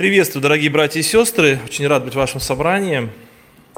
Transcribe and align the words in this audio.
Приветствую, 0.00 0.40
дорогие 0.40 0.70
братья 0.70 0.98
и 0.98 1.02
сестры. 1.02 1.60
Очень 1.62 1.86
рад 1.86 2.04
быть 2.06 2.14
в 2.14 2.16
вашем 2.16 2.40
собрании. 2.40 3.10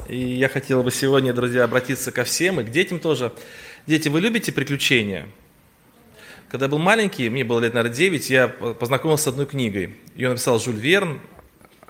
И 0.07 0.17
я 0.17 0.47
хотел 0.47 0.81
бы 0.81 0.89
сегодня, 0.89 1.33
друзья, 1.33 1.65
обратиться 1.65 2.13
ко 2.13 2.23
всем 2.23 2.61
и 2.61 2.63
к 2.63 2.71
детям 2.71 2.99
тоже. 2.99 3.33
Дети, 3.87 4.07
вы 4.07 4.21
любите 4.21 4.53
приключения? 4.53 5.27
Когда 6.47 6.67
я 6.67 6.69
был 6.69 6.77
маленький, 6.77 7.29
мне 7.29 7.43
было 7.43 7.59
лет, 7.59 7.73
наверное, 7.73 7.93
9, 7.93 8.29
я 8.29 8.47
познакомился 8.47 9.25
с 9.25 9.27
одной 9.27 9.47
книгой. 9.47 9.97
Ее 10.15 10.29
написал 10.29 10.61
Жюль 10.61 10.77
Верн, 10.77 11.19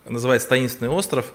называется 0.03 0.49
«Таинственный 0.49 0.89
остров». 0.89 1.31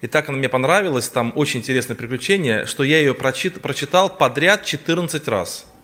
И 0.00 0.06
так 0.06 0.28
она 0.28 0.38
мне 0.38 0.48
понравилась, 0.48 1.08
там 1.08 1.32
очень 1.34 1.58
интересное 1.58 1.96
приключение, 1.96 2.64
что 2.66 2.84
я 2.84 3.00
ее 3.00 3.14
прочит, 3.14 3.60
прочитал 3.60 4.08
подряд 4.08 4.64
14 4.64 5.26
раз– 5.26 5.66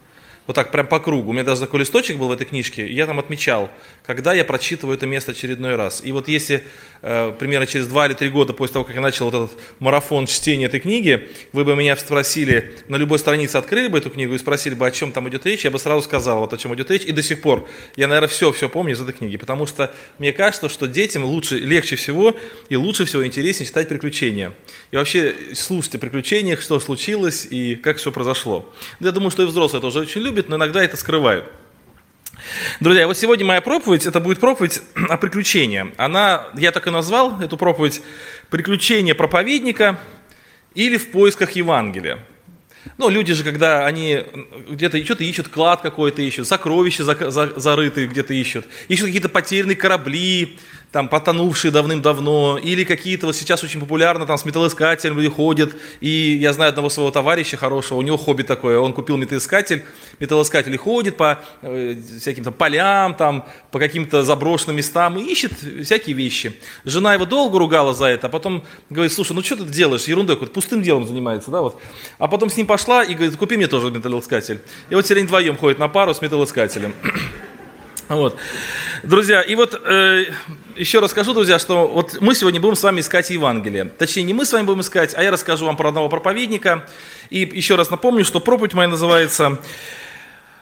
вот 0.47 0.55
так 0.55 0.71
прям 0.71 0.87
по 0.87 0.99
кругу. 0.99 1.31
У 1.31 1.33
меня 1.33 1.45
даже 1.45 1.61
такой 1.61 1.81
листочек 1.81 2.17
был 2.17 2.29
в 2.29 2.33
этой 2.33 2.47
книжке, 2.47 2.87
я 2.87 3.07
там 3.07 3.19
отмечал, 3.19 3.71
когда 4.05 4.35
я 4.35 4.45
прочитываю 4.45 4.97
это 4.97 5.07
место 5.07 5.33
очередной 5.33 5.77
раз. 5.77 6.01
И 6.05 6.11
вот 6.13 6.29
если 6.29 6.65
э, 7.03 7.33
примерно 7.39 7.67
через 7.67 7.87
два 7.87 8.07
или 8.07 8.15
три 8.15 8.29
года 8.29 8.53
после 8.53 8.75
того, 8.75 8.85
как 8.85 8.95
я 8.95 9.01
начал 9.01 9.31
вот 9.31 9.35
этот 9.35 9.59
марафон 9.79 10.27
чтения 10.27 10.67
этой 10.67 10.81
книги, 10.81 11.29
вы 11.53 11.65
бы 11.65 11.77
меня 11.77 11.97
спросили, 11.97 12.77
на 12.89 12.97
любой 12.97 13.19
странице 13.19 13.57
открыли 13.57 13.89
бы 13.89 13.99
эту 13.99 14.11
книгу 14.11 14.35
и 14.35 14.39
спросили 14.39 14.75
бы, 14.75 14.87
о 14.87 14.91
чем 14.91 15.13
там 15.13 15.29
идет 15.29 15.47
речь, 15.47 15.65
я 15.65 15.71
бы 15.71 15.79
сразу 15.79 16.03
сказал, 16.03 16.41
вот 16.41 16.53
о 16.53 16.59
чем 16.59 16.75
идет 16.75 16.91
речь. 16.91 17.05
И 17.05 17.13
до 17.13 17.23
сих 17.23 17.41
пор 17.41 17.69
я, 17.97 18.09
наверное, 18.09 18.29
все-все 18.29 18.69
помню 18.69 18.95
из 18.95 19.01
этой 19.01 19.13
книги, 19.15 19.37
потому 19.37 19.67
что 19.67 19.95
мне 20.19 20.33
кажется, 20.33 20.69
что 20.69 20.87
детям 20.87 21.25
лучше, 21.25 21.59
легче 21.59 21.97
всего 21.97 22.37
и 22.69 22.77
лучше 22.77 23.05
всего 23.05 23.25
интереснее 23.25 23.67
читать 23.67 23.89
приключения. 23.89 24.53
И 24.91 24.97
вообще 24.97 25.35
слушать 25.55 25.95
о 25.95 25.99
приключениях, 25.99 26.61
что 26.61 26.81
случилось 26.81 27.47
и 27.49 27.77
как 27.77 27.99
все 27.99 28.11
произошло. 28.11 28.73
Я 28.99 29.13
думаю, 29.13 29.31
что 29.31 29.45
и 29.45 29.47
взрослые 29.47 29.81
тоже 29.81 30.01
очень 30.01 30.21
любят 30.21 30.32
любят, 30.33 30.49
но 30.49 30.57
иногда 30.57 30.83
это 30.83 30.97
скрывают. 30.97 31.45
Друзья, 32.81 33.07
вот 33.07 33.19
сегодня 33.19 33.45
моя 33.45 33.61
проповедь, 33.61 34.07
это 34.07 34.19
будет 34.19 34.41
проповедь 34.41 34.81
о 34.95 35.19
приключении. 35.19 35.93
Она, 35.99 36.49
я 36.55 36.73
так 36.73 36.87
и 36.87 36.91
назвал 36.91 37.39
эту 37.41 37.59
проповедь 37.59 38.01
«Приключения 38.49 39.15
проповедника» 39.15 40.01
или 40.75 40.97
«В 40.97 41.11
поисках 41.11 41.51
Евангелия». 41.53 42.19
Ну, 42.97 43.11
люди 43.11 43.35
же, 43.35 43.45
когда 43.45 43.87
они 43.87 44.25
где-то 44.71 45.05
что-то 45.05 45.23
ищут, 45.23 45.49
клад 45.49 45.83
какой-то 45.83 46.23
ищут, 46.23 46.49
сокровища 46.49 47.05
за, 47.05 47.31
за, 47.31 47.61
зарытые 47.61 48.09
где-то 48.09 48.33
ищут, 48.33 48.67
ищут 48.89 49.07
какие-то 49.07 49.29
потерянные 49.29 49.77
корабли, 49.77 50.59
там, 50.93 51.09
потонувшие 51.09 51.73
давным-давно, 51.73 52.59
или 52.63 52.85
какие-то, 52.85 53.27
вот 53.27 53.35
сейчас 53.35 53.65
очень 53.65 53.81
популярно, 53.81 54.27
там, 54.27 54.37
с 54.37 54.45
металлоискателем 54.45 55.17
люди 55.17 55.31
ходят, 55.31 55.75
и 56.01 56.39
я 56.41 56.53
знаю 56.53 56.69
одного 56.69 56.91
своего 56.91 57.11
товарища 57.11 57.57
хорошего, 57.57 57.99
у 57.99 58.03
него 58.03 58.19
хобби 58.19 58.43
такое, 58.43 58.79
он 58.79 58.93
купил 58.93 59.17
металлоискатель, 59.17 59.85
металлоискатель 60.21 60.75
и 60.75 60.77
ходит 60.77 61.17
по 61.17 61.41
э, 61.63 61.97
всяким 62.21 62.45
там 62.45 62.53
полям, 62.53 63.15
там, 63.15 63.47
по 63.71 63.79
каким-то 63.79 64.23
заброшенным 64.23 64.77
местам 64.77 65.19
и 65.19 65.23
ищет 65.23 65.53
всякие 65.83 66.15
вещи. 66.15 66.61
Жена 66.85 67.15
его 67.15 67.25
долго 67.25 67.59
ругала 67.59 67.95
за 67.95 68.07
это, 68.07 68.27
а 68.27 68.31
потом 68.31 68.63
говорит, 68.91 69.15
слушай, 69.15 69.33
ну 69.33 69.43
что 69.43 69.57
ты 69.57 69.65
делаешь, 69.65 70.05
ерундой, 70.05 70.37
какой 70.37 70.49
пустым 70.49 70.83
делом 70.83 71.07
занимается, 71.07 71.51
да, 71.51 71.63
вот. 71.63 71.81
А 72.19 72.29
потом 72.29 72.51
с 72.51 72.57
ним 72.59 72.67
пошла 72.67 73.03
и 73.03 73.15
говорит, 73.15 73.35
купи 73.37 73.57
мне 73.57 73.67
тоже 73.67 73.91
металлоискатель. 73.91 74.61
И 74.91 74.95
вот 74.95 75.07
теперь 75.07 75.19
они 75.19 75.27
вдвоем 75.27 75.57
ходят 75.57 75.79
на 75.79 75.89
пару 75.89 76.13
с 76.13 76.21
металлоискателем. 76.21 76.95
Вот. 78.09 78.37
Друзья, 79.03 79.43
и 79.43 79.55
вот 79.55 79.81
э, 79.85 80.25
еще 80.77 81.01
расскажу, 81.01 81.35
друзья, 81.35 81.59
что 81.59 81.87
вот 81.89 82.21
мы 82.21 82.35
сегодня 82.35 82.61
будем 82.61 82.77
с 82.77 82.83
вами 82.83 83.01
искать 83.01 83.31
Евангелие. 83.31 83.85
Точнее, 83.85 84.25
не 84.25 84.35
мы 84.35 84.45
с 84.45 84.53
вами 84.53 84.65
будем 84.65 84.81
искать, 84.81 85.15
а 85.15 85.23
я 85.23 85.31
расскажу 85.31 85.67
вам 85.67 85.77
про 85.77 85.89
одного 85.89 86.09
проповедника. 86.09 86.87
И 87.31 87.41
еще 87.41 87.77
раз 87.77 87.91
напомню, 87.91 88.25
что 88.25 88.41
проповедь 88.41 88.75
моя 88.75 88.89
называется 88.89 89.59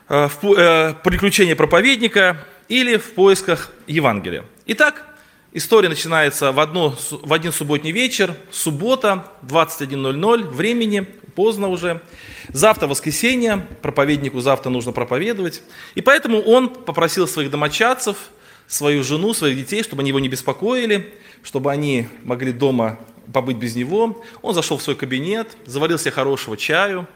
э, 0.09 0.29
э, 0.43 0.95
«Приключения 1.03 1.57
проповедника» 1.57 2.47
или 2.69 2.97
«В 2.97 3.13
поисках 3.15 3.71
Евангелия». 3.87 4.45
Итак, 4.67 5.07
история 5.53 5.89
начинается 5.89 6.53
в, 6.53 6.61
одно, 6.61 6.97
в 7.11 7.33
один 7.33 7.53
субботний 7.53 7.93
вечер, 7.93 8.35
суббота, 8.51 9.27
21.00, 9.43 10.49
времени, 10.49 11.07
поздно 11.35 11.69
уже. 11.69 12.03
Завтра 12.49 12.87
воскресенье, 12.87 13.67
проповеднику 13.83 14.41
завтра 14.41 14.71
нужно 14.71 14.93
проповедовать. 14.93 15.63
И 15.95 16.01
поэтому 16.01 16.41
он 16.41 16.69
попросил 16.69 17.27
своих 17.27 17.51
домочадцев, 17.51 18.17
свою 18.67 19.03
жену, 19.03 19.35
своих 19.35 19.57
детей, 19.57 19.83
чтобы 19.83 20.03
они 20.03 20.11
его 20.11 20.21
не 20.21 20.29
беспокоили, 20.29 21.13
чтобы 21.43 21.73
они 21.73 22.09
могли 22.23 22.53
дома 22.53 22.99
побыть 23.33 23.57
без 23.57 23.75
него. 23.75 24.23
Он 24.43 24.55
зашел 24.55 24.79
в 24.79 24.83
свой 24.83 24.97
кабинет, 24.97 25.57
заварил 25.67 25.99
себе 25.99 26.11
хорошего 26.13 26.57
чаю, 26.57 27.07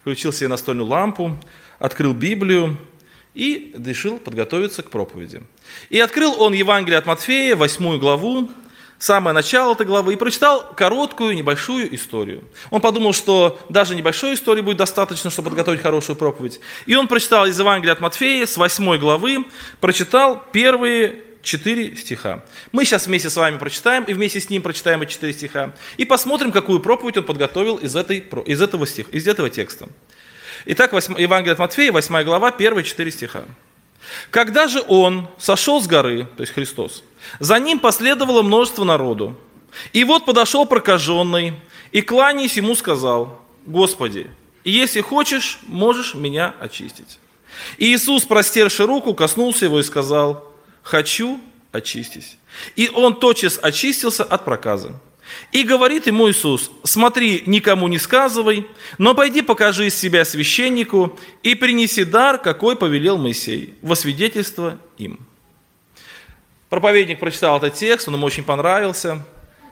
включил 0.00 0.32
себе 0.32 0.48
настольную 0.48 0.86
лампу, 0.86 1.38
открыл 1.78 2.14
Библию 2.14 2.78
и 3.34 3.74
решил 3.76 4.18
подготовиться 4.18 4.82
к 4.82 4.90
проповеди. 4.90 5.42
И 5.90 5.98
открыл 5.98 6.40
он 6.40 6.52
Евангелие 6.52 6.98
от 6.98 7.06
Матфея, 7.06 7.56
восьмую 7.56 7.98
главу, 7.98 8.50
самое 8.98 9.34
начало 9.34 9.72
этой 9.72 9.86
главы 9.86 10.12
и 10.12 10.16
прочитал 10.16 10.72
короткую, 10.76 11.34
небольшую 11.34 11.92
историю. 11.94 12.44
Он 12.70 12.80
подумал, 12.80 13.12
что 13.12 13.58
даже 13.68 13.96
небольшой 13.96 14.34
истории 14.34 14.60
будет 14.60 14.76
достаточно, 14.76 15.30
чтобы 15.30 15.50
подготовить 15.50 15.80
хорошую 15.80 16.16
проповедь. 16.16 16.60
И 16.86 16.94
он 16.94 17.08
прочитал 17.08 17.46
из 17.46 17.58
Евангелия 17.58 17.94
от 17.94 18.00
Матфея 18.00 18.46
с 18.46 18.56
8 18.56 18.98
главы, 18.98 19.44
прочитал 19.80 20.44
первые 20.52 21.24
четыре 21.42 21.96
стиха. 21.96 22.44
Мы 22.70 22.84
сейчас 22.84 23.06
вместе 23.06 23.28
с 23.28 23.36
вами 23.36 23.58
прочитаем, 23.58 24.04
и 24.04 24.12
вместе 24.12 24.40
с 24.40 24.48
ним 24.48 24.62
прочитаем 24.62 25.02
эти 25.02 25.12
четыре 25.12 25.32
стиха, 25.32 25.74
и 25.96 26.04
посмотрим, 26.04 26.52
какую 26.52 26.80
проповедь 26.80 27.16
он 27.18 27.24
подготовил 27.24 27.76
из, 27.76 27.96
этой, 27.96 28.24
из, 28.46 28.62
этого, 28.62 28.86
стих, 28.86 29.08
из 29.10 29.26
этого 29.26 29.50
текста. 29.50 29.88
Итак, 30.64 30.92
8, 30.92 31.20
Евангелие 31.20 31.54
от 31.54 31.58
Матфея, 31.58 31.90
8 31.92 32.22
глава, 32.22 32.52
первые 32.52 32.84
четыре 32.84 33.10
стиха. 33.10 33.44
Когда 34.30 34.68
же 34.68 34.82
он 34.86 35.28
сошел 35.38 35.80
с 35.82 35.86
горы, 35.86 36.28
то 36.36 36.42
есть 36.42 36.52
Христос, 36.52 37.02
за 37.40 37.58
ним 37.58 37.78
последовало 37.78 38.42
множество 38.42 38.84
народу. 38.84 39.36
И 39.92 40.04
вот 40.04 40.24
подошел 40.24 40.66
прокаженный, 40.66 41.54
и 41.90 42.02
кланяясь 42.02 42.56
ему 42.56 42.74
сказал, 42.74 43.40
Господи, 43.66 44.30
если 44.64 45.00
хочешь, 45.00 45.58
можешь 45.66 46.14
меня 46.14 46.54
очистить. 46.60 47.18
И 47.78 47.92
Иисус, 47.94 48.24
простерши 48.24 48.86
руку, 48.86 49.14
коснулся 49.14 49.64
его 49.64 49.80
и 49.80 49.82
сказал, 49.82 50.52
хочу, 50.82 51.40
очистись. 51.72 52.36
И 52.76 52.88
он 52.88 53.18
тотчас 53.18 53.58
очистился 53.60 54.24
от 54.24 54.44
проказа. 54.44 54.94
И 55.52 55.64
говорит 55.64 56.06
ему 56.06 56.30
Иисус, 56.30 56.70
смотри, 56.84 57.42
никому 57.46 57.88
не 57.88 57.98
сказывай, 57.98 58.66
но 58.98 59.14
пойди 59.14 59.42
покажи 59.42 59.86
из 59.86 59.94
себя 59.94 60.24
священнику 60.24 61.18
и 61.42 61.54
принеси 61.54 62.04
дар, 62.04 62.38
какой 62.38 62.76
повелел 62.76 63.18
Моисей, 63.18 63.74
во 63.82 63.94
свидетельство 63.94 64.78
им. 64.98 65.26
Проповедник 66.68 67.20
прочитал 67.20 67.58
этот 67.58 67.74
текст, 67.74 68.08
он 68.08 68.14
ему 68.14 68.24
очень 68.24 68.44
понравился, 68.44 69.26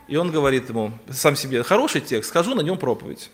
и 0.07 0.17
он 0.17 0.31
говорит 0.31 0.69
ему 0.69 0.93
сам 1.11 1.35
себе, 1.37 1.63
хороший 1.63 2.03
текст, 2.03 2.29
скажу 2.29 2.55
на 2.55 2.61
нем 2.61 2.77
проповедь. 2.77 3.31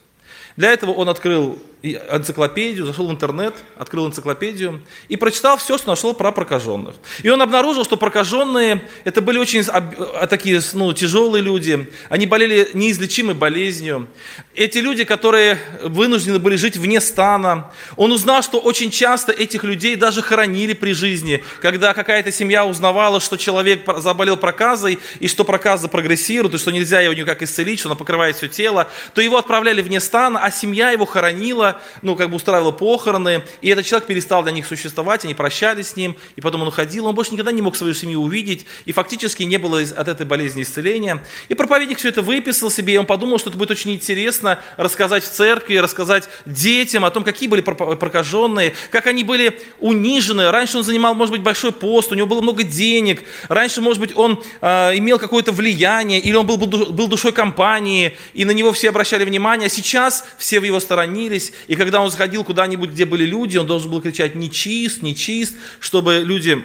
Для 0.57 0.73
этого 0.73 0.93
он 0.93 1.09
открыл 1.09 1.59
энциклопедию, 1.95 2.87
зашел 2.87 3.09
в 3.09 3.11
интернет, 3.11 3.55
открыл 3.77 4.07
энциклопедию 4.07 4.83
и 5.09 5.17
прочитал 5.17 5.57
все, 5.57 5.79
что 5.79 5.89
нашел 5.89 6.15
про 6.15 6.33
прокаженных. 6.33 6.97
И 7.23 7.29
он 7.29 7.41
обнаружил, 7.43 7.85
что 7.85 7.97
прокаженные 7.97 8.89
это 9.05 9.21
были 9.21 9.39
очень 9.39 9.63
а, 9.69 10.27
такие 10.27 10.61
ну, 10.73 10.93
тяжелые 10.93 11.43
люди, 11.43 11.91
они 12.09 12.27
болели 12.27 12.71
неизлечимой 12.75 13.35
болезнью. 13.35 14.09
Эти 14.55 14.79
люди, 14.79 15.05
которые 15.05 15.59
вынуждены 15.83 16.39
были 16.39 16.57
жить 16.57 16.77
вне 16.77 17.01
стана. 17.01 17.71
Он 17.97 18.13
узнал, 18.13 18.43
что 18.43 18.59
очень 18.59 18.91
часто 18.91 19.33
этих 19.33 19.65
людей 19.65 19.97
даже 19.97 20.23
хоронили 20.23 20.73
при 20.73 20.93
жизни, 20.93 21.43
когда 21.61 21.95
какая-то 21.95 22.33
семья 22.33 22.67
узнавала, 22.67 23.21
что 23.21 23.37
человек 23.37 23.83
заболел 23.99 24.37
проказой, 24.37 24.99
и 25.21 25.29
что 25.29 25.45
проказа 25.45 25.89
прогрессирует, 25.89 26.55
и 26.55 26.59
что 26.59 26.71
нельзя 26.71 27.01
его 27.01 27.15
никак 27.15 27.43
исцелить, 27.43 27.81
что 27.81 27.89
она 27.89 27.97
покрывает 27.97 28.37
все 28.37 28.49
тело, 28.49 28.89
то 29.15 29.21
его 29.21 29.39
отправляли 29.39 29.83
вне 29.83 30.01
стана, 30.01 30.41
а 30.43 30.51
семья 30.51 30.91
его 30.91 31.07
хоронила, 31.07 31.76
ну, 32.03 32.17
как 32.17 32.31
бы 32.31 32.37
устраивала 32.37 32.73
похороны, 32.73 33.45
и 33.61 33.69
этот 33.69 33.87
человек 33.87 34.07
перестал 34.07 34.43
для 34.43 34.53
них 34.53 34.67
существовать, 34.67 35.25
они 35.25 35.35
прощались 35.35 35.89
с 35.89 35.97
ним, 35.97 36.17
и 36.37 36.41
потом 36.41 36.63
он 36.63 36.69
уходил, 36.69 37.07
он 37.07 37.15
больше 37.15 37.33
никогда 37.33 37.53
не 37.53 37.63
мог 37.63 37.77
свою 37.77 37.95
семью 37.95 38.23
увидеть, 38.23 38.67
и 38.85 38.93
фактически 38.93 39.43
не 39.43 39.57
было 39.57 39.81
от 39.81 40.09
этой 40.09 40.27
болезни 40.27 40.63
исцеления. 40.63 41.25
И 41.49 41.55
проповедник 41.55 41.99
все 41.99 42.09
это 42.09 42.23
выписал 42.23 42.71
себе, 42.71 42.95
и 42.95 42.97
он 42.97 43.07
подумал, 43.07 43.39
что 43.39 43.51
это 43.51 43.59
будет 43.59 43.71
очень 43.71 43.93
интересно 43.93 44.61
рассказать 44.77 45.25
в 45.25 45.31
церкви, 45.31 45.77
рассказать 45.77 46.29
детям 46.45 47.05
о 47.05 47.11
том, 47.11 47.25
какие 47.25 47.49
были 47.49 47.61
прокаженные, 47.61 48.75
как 48.91 49.07
они 49.07 49.25
были 49.25 49.61
унижены. 49.79 50.51
Раньше 50.51 50.79
он 50.79 50.85
занимал, 50.85 51.15
может 51.15 51.33
быть, 51.33 51.43
большой 51.43 51.73
пост, 51.73 52.13
у 52.13 52.15
него 52.15 52.27
было 52.27 52.41
много 52.41 52.63
денег, 52.63 53.23
раньше, 53.49 53.81
может 53.81 54.01
быть, 54.01 54.17
он 54.17 54.43
э, 54.61 54.99
имел 54.99 55.19
какое-то 55.19 55.53
влияние, 55.53 56.21
или 56.21 56.35
он 56.35 56.47
был, 56.47 56.57
был 56.57 57.09
душой 57.09 57.33
компании, 57.33 58.17
и 58.35 58.45
на 58.45 58.53
него 58.53 58.73
все 58.73 58.89
обращали 58.89 59.25
внимание, 59.25 59.67
а 59.67 59.71
сейчас 59.71 60.25
все 60.39 60.61
в 60.61 60.65
его 60.65 60.81
сторонились, 60.81 61.53
и 61.67 61.77
когда 61.77 62.01
он 62.01 62.11
заходил 62.11 62.45
куда-нибудь, 62.45 62.91
где 62.91 63.05
были 63.05 63.25
люди, 63.25 63.59
он 63.59 63.67
должен 63.67 63.91
был 63.91 64.01
кричать 64.01 64.35
«нечист, 64.35 65.03
нечист», 65.03 65.55
чтобы 65.81 66.23
люди 66.25 66.65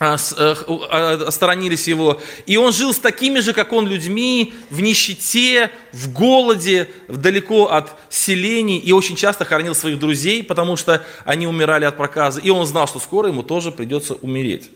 а, 0.00 0.16
э, 0.16 0.54
а, 0.90 1.30
сторонились 1.30 1.88
его. 1.88 2.20
И 2.46 2.56
он 2.56 2.72
жил 2.72 2.94
с 2.94 2.98
такими 2.98 3.40
же, 3.40 3.52
как 3.52 3.72
он, 3.72 3.88
людьми, 3.88 4.54
в 4.70 4.80
нищете, 4.80 5.72
в 5.92 6.12
голоде, 6.12 6.88
далеко 7.08 7.66
от 7.66 7.98
селений, 8.08 8.78
и 8.78 8.92
очень 8.92 9.16
часто 9.16 9.44
хоронил 9.44 9.74
своих 9.74 9.98
друзей, 9.98 10.44
потому 10.44 10.76
что 10.76 11.04
они 11.24 11.48
умирали 11.48 11.84
от 11.84 11.96
проказа. 11.96 12.40
И 12.40 12.50
он 12.50 12.64
знал, 12.66 12.86
что 12.86 13.00
скоро 13.00 13.28
ему 13.28 13.42
тоже 13.42 13.72
придется 13.72 14.14
умереть. 14.14 14.70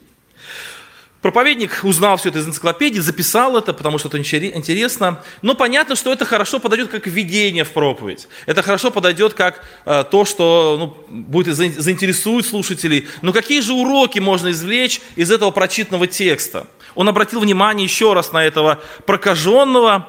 Проповедник 1.22 1.80
узнал 1.84 2.16
все 2.16 2.30
это 2.30 2.40
из 2.40 2.48
энциклопедии, 2.48 2.98
записал 2.98 3.56
это, 3.56 3.72
потому 3.72 3.98
что 3.98 4.08
это 4.08 4.18
интересно. 4.18 5.22
Но 5.40 5.54
понятно, 5.54 5.94
что 5.94 6.12
это 6.12 6.24
хорошо 6.24 6.58
подойдет 6.58 6.90
как 6.90 7.06
введение 7.06 7.62
в 7.62 7.70
проповедь. 7.70 8.26
Это 8.46 8.60
хорошо 8.62 8.90
подойдет 8.90 9.34
как 9.34 9.64
э, 9.84 10.02
то, 10.10 10.24
что 10.24 10.76
ну, 11.08 11.14
будет 11.20 11.54
заинтересует 11.54 12.44
слушателей. 12.44 13.06
Но 13.22 13.32
какие 13.32 13.60
же 13.60 13.72
уроки 13.72 14.18
можно 14.18 14.50
извлечь 14.50 15.00
из 15.14 15.30
этого 15.30 15.52
прочитанного 15.52 16.08
текста? 16.08 16.66
Он 16.96 17.08
обратил 17.08 17.38
внимание 17.38 17.84
еще 17.84 18.14
раз 18.14 18.32
на 18.32 18.44
этого 18.44 18.80
прокаженного, 19.06 20.08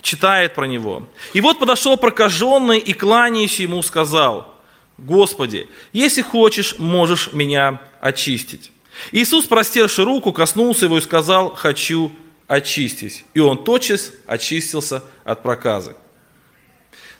читает 0.00 0.54
про 0.54 0.64
него. 0.64 1.06
И 1.34 1.42
вот 1.42 1.58
подошел 1.58 1.98
прокаженный 1.98 2.78
и 2.78 2.94
кланяющий 2.94 3.64
ему 3.64 3.82
сказал, 3.82 4.54
«Господи, 4.96 5.68
если 5.92 6.22
хочешь, 6.22 6.76
можешь 6.78 7.34
меня 7.34 7.82
очистить». 8.00 8.70
Иисус, 9.12 9.46
простерши 9.46 10.04
руку, 10.04 10.32
коснулся 10.32 10.86
его 10.86 10.98
и 10.98 11.00
сказал, 11.00 11.54
«Хочу 11.54 12.12
очистить». 12.46 13.24
И 13.34 13.40
он 13.40 13.64
тотчас 13.64 14.12
очистился 14.26 15.02
от 15.24 15.42
проказы. 15.42 15.96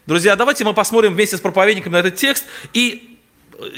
Друзья, 0.06 0.36
давайте 0.36 0.64
мы 0.64 0.74
посмотрим 0.74 1.14
вместе 1.14 1.36
с 1.36 1.40
проповедником 1.40 1.92
на 1.92 1.98
этот 1.98 2.16
текст 2.16 2.44
и 2.74 3.18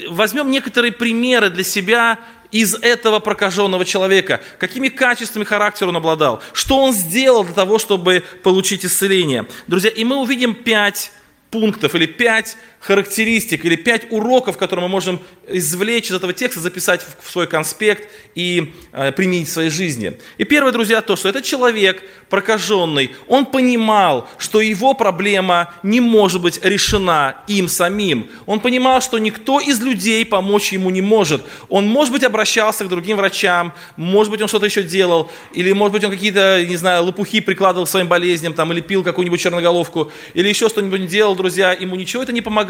возьмем 0.09 0.51
некоторые 0.51 0.91
примеры 0.91 1.49
для 1.49 1.63
себя 1.63 2.19
из 2.51 2.75
этого 2.75 3.19
прокаженного 3.19 3.85
человека, 3.85 4.41
какими 4.59 4.89
качествами 4.89 5.43
характера 5.43 5.89
он 5.89 5.97
обладал, 5.97 6.41
что 6.53 6.79
он 6.81 6.93
сделал 6.93 7.43
для 7.43 7.53
того, 7.53 7.77
чтобы 7.77 8.23
получить 8.43 8.85
исцеление. 8.85 9.47
Друзья, 9.67 9.89
и 9.89 10.03
мы 10.03 10.17
увидим 10.17 10.55
пять 10.55 11.11
пунктов 11.51 11.95
или 11.95 12.05
пять 12.05 12.57
характеристик 12.79 13.65
или 13.65 13.75
пять 13.75 14.11
уроков, 14.11 14.57
которые 14.57 14.83
мы 14.83 14.89
можем 14.89 15.19
извлечь 15.47 16.09
из 16.09 16.15
этого 16.15 16.33
текста, 16.33 16.59
записать 16.59 17.05
в 17.21 17.29
свой 17.29 17.47
конспект 17.47 18.09
и 18.35 18.73
э, 18.91 19.11
применить 19.11 19.47
в 19.47 19.51
своей 19.51 19.69
жизни. 19.69 20.17
И 20.37 20.43
первое, 20.43 20.71
друзья, 20.71 21.01
то, 21.01 21.15
что 21.15 21.29
этот 21.29 21.43
человек 21.43 22.03
прокаженный, 22.29 23.11
он 23.27 23.45
понимал, 23.45 24.29
что 24.37 24.61
его 24.61 24.93
проблема 24.93 25.73
не 25.81 26.01
может 26.01 26.41
быть 26.41 26.63
решена 26.63 27.37
им 27.47 27.67
самим. 27.67 28.29
Он 28.45 28.59
понимал, 28.59 29.01
что 29.01 29.17
никто 29.17 29.59
из 29.59 29.81
людей 29.81 30.25
помочь 30.25 30.71
ему 30.73 30.89
не 30.89 31.01
может. 31.01 31.43
Он, 31.69 31.87
может 31.87 32.13
быть, 32.13 32.23
обращался 32.23 32.85
к 32.85 32.89
другим 32.89 33.17
врачам, 33.17 33.73
может 33.95 34.31
быть, 34.31 34.41
он 34.41 34.47
что-то 34.47 34.65
еще 34.65 34.83
делал, 34.83 35.31
или, 35.53 35.71
может 35.71 35.93
быть, 35.93 36.03
он 36.03 36.11
какие-то, 36.11 36.65
не 36.65 36.75
знаю, 36.75 37.05
лопухи 37.05 37.39
прикладывал 37.39 37.87
своим 37.87 38.07
болезням, 38.07 38.53
там, 38.53 38.71
или 38.73 38.81
пил 38.81 39.03
какую-нибудь 39.03 39.39
черноголовку, 39.39 40.11
или 40.33 40.47
еще 40.47 40.69
что-нибудь 40.69 41.07
делал, 41.07 41.35
друзья, 41.35 41.71
ему 41.71 41.95
ничего 41.95 42.23
это 42.23 42.33
не 42.33 42.41
помогало. 42.41 42.66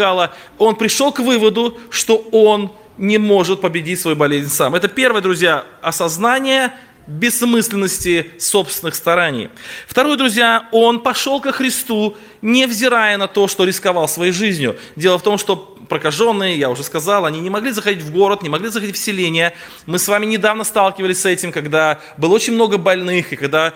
Он 0.58 0.76
пришел 0.76 1.12
к 1.12 1.20
выводу, 1.20 1.78
что 1.90 2.18
он 2.32 2.72
не 2.98 3.18
может 3.18 3.62
победить 3.62 4.00
свою 4.00 4.18
болезнь 4.18 4.50
сам. 4.50 4.76
Это 4.76 4.88
первое, 4.88 5.22
друзья, 5.22 5.66
осознание 5.82 6.74
бессмысленности 7.08 8.32
собственных 8.38 8.96
стараний. 8.96 9.50
Второе, 9.88 10.18
друзья, 10.18 10.68
он 10.72 11.00
пошел 11.00 11.40
ко 11.40 11.52
Христу, 11.52 12.18
невзирая 12.42 13.18
на 13.18 13.28
то, 13.28 13.48
что 13.48 13.64
рисковал 13.64 14.08
своей 14.10 14.34
жизнью. 14.34 14.78
Дело 14.96 15.18
в 15.18 15.24
том, 15.24 15.38
что 15.38 15.77
прокаженные, 15.90 16.58
я 16.58 16.70
уже 16.70 16.84
сказал, 16.84 17.26
они 17.26 17.40
не 17.40 17.50
могли 17.50 17.72
заходить 17.72 18.04
в 18.04 18.12
город, 18.12 18.44
не 18.44 18.50
могли 18.50 18.70
заходить 18.70 18.96
в 18.96 19.00
селение. 19.00 19.54
Мы 19.86 20.00
с 20.00 20.08
вами 20.08 20.26
недавно 20.26 20.64
сталкивались 20.64 21.22
с 21.22 21.26
этим, 21.26 21.52
когда 21.52 22.00
было 22.18 22.34
очень 22.34 22.54
много 22.54 22.78
больных, 22.78 23.34
и 23.34 23.36
когда 23.36 23.74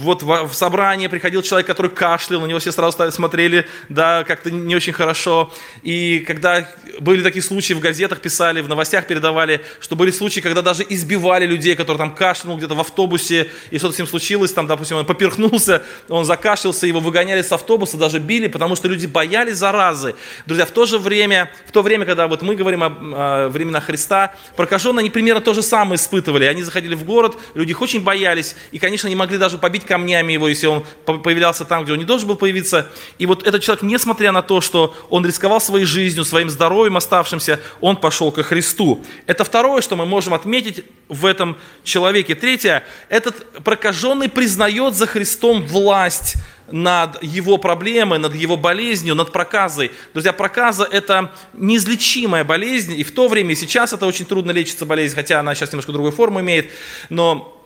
вот 0.00 0.22
в 0.22 0.52
собрание 0.52 1.08
приходил 1.08 1.42
человек, 1.42 1.66
который 1.66 1.90
кашлял, 1.90 2.40
на 2.40 2.46
него 2.46 2.58
все 2.58 2.72
сразу 2.72 3.12
смотрели, 3.12 3.66
да, 3.88 4.24
как-то 4.24 4.50
не 4.50 4.74
очень 4.74 4.92
хорошо. 4.92 5.52
И 5.82 6.20
когда 6.20 6.68
были 6.98 7.22
такие 7.22 7.42
случаи, 7.42 7.74
в 7.74 7.80
газетах 7.80 8.20
писали, 8.20 8.60
в 8.60 8.68
новостях 8.68 9.06
передавали, 9.06 9.64
что 9.80 9.96
были 9.96 10.10
случаи, 10.10 10.40
когда 10.40 10.62
даже 10.62 10.84
избивали 10.88 11.46
людей, 11.46 11.74
которые 11.76 11.98
там 11.98 12.14
кашлянул 12.14 12.56
где-то 12.56 12.74
в 12.74 12.80
автобусе, 12.80 13.50
и 13.70 13.78
что-то 13.78 13.94
с 13.94 13.98
ним 13.98 14.06
случилось, 14.06 14.52
там, 14.52 14.66
допустим, 14.66 14.96
он 14.96 15.06
поперхнулся, 15.06 15.82
он 16.08 16.24
закашлялся, 16.24 16.86
его 16.86 17.00
выгоняли 17.00 17.42
с 17.42 17.52
автобуса, 17.52 17.96
даже 17.96 18.18
били, 18.18 18.48
потому 18.48 18.76
что 18.76 18.88
люди 18.88 19.06
боялись 19.06 19.56
заразы. 19.56 20.14
Друзья, 20.46 20.66
в 20.66 20.70
то 20.70 20.86
же 20.86 20.91
время, 20.98 21.50
в 21.66 21.72
то 21.72 21.82
время, 21.82 22.04
когда 22.04 22.28
вот 22.28 22.42
мы 22.42 22.54
говорим 22.56 22.82
о, 22.82 22.86
о 22.86 23.48
временах 23.48 23.84
Христа, 23.84 24.34
прокаженные, 24.56 25.00
они 25.00 25.10
примерно 25.10 25.40
то 25.40 25.54
же 25.54 25.62
самое 25.62 25.96
испытывали. 25.96 26.44
Они 26.44 26.62
заходили 26.62 26.94
в 26.94 27.04
город, 27.04 27.36
люди 27.54 27.70
их 27.70 27.80
очень 27.80 28.02
боялись, 28.02 28.56
и, 28.70 28.78
конечно, 28.78 29.08
не 29.08 29.16
могли 29.16 29.38
даже 29.38 29.58
побить 29.58 29.84
камнями 29.84 30.32
его, 30.32 30.48
если 30.48 30.66
он 30.66 30.84
появлялся 31.04 31.64
там, 31.64 31.84
где 31.84 31.92
он 31.92 31.98
не 31.98 32.04
должен 32.04 32.28
был 32.28 32.36
появиться. 32.36 32.88
И 33.18 33.26
вот 33.26 33.46
этот 33.46 33.62
человек, 33.62 33.82
несмотря 33.82 34.32
на 34.32 34.42
то, 34.42 34.60
что 34.60 34.94
он 35.10 35.26
рисковал 35.26 35.60
своей 35.60 35.84
жизнью, 35.84 36.24
своим 36.24 36.50
здоровьем 36.50 36.96
оставшимся, 36.96 37.60
он 37.80 37.96
пошел 37.96 38.32
ко 38.32 38.42
Христу. 38.42 39.04
Это 39.26 39.44
второе, 39.44 39.82
что 39.82 39.96
мы 39.96 40.06
можем 40.06 40.34
отметить 40.34 40.84
в 41.08 41.26
этом 41.26 41.56
человеке. 41.84 42.34
Третье, 42.34 42.84
этот 43.08 43.64
прокаженный 43.64 44.28
признает 44.28 44.94
за 44.94 45.06
Христом 45.06 45.66
власть 45.66 46.36
над 46.72 47.22
его 47.22 47.58
проблемой, 47.58 48.18
над 48.18 48.34
его 48.34 48.56
болезнью, 48.56 49.14
над 49.14 49.32
проказой. 49.32 49.92
Друзья, 50.12 50.32
проказа– 50.32 50.84
это 50.90 51.32
неизлечимая 51.52 52.44
болезнь, 52.44 52.94
и 52.98 53.04
в 53.04 53.12
то 53.12 53.28
время, 53.28 53.52
и 53.52 53.56
сейчас 53.56 53.92
это 53.92 54.06
очень 54.06 54.26
трудно 54.26 54.50
лечится 54.50 54.86
болезнь, 54.86 55.14
хотя 55.14 55.40
она 55.40 55.54
сейчас 55.54 55.72
немножко 55.72 55.92
другую 55.92 56.12
форму 56.12 56.40
имеет, 56.40 56.70
но 57.08 57.58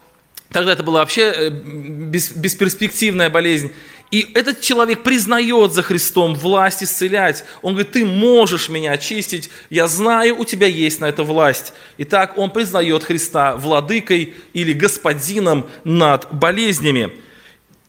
Тогда 0.50 0.73
это 0.73 0.82
была 0.82 1.00
вообще 1.00 1.32
э, 1.35 1.50
бесперспективная 1.50 3.31
болезнь. 3.31 3.73
И 4.12 4.31
этот 4.35 4.61
человек 4.61 5.03
признает 5.03 5.73
за 5.73 5.82
Христом 5.82 6.35
власть 6.35 6.82
исцелять. 6.82 7.44
Он 7.62 7.75
говорит, 7.75 7.93
ты 7.93 8.06
можешь 8.06 8.69
меня 8.69 8.93
очистить, 8.93 9.50
я 9.69 9.88
знаю, 9.88 10.38
у 10.38 10.44
тебя 10.44 10.69
есть 10.69 11.00
на 11.00 11.06
это 11.06 11.25
власть. 11.25 11.73
Итак, 11.99 12.38
он 12.38 12.50
признает 12.50 13.02
Христа 13.02 13.56
владыкой 13.56 14.35
или 14.52 14.73
господином 14.73 15.67
над 15.82 16.32
болезнями. 16.32 17.11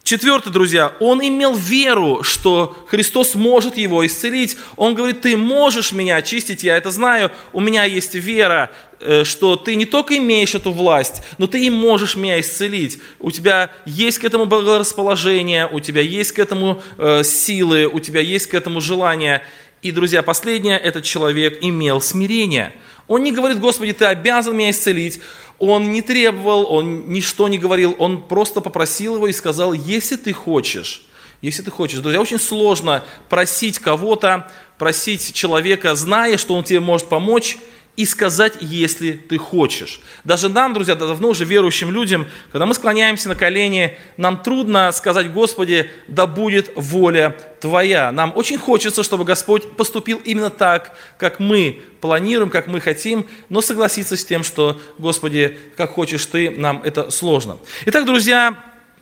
Четвертое, 0.08 0.52
друзья, 0.52 0.94
он 1.02 1.20
имел 1.20 1.54
веру, 1.54 2.24
что 2.24 2.86
Христос 2.88 3.36
может 3.36 3.76
его 3.76 4.08
исцелить. 4.08 4.56
Он 4.78 4.96
говорит, 4.96 5.20
ты 5.20 5.36
можешь 5.36 5.92
меня 5.92 6.16
очистить, 6.16 6.64
я 6.64 6.78
это 6.78 6.92
знаю, 6.92 7.30
у 7.52 7.60
меня 7.60 7.84
есть 7.84 8.16
вера, 8.16 8.72
э, 9.02 9.26
что 9.26 9.58
ты 9.58 9.76
не 9.76 9.84
только 9.84 10.16
имеешь 10.16 10.56
эту 10.56 10.72
власть, 10.72 11.24
но 11.38 11.46
ты 11.46 11.66
и 11.66 11.70
можешь 11.70 12.16
меня 12.16 12.40
исцелить. 12.40 13.02
У 13.20 13.32
тебя 13.32 13.70
есть 13.86 14.20
к 14.20 14.24
этому 14.24 14.46
благорасположение, 14.46 15.68
у 15.68 15.82
тебя 15.82 16.04
есть 16.04 16.32
к 16.32 16.40
этому 16.40 16.82
э, 16.98 17.24
силы, 17.26 17.86
у 17.88 18.00
тебя 18.00 18.22
есть 18.22 18.48
к 18.48 18.54
этому 18.54 18.80
желание. 18.80 19.44
И, 19.82 19.92
друзья, 19.92 20.24
последнее, 20.24 20.78
этот 20.78 21.04
человек 21.04 21.58
имел 21.60 22.00
смирение. 22.00 22.72
Он 23.10 23.24
не 23.24 23.34
говорит, 23.34 23.60
Господи, 23.60 23.92
ты 23.92 24.06
обязан 24.06 24.56
меня 24.56 24.72
исцелить. 24.72 25.20
Он 25.60 25.92
не 25.92 26.02
требовал, 26.02 26.72
он 26.72 27.10
ничто 27.10 27.48
не 27.48 27.58
говорил, 27.58 27.96
он 27.98 28.22
просто 28.22 28.62
попросил 28.62 29.16
его 29.16 29.28
и 29.28 29.34
сказал, 29.34 29.74
если 29.74 30.16
ты 30.16 30.34
хочешь, 30.34 31.02
если 31.42 31.64
ты 31.64 31.72
хочешь. 31.72 32.00
Друзья, 32.00 32.22
очень 32.22 32.40
сложно 32.40 33.04
просить 33.30 33.80
кого-то, 33.80 34.52
просить 34.78 35.34
человека, 35.34 35.96
зная, 35.96 36.38
что 36.38 36.56
он 36.56 36.64
тебе 36.64 36.80
может 36.80 37.08
помочь, 37.10 37.58
и 37.98 38.06
сказать, 38.06 38.54
если 38.62 39.14
ты 39.14 39.40
хочешь. 39.40 40.00
Даже 40.24 40.50
нам, 40.50 40.74
друзья, 40.74 40.94
давно 40.94 41.30
уже 41.30 41.46
верующим 41.46 41.92
людям, 41.92 42.28
когда 42.52 42.68
мы 42.68 42.76
склоняемся 42.76 43.28
на 43.28 43.36
колени, 43.36 43.98
нам 44.18 44.42
трудно 44.44 44.92
сказать, 44.92 45.34
Господи, 45.34 45.90
да 46.08 46.28
будет 46.28 46.72
воля 46.76 47.36
Твоя. 47.60 48.12
Нам 48.12 48.32
очень 48.36 48.60
хочется, 48.60 49.02
чтобы 49.02 49.24
Господь 49.24 49.76
поступил 49.76 50.22
именно 50.24 50.52
так, 50.52 50.96
как 51.18 51.40
мы 51.40 51.82
планируем, 52.00 52.52
как 52.52 52.68
мы 52.68 52.82
хотим, 52.82 53.26
но 53.50 53.62
согласиться 53.62 54.16
с 54.16 54.24
тем, 54.24 54.44
что, 54.44 54.80
Господи, 55.00 55.58
как 55.76 55.92
хочешь 55.92 56.24
Ты, 56.28 56.52
нам 56.52 56.84
это 56.84 57.10
сложно. 57.10 57.58
Итак, 57.88 58.06
друзья, 58.06 58.56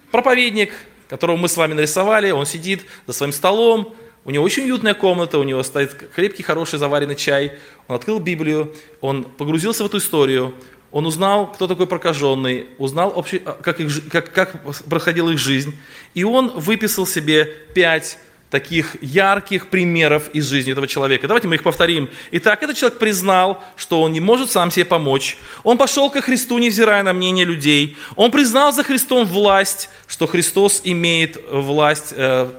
проповедник, 0.09 0.71
которого 1.09 1.35
мы 1.35 1.49
с 1.49 1.57
вами 1.57 1.73
нарисовали, 1.73 2.31
он 2.31 2.45
сидит 2.45 2.85
за 3.07 3.13
своим 3.13 3.33
столом, 3.33 3.93
у 4.25 4.31
него 4.31 4.43
очень 4.43 4.63
уютная 4.63 4.95
комната, 4.95 5.37
у 5.37 5.43
него 5.43 5.63
стоит 5.63 5.93
крепкий, 6.15 6.43
хороший 6.43 6.79
заваренный 6.79 7.15
чай. 7.15 7.53
Он 7.87 7.95
открыл 7.95 8.19
Библию, 8.19 8.73
он 8.99 9.23
погрузился 9.23 9.83
в 9.83 9.85
эту 9.85 9.99
историю, 9.99 10.55
он 10.91 11.05
узнал, 11.05 11.51
кто 11.51 11.67
такой 11.67 11.87
прокаженный, 11.87 12.67
узнал, 12.77 13.13
общий, 13.15 13.39
как, 13.39 13.79
их, 13.79 14.09
как, 14.09 14.31
как 14.33 14.61
проходила 14.89 15.29
их 15.29 15.37
жизнь, 15.37 15.77
и 16.15 16.23
он 16.23 16.49
выписал 16.49 17.05
себе 17.05 17.45
пять 17.75 18.17
таких 18.49 18.95
ярких 19.01 19.67
примеров 19.67 20.29
из 20.33 20.47
жизни 20.47 20.71
этого 20.71 20.87
человека. 20.87 21.27
Давайте 21.27 21.47
мы 21.47 21.55
их 21.55 21.63
повторим. 21.63 22.09
Итак, 22.31 22.63
этот 22.63 22.77
человек 22.77 22.97
признал, 22.97 23.61
что 23.75 24.01
он 24.01 24.13
не 24.13 24.21
может 24.21 24.51
сам 24.51 24.71
себе 24.71 24.85
помочь. 24.85 25.37
Он 25.63 25.77
пошел 25.77 26.09
ко 26.09 26.21
Христу, 26.21 26.57
невзирая 26.57 27.03
на 27.03 27.11
мнение 27.13 27.43
людей. 27.43 27.97
Он 28.15 28.31
признал 28.31 28.71
за 28.71 28.83
Христом 28.83 29.25
власть, 29.25 29.89
что 30.07 30.25
Христос 30.27 30.81
имеет 30.83 31.37
власть 31.51 32.13
Э, 32.15 32.49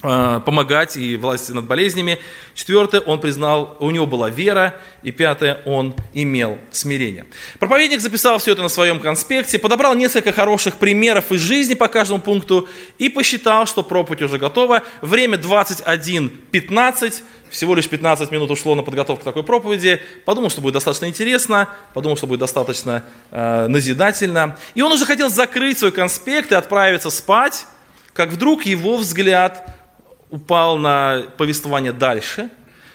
помогать 0.00 0.96
и 0.96 1.16
власти 1.16 1.50
над 1.52 1.64
болезнями. 1.66 2.18
Четвертое, 2.54 3.00
он 3.00 3.20
признал, 3.20 3.76
у 3.80 3.90
него 3.90 4.06
была 4.06 4.30
вера. 4.30 4.76
И 5.02 5.10
пятое, 5.10 5.60
он 5.64 5.94
имел 6.12 6.58
смирение. 6.70 7.26
Проповедник 7.58 8.00
записал 8.00 8.38
все 8.38 8.52
это 8.52 8.62
на 8.62 8.68
своем 8.68 9.00
конспекте, 9.00 9.58
подобрал 9.58 9.94
несколько 9.94 10.32
хороших 10.32 10.76
примеров 10.76 11.32
из 11.32 11.40
жизни 11.40 11.74
по 11.74 11.88
каждому 11.88 12.20
пункту 12.20 12.68
и 12.98 13.08
посчитал, 13.08 13.66
что 13.66 13.82
проповедь 13.82 14.22
уже 14.22 14.38
готова. 14.38 14.82
Время 15.02 15.36
21.15, 15.36 17.22
всего 17.50 17.74
лишь 17.74 17.88
15 17.88 18.30
минут 18.30 18.50
ушло 18.50 18.74
на 18.74 18.82
подготовку 18.82 19.24
такой 19.24 19.42
проповеди. 19.42 20.00
Подумал, 20.24 20.50
что 20.50 20.60
будет 20.60 20.74
достаточно 20.74 21.06
интересно, 21.06 21.68
подумал, 21.94 22.16
что 22.16 22.26
будет 22.26 22.40
достаточно 22.40 23.04
э, 23.30 23.66
назидательно. 23.68 24.58
И 24.74 24.82
он 24.82 24.92
уже 24.92 25.06
хотел 25.06 25.30
закрыть 25.30 25.78
свой 25.78 25.92
конспект 25.92 26.52
и 26.52 26.54
отправиться 26.54 27.10
спать, 27.10 27.66
как 28.12 28.30
вдруг 28.30 28.66
его 28.66 28.96
взгляд 28.96 29.77
упал 30.30 30.78
на 30.78 31.24
повествование 31.36 31.92
дальше, 31.92 32.50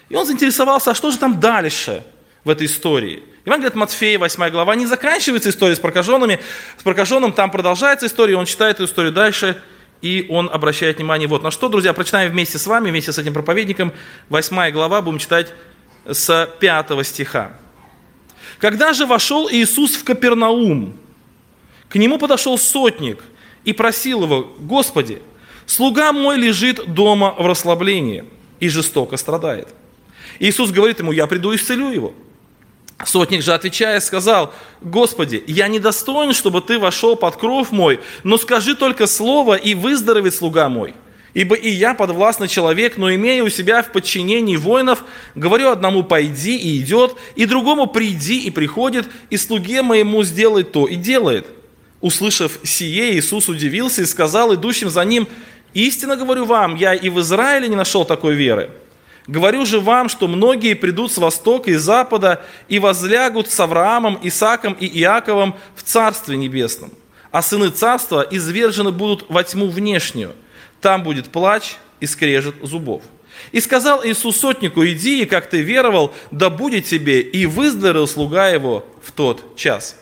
и 0.08 0.16
он 0.16 0.26
заинтересовался, 0.26 0.92
а 0.92 0.94
что 0.94 1.10
же 1.10 1.18
там 1.18 1.40
дальше 1.40 2.04
в 2.44 2.50
этой 2.50 2.66
истории. 2.66 3.22
Евангелие 3.44 3.68
от 3.68 3.74
Матфея, 3.74 4.18
8 4.18 4.50
глава, 4.50 4.74
не 4.74 4.86
заканчивается 4.86 5.50
история 5.50 5.76
с 5.76 5.80
прокаженными, 5.80 6.40
с 6.78 6.82
прокаженным 6.82 7.32
там 7.32 7.50
продолжается 7.50 8.06
история, 8.06 8.36
он 8.36 8.46
читает 8.46 8.76
эту 8.76 8.84
историю 8.84 9.12
дальше, 9.12 9.60
и 10.00 10.26
он 10.28 10.50
обращает 10.52 10.98
внимание 10.98 11.28
вот 11.28 11.42
на 11.42 11.50
что. 11.50 11.68
Друзья, 11.68 11.92
прочитаем 11.92 12.30
вместе 12.30 12.58
с 12.58 12.66
вами, 12.66 12.90
вместе 12.90 13.12
с 13.12 13.18
этим 13.18 13.32
проповедником, 13.32 13.92
8 14.28 14.70
глава, 14.70 15.02
будем 15.02 15.18
читать 15.18 15.52
с 16.06 16.48
5 16.60 17.04
стиха. 17.06 17.52
«Когда 18.58 18.92
же 18.92 19.06
вошел 19.06 19.48
Иисус 19.50 19.96
в 19.96 20.04
Капернаум, 20.04 20.98
к 21.88 21.96
нему 21.96 22.18
подошел 22.18 22.58
сотник 22.58 23.22
и 23.64 23.72
просил 23.72 24.24
его, 24.24 24.54
«Господи, 24.58 25.22
Слуга 25.66 26.12
мой 26.12 26.36
лежит 26.36 26.92
дома 26.92 27.34
в 27.38 27.46
расслаблении 27.46 28.24
и 28.60 28.68
жестоко 28.68 29.16
страдает. 29.16 29.68
Иисус 30.38 30.70
говорит 30.70 30.98
ему, 30.98 31.12
я 31.12 31.26
приду 31.26 31.52
и 31.52 31.56
исцелю 31.56 31.90
его. 31.90 32.14
Сотник 33.04 33.42
же, 33.42 33.52
отвечая, 33.52 34.00
сказал, 34.00 34.54
Господи, 34.80 35.42
я 35.46 35.68
не 35.68 35.78
достоин, 35.78 36.32
чтобы 36.32 36.60
ты 36.60 36.78
вошел 36.78 37.16
под 37.16 37.36
кров 37.36 37.72
мой, 37.72 38.00
но 38.22 38.38
скажи 38.38 38.74
только 38.74 39.06
слово, 39.06 39.56
и 39.56 39.74
выздоровеет 39.74 40.34
слуга 40.34 40.68
мой. 40.68 40.94
Ибо 41.34 41.56
и 41.56 41.68
я 41.68 41.94
подвластный 41.94 42.46
человек, 42.46 42.96
но 42.96 43.12
имея 43.12 43.42
у 43.42 43.48
себя 43.48 43.82
в 43.82 43.90
подчинении 43.90 44.56
воинов, 44.56 45.04
говорю 45.34 45.70
одному 45.70 46.04
«пойди» 46.04 46.56
и 46.56 46.78
идет, 46.78 47.16
и 47.34 47.44
другому 47.44 47.88
«приди» 47.88 48.38
и 48.38 48.50
приходит, 48.50 49.08
и 49.30 49.36
слуге 49.36 49.82
моему 49.82 50.22
сделай 50.22 50.62
то 50.62 50.86
и 50.86 50.94
делает. 50.94 51.46
Услышав 52.00 52.60
сие, 52.62 53.18
Иисус 53.18 53.48
удивился 53.48 54.02
и 54.02 54.06
сказал 54.06 54.54
идущим 54.54 54.90
за 54.90 55.04
ним, 55.04 55.26
Истинно 55.74 56.16
говорю 56.16 56.44
вам, 56.44 56.76
я 56.76 56.94
и 56.94 57.08
в 57.10 57.20
Израиле 57.20 57.68
не 57.68 57.76
нашел 57.76 58.04
такой 58.04 58.34
веры. 58.34 58.70
Говорю 59.26 59.66
же 59.66 59.80
вам, 59.80 60.08
что 60.08 60.28
многие 60.28 60.74
придут 60.74 61.12
с 61.12 61.18
востока 61.18 61.70
и 61.70 61.74
запада 61.74 62.44
и 62.68 62.78
возлягут 62.78 63.50
с 63.50 63.58
Авраамом, 63.58 64.18
Исааком 64.22 64.74
и 64.74 64.86
Иаковом 64.86 65.56
в 65.74 65.82
Царстве 65.82 66.36
Небесном. 66.36 66.92
А 67.30 67.42
сыны 67.42 67.70
Царства 67.70 68.26
извержены 68.30 68.92
будут 68.92 69.26
во 69.28 69.42
тьму 69.42 69.68
внешнюю. 69.68 70.34
Там 70.80 71.02
будет 71.02 71.30
плач 71.30 71.76
и 72.00 72.06
скрежет 72.06 72.54
зубов. 72.62 73.02
И 73.50 73.60
сказал 73.60 74.04
Иисус 74.04 74.36
сотнику, 74.36 74.84
иди, 74.84 75.22
и 75.22 75.26
как 75.26 75.48
ты 75.48 75.62
веровал, 75.62 76.14
да 76.30 76.50
будет 76.50 76.84
тебе, 76.84 77.20
и 77.20 77.46
выздоровел 77.46 78.06
слуга 78.06 78.48
его 78.48 78.86
в 79.02 79.10
тот 79.10 79.56
час. 79.56 79.96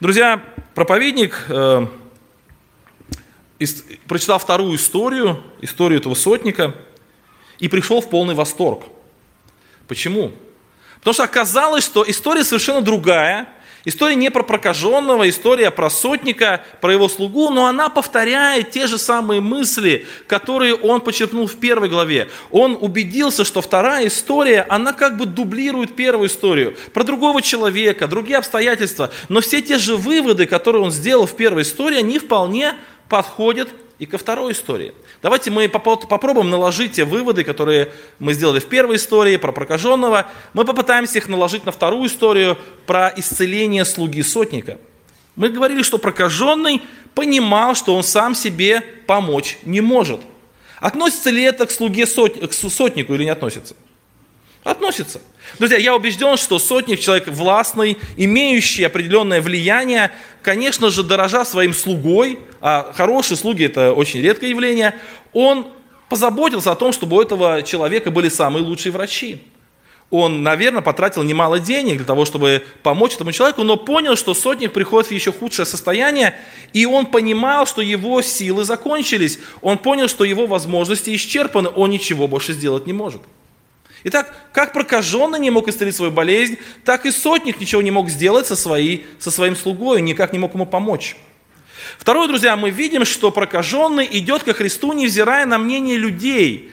Друзья, 0.00 0.42
проповедник 0.74 1.46
э, 1.48 1.86
прочитал 4.06 4.38
вторую 4.38 4.76
историю, 4.76 5.42
историю 5.60 6.00
этого 6.00 6.14
сотника, 6.14 6.74
и 7.58 7.68
пришел 7.68 8.00
в 8.00 8.10
полный 8.10 8.34
восторг. 8.34 8.84
Почему? 9.88 10.32
Потому 10.98 11.14
что 11.14 11.24
оказалось, 11.24 11.84
что 11.84 12.04
история 12.06 12.44
совершенно 12.44 12.80
другая. 12.80 13.48
История 13.84 14.16
не 14.16 14.32
про 14.32 14.42
прокаженного, 14.42 15.28
история 15.30 15.70
про 15.70 15.90
сотника, 15.90 16.64
про 16.80 16.92
его 16.92 17.08
слугу, 17.08 17.50
но 17.50 17.66
она 17.66 17.88
повторяет 17.88 18.72
те 18.72 18.88
же 18.88 18.98
самые 18.98 19.40
мысли, 19.40 20.08
которые 20.26 20.74
он 20.74 21.00
почерпнул 21.00 21.46
в 21.46 21.54
первой 21.54 21.88
главе. 21.88 22.28
Он 22.50 22.76
убедился, 22.80 23.44
что 23.44 23.62
вторая 23.62 24.08
история, 24.08 24.66
она 24.68 24.92
как 24.92 25.16
бы 25.16 25.24
дублирует 25.24 25.94
первую 25.94 26.28
историю. 26.28 26.76
Про 26.92 27.04
другого 27.04 27.42
человека, 27.42 28.08
другие 28.08 28.38
обстоятельства. 28.38 29.12
Но 29.28 29.40
все 29.40 29.62
те 29.62 29.78
же 29.78 29.96
выводы, 29.96 30.46
которые 30.46 30.82
он 30.82 30.90
сделал 30.90 31.26
в 31.26 31.36
первой 31.36 31.62
истории, 31.62 31.98
они 31.98 32.18
вполне 32.18 32.74
подходит 33.08 33.68
и 33.98 34.06
ко 34.06 34.18
второй 34.18 34.52
истории. 34.52 34.92
Давайте 35.22 35.50
мы 35.50 35.68
попробуем 35.68 36.50
наложить 36.50 36.92
те 36.92 37.04
выводы, 37.04 37.44
которые 37.44 37.92
мы 38.18 38.34
сделали 38.34 38.60
в 38.60 38.66
первой 38.66 38.96
истории 38.96 39.36
про 39.36 39.52
прокаженного. 39.52 40.26
Мы 40.52 40.64
попытаемся 40.64 41.18
их 41.18 41.28
наложить 41.28 41.64
на 41.64 41.72
вторую 41.72 42.08
историю 42.08 42.58
про 42.86 43.12
исцеление 43.16 43.84
слуги 43.84 44.22
сотника. 44.22 44.78
Мы 45.34 45.48
говорили, 45.48 45.82
что 45.82 45.98
прокаженный 45.98 46.82
понимал, 47.14 47.74
что 47.74 47.94
он 47.94 48.02
сам 48.02 48.34
себе 48.34 48.82
помочь 49.06 49.58
не 49.62 49.80
может. 49.80 50.20
Относится 50.78 51.30
ли 51.30 51.42
это 51.42 51.66
к 51.66 51.70
слуге 51.70 52.06
сот... 52.06 52.38
к 52.38 52.52
сотнику 52.52 53.14
или 53.14 53.24
не 53.24 53.30
относится? 53.30 53.74
Относится. 54.62 55.20
Друзья, 55.58 55.78
я 55.78 55.94
убежден, 55.94 56.36
что 56.36 56.58
сотник, 56.58 57.00
человек 57.00 57.28
властный, 57.28 57.98
имеющий 58.16 58.82
определенное 58.84 59.40
влияние, 59.40 60.10
конечно 60.42 60.90
же, 60.90 61.02
дорожа 61.02 61.44
своим 61.44 61.72
слугой, 61.72 62.40
а 62.68 62.92
хорошие 62.94 63.36
слуги– 63.36 63.64
это 63.66 63.92
очень 63.92 64.20
редкое 64.20 64.50
явление, 64.50 64.96
он 65.32 65.68
позаботился 66.08 66.72
о 66.72 66.74
том, 66.74 66.92
чтобы 66.92 67.16
у 67.16 67.22
этого 67.22 67.62
человека 67.62 68.10
были 68.10 68.28
самые 68.28 68.64
лучшие 68.64 68.90
врачи. 68.90 69.40
Он, 70.10 70.42
наверное, 70.42 70.82
потратил 70.82 71.22
немало 71.22 71.60
денег 71.60 71.98
для 71.98 72.04
того, 72.04 72.24
чтобы 72.24 72.64
помочь 72.82 73.14
этому 73.14 73.30
человеку, 73.30 73.62
но 73.62 73.76
понял, 73.76 74.16
что 74.16 74.34
сотник 74.34 74.72
приходит 74.72 75.10
в 75.10 75.14
еще 75.14 75.30
худшее 75.30 75.64
состояние, 75.64 76.34
и 76.72 76.86
он 76.86 77.06
понимал, 77.06 77.68
что 77.68 77.82
его 77.82 78.20
силы 78.20 78.64
закончились. 78.64 79.38
Он 79.60 79.78
понял, 79.78 80.08
что 80.08 80.24
его 80.24 80.48
возможности 80.48 81.14
исчерпаны, 81.14 81.68
он 81.68 81.90
ничего 81.90 82.26
больше 82.26 82.52
сделать 82.52 82.88
не 82.88 82.92
может. 82.92 83.22
Итак, 84.02 84.34
как 84.52 84.72
прокаженный 84.72 85.38
не 85.38 85.50
мог 85.50 85.68
исцелить 85.68 85.94
свою 85.94 86.10
болезнь, 86.10 86.58
так 86.84 87.06
и 87.06 87.12
сотник 87.12 87.60
ничего 87.60 87.80
не 87.80 87.92
мог 87.92 88.10
сделать 88.10 88.48
со, 88.48 88.56
своей, 88.56 89.06
со 89.20 89.30
своим 89.30 89.54
слугой, 89.54 90.02
никак 90.02 90.32
не 90.32 90.40
мог 90.40 90.52
ему 90.54 90.66
помочь. 90.66 91.14
Второе, 91.98 92.28
друзья, 92.28 92.56
мы 92.56 92.70
видим, 92.70 93.04
что 93.04 93.30
прокаженный 93.30 94.08
идет 94.10 94.42
ко 94.42 94.52
Христу, 94.52 94.92
невзирая 94.92 95.46
на 95.46 95.58
мнение 95.58 95.96
людей. 95.96 96.70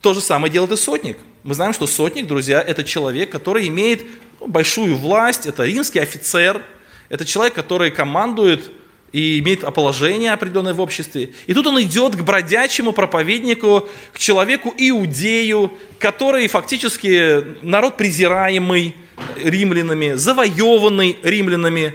То 0.00 0.14
же 0.14 0.20
самое 0.20 0.52
делает 0.52 0.72
и 0.72 0.76
сотник. 0.76 1.18
Мы 1.42 1.54
знаем, 1.54 1.72
что 1.72 1.86
сотник, 1.86 2.26
друзья, 2.26 2.60
это 2.60 2.84
человек, 2.84 3.30
который 3.30 3.68
имеет 3.68 4.04
большую 4.40 4.96
власть, 4.96 5.46
это 5.46 5.64
римский 5.64 5.98
офицер, 6.00 6.62
это 7.08 7.24
человек, 7.24 7.54
который 7.54 7.90
командует 7.90 8.70
и 9.12 9.38
имеет 9.38 9.60
положение 9.74 10.32
определенное 10.32 10.74
в 10.74 10.80
обществе. 10.80 11.32
И 11.46 11.54
тут 11.54 11.66
он 11.66 11.80
идет 11.80 12.14
к 12.14 12.20
бродячему 12.20 12.92
проповеднику, 12.92 13.88
к 14.12 14.18
человеку 14.18 14.74
иудею, 14.76 15.72
который 15.98 16.46
фактически 16.48 17.64
народ 17.64 17.96
презираемый 17.96 18.94
римлянами, 19.42 20.12
завоеванный 20.12 21.18
римлянами. 21.22 21.94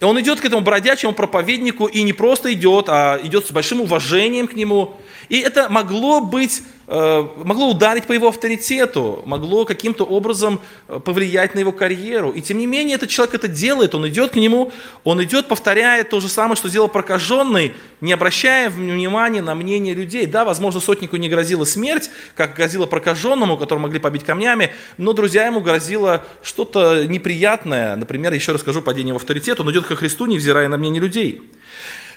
И 0.00 0.04
он 0.04 0.20
идет 0.20 0.40
к 0.40 0.44
этому 0.44 0.62
бродячему 0.62 1.12
проповеднику 1.12 1.86
и 1.86 2.02
не 2.02 2.12
просто 2.12 2.52
идет, 2.52 2.86
а 2.88 3.18
идет 3.22 3.46
с 3.46 3.50
большим 3.50 3.80
уважением 3.80 4.48
к 4.48 4.54
нему. 4.54 4.96
И 5.28 5.38
это 5.38 5.68
могло 5.68 6.20
быть 6.20 6.62
могло 6.86 7.70
ударить 7.70 8.04
по 8.04 8.12
его 8.12 8.28
авторитету, 8.28 9.22
могло 9.24 9.64
каким-то 9.64 10.04
образом 10.04 10.60
э, 10.88 11.00
повлиять 11.00 11.54
на 11.54 11.60
его 11.60 11.72
карьеру. 11.72 12.30
И 12.30 12.42
тем 12.42 12.58
не 12.58 12.66
менее 12.66 12.96
этот 12.96 13.08
человек 13.10 13.34
это 13.34 13.48
делает, 13.48 13.94
он 13.94 14.06
идет 14.08 14.32
к 14.32 14.36
нему, 14.36 14.70
он 15.02 15.22
идет, 15.24 15.48
повторяя 15.48 16.04
то 16.04 16.20
же 16.20 16.28
самое, 16.28 16.56
что 16.56 16.68
сделал 16.68 16.88
прокаженный, 16.88 17.74
не 18.00 18.12
обращая 18.12 18.68
внимания 18.68 19.40
на 19.40 19.54
мнение 19.54 19.94
людей. 19.94 20.26
Да, 20.26 20.44
возможно, 20.44 20.80
сотнику 20.80 21.16
не 21.16 21.28
грозила 21.28 21.64
смерть, 21.64 22.10
как 22.34 22.54
грозила 22.54 22.86
прокаженному, 22.86 23.56
которого 23.56 23.84
могли 23.84 23.98
побить 23.98 24.24
камнями, 24.24 24.72
но, 24.98 25.12
друзья, 25.14 25.46
ему 25.46 25.60
грозило 25.60 26.24
что-то 26.42 27.06
неприятное. 27.06 27.96
Например, 27.96 28.32
еще 28.32 28.52
расскажу 28.52 28.82
падение 28.82 29.14
в 29.14 29.16
авторитет, 29.16 29.60
он 29.60 29.70
идет 29.70 29.86
ко 29.86 29.96
Христу, 29.96 30.26
невзирая 30.26 30.68
на 30.68 30.76
мнение 30.76 31.00
людей. 31.00 31.42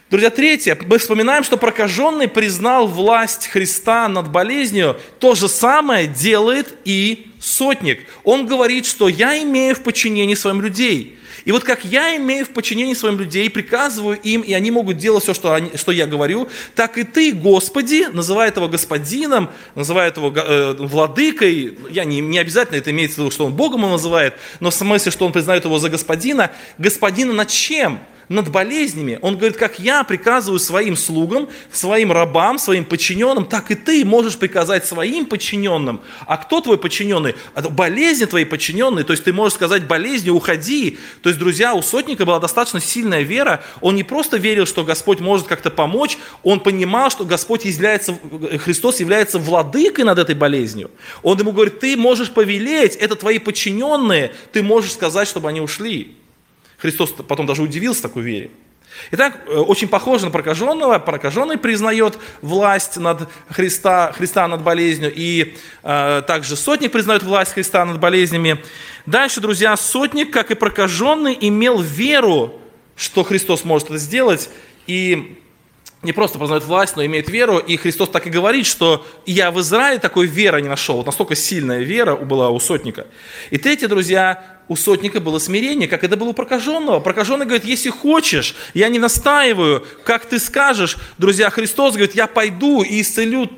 Друзья, 0.10 0.30
третье, 0.30 0.78
мы 0.86 1.00
вспоминаем, 1.00 1.44
что 1.44 1.58
прокаженный 1.58 2.30
признал 2.30 2.88
власть 2.88 3.48
Христа 3.48 4.08
над 4.08 4.32
болезнью. 4.32 4.98
То 5.20 5.36
же 5.36 5.50
самое 5.50 6.08
делает 6.08 6.78
и 6.86 7.28
сотник. 7.42 8.08
Он 8.24 8.48
говорит, 8.48 8.86
что 8.86 9.10
я 9.10 9.38
имею 9.44 9.76
в 9.76 9.82
подчинении 9.82 10.36
своим 10.36 10.62
людей. 10.62 11.20
И 11.44 11.52
вот 11.52 11.66
как 11.66 11.84
я 11.84 12.16
имею 12.16 12.46
в 12.46 12.52
подчинении 12.52 12.94
своим 12.94 13.20
людей, 13.20 13.50
приказываю 13.50 14.18
им, 14.18 14.42
и 14.42 14.54
они 14.54 14.72
могут 14.72 14.96
делать 14.96 15.24
все, 15.24 15.34
что, 15.34 15.54
они, 15.54 15.76
что 15.76 15.92
я 15.92 16.08
говорю, 16.08 16.48
так 16.74 16.98
и 16.98 17.04
ты, 17.04 17.34
Господи, 17.34 18.08
называя 18.10 18.54
его 18.56 18.70
господином, 18.70 19.50
называя 19.76 20.14
его 20.16 20.32
э, 20.34 20.74
владыкой, 20.80 21.78
я 21.90 22.06
не, 22.06 22.22
не 22.22 22.40
обязательно 22.40 22.78
это 22.78 22.92
имеется 22.92 23.16
в 23.16 23.20
виду, 23.20 23.32
что 23.32 23.46
он 23.46 23.54
Богом 23.54 23.82
его 23.82 23.92
называет, 23.92 24.36
но 24.62 24.72
в 24.72 24.74
смысле, 24.74 25.12
что 25.12 25.26
он 25.26 25.34
признает 25.34 25.66
его 25.66 25.80
за 25.80 25.90
господина, 25.90 26.52
господина 26.78 27.34
над 27.34 27.50
чем? 27.50 28.00
Над 28.30 28.50
болезнями. 28.52 29.20
Он 29.22 29.38
говорит, 29.38 29.58
как 29.58 29.80
я 29.80 30.04
приказываю 30.04 30.60
своим 30.60 30.98
слугам, 30.98 31.50
своим 31.72 32.12
рабам, 32.12 32.60
своим 32.60 32.86
подчиненным, 32.86 33.46
так 33.46 33.72
и 33.72 33.76
ты 33.76 34.04
можешь 34.04 34.38
приказать 34.38 34.86
своим 34.86 35.26
подчиненным. 35.26 36.02
А 36.26 36.38
кто 36.38 36.62
твой 36.62 36.78
подчиненный? 36.78 37.36
Это 37.56 37.70
болезни 37.70 38.26
твои 38.26 38.46
подчиненные. 38.46 39.06
То 39.06 39.14
есть 39.14 39.24
ты 39.24 39.32
можешь 39.32 39.56
сказать 39.56 39.88
болезни, 39.88 40.30
уходи. 40.30 40.98
То 41.22 41.30
есть, 41.30 41.40
друзья, 41.40 41.74
у 41.74 41.82
сотника 41.82 42.26
была 42.26 42.40
достаточно 42.40 42.82
сильная 42.82 43.22
вера. 43.22 43.64
Он 43.82 43.96
не 43.96 44.04
просто 44.04 44.38
верил, 44.38 44.66
что 44.66 44.84
Господь 44.84 45.20
может 45.20 45.48
как-то 45.48 45.72
помочь, 45.72 46.18
он 46.44 46.60
понимал, 46.60 47.10
что 47.10 47.26
Господь 47.26 47.66
является, 47.66 48.18
Христос 48.60 49.00
является 49.00 49.40
владыкой 49.40 50.04
над 50.04 50.20
этой 50.20 50.36
болезнью. 50.36 50.92
Он 51.24 51.38
ему 51.38 51.52
говорит, 51.52 51.80
ты 51.80 51.96
можешь 51.96 52.30
повелеть, 52.32 52.96
это 52.96 53.16
твои 53.16 53.40
подчиненные, 53.40 54.34
ты 54.52 54.64
можешь 54.64 54.92
сказать, 54.92 55.28
чтобы 55.28 55.50
они 55.50 55.62
ушли. 55.62 56.16
Христос 56.78 57.12
потом 57.12 57.46
даже 57.46 57.62
удивился 57.64 58.04
такой 58.04 58.24
вере. 58.24 58.52
Итак, 59.12 59.42
э, 59.48 59.52
очень 59.52 59.88
похоже 59.88 60.26
на 60.26 60.32
прокаженного. 60.32 61.00
Прокаженный 61.00 61.58
признает 61.58 62.18
власть 62.42 62.98
над 62.98 63.30
Христа, 63.50 64.12
Христа 64.14 64.48
над 64.48 64.64
болезнью, 64.64 65.12
и 65.14 65.56
э, 65.84 66.22
также 66.26 66.56
сотник 66.56 66.92
признает 66.92 67.24
власть 67.24 67.54
Христа 67.54 67.86
над 67.86 68.00
болезнями. 68.00 68.64
Дальше, 69.06 69.40
друзья, 69.40 69.76
сотник, 69.78 70.32
как 70.32 70.52
и 70.52 70.56
прокаженный, 70.56 71.38
имел 71.40 71.80
веру, 71.82 72.60
что 72.96 73.24
Христос 73.24 73.64
может 73.64 73.90
это 73.90 73.98
сделать, 73.98 74.50
и 74.88 75.42
не 76.04 76.14
просто 76.14 76.38
познает 76.38 76.64
власть, 76.64 76.96
но 76.96 77.06
имеет 77.06 77.30
веру. 77.30 77.58
И 77.58 77.76
Христос 77.76 78.10
так 78.10 78.28
и 78.28 78.30
говорит, 78.30 78.66
что 78.66 79.06
я 79.26 79.52
в 79.52 79.60
Израиле 79.62 80.00
такой 80.00 80.28
веры 80.28 80.62
не 80.62 80.70
нашел. 80.70 80.98
Вот 80.98 81.06
настолько 81.06 81.36
сильная 81.36 81.80
вера 81.80 82.16
была 82.16 82.50
у 82.50 82.60
сотника. 82.60 83.08
И 83.50 83.58
третье, 83.58 83.88
друзья, 83.88 84.60
у 84.68 84.76
сотника 84.76 85.20
было 85.20 85.40
смирение, 85.40 85.88
как 85.88 86.04
это 86.04 86.16
было 86.16 86.30
у 86.30 86.34
прокаженного. 86.34 87.00
Прокаженный 87.00 87.46
говорит, 87.46 87.66
если 87.66 87.90
хочешь, 87.90 88.56
я 88.74 88.90
не 88.90 89.00
настаиваю, 89.00 89.86
как 90.04 90.26
ты 90.26 90.40
скажешь. 90.40 90.98
Друзья, 91.18 91.50
Христос 91.50 91.94
говорит, 91.94 92.16
я 92.16 92.28
пойду 92.28 92.84
и 92.84 93.02
исцелю 93.02 93.50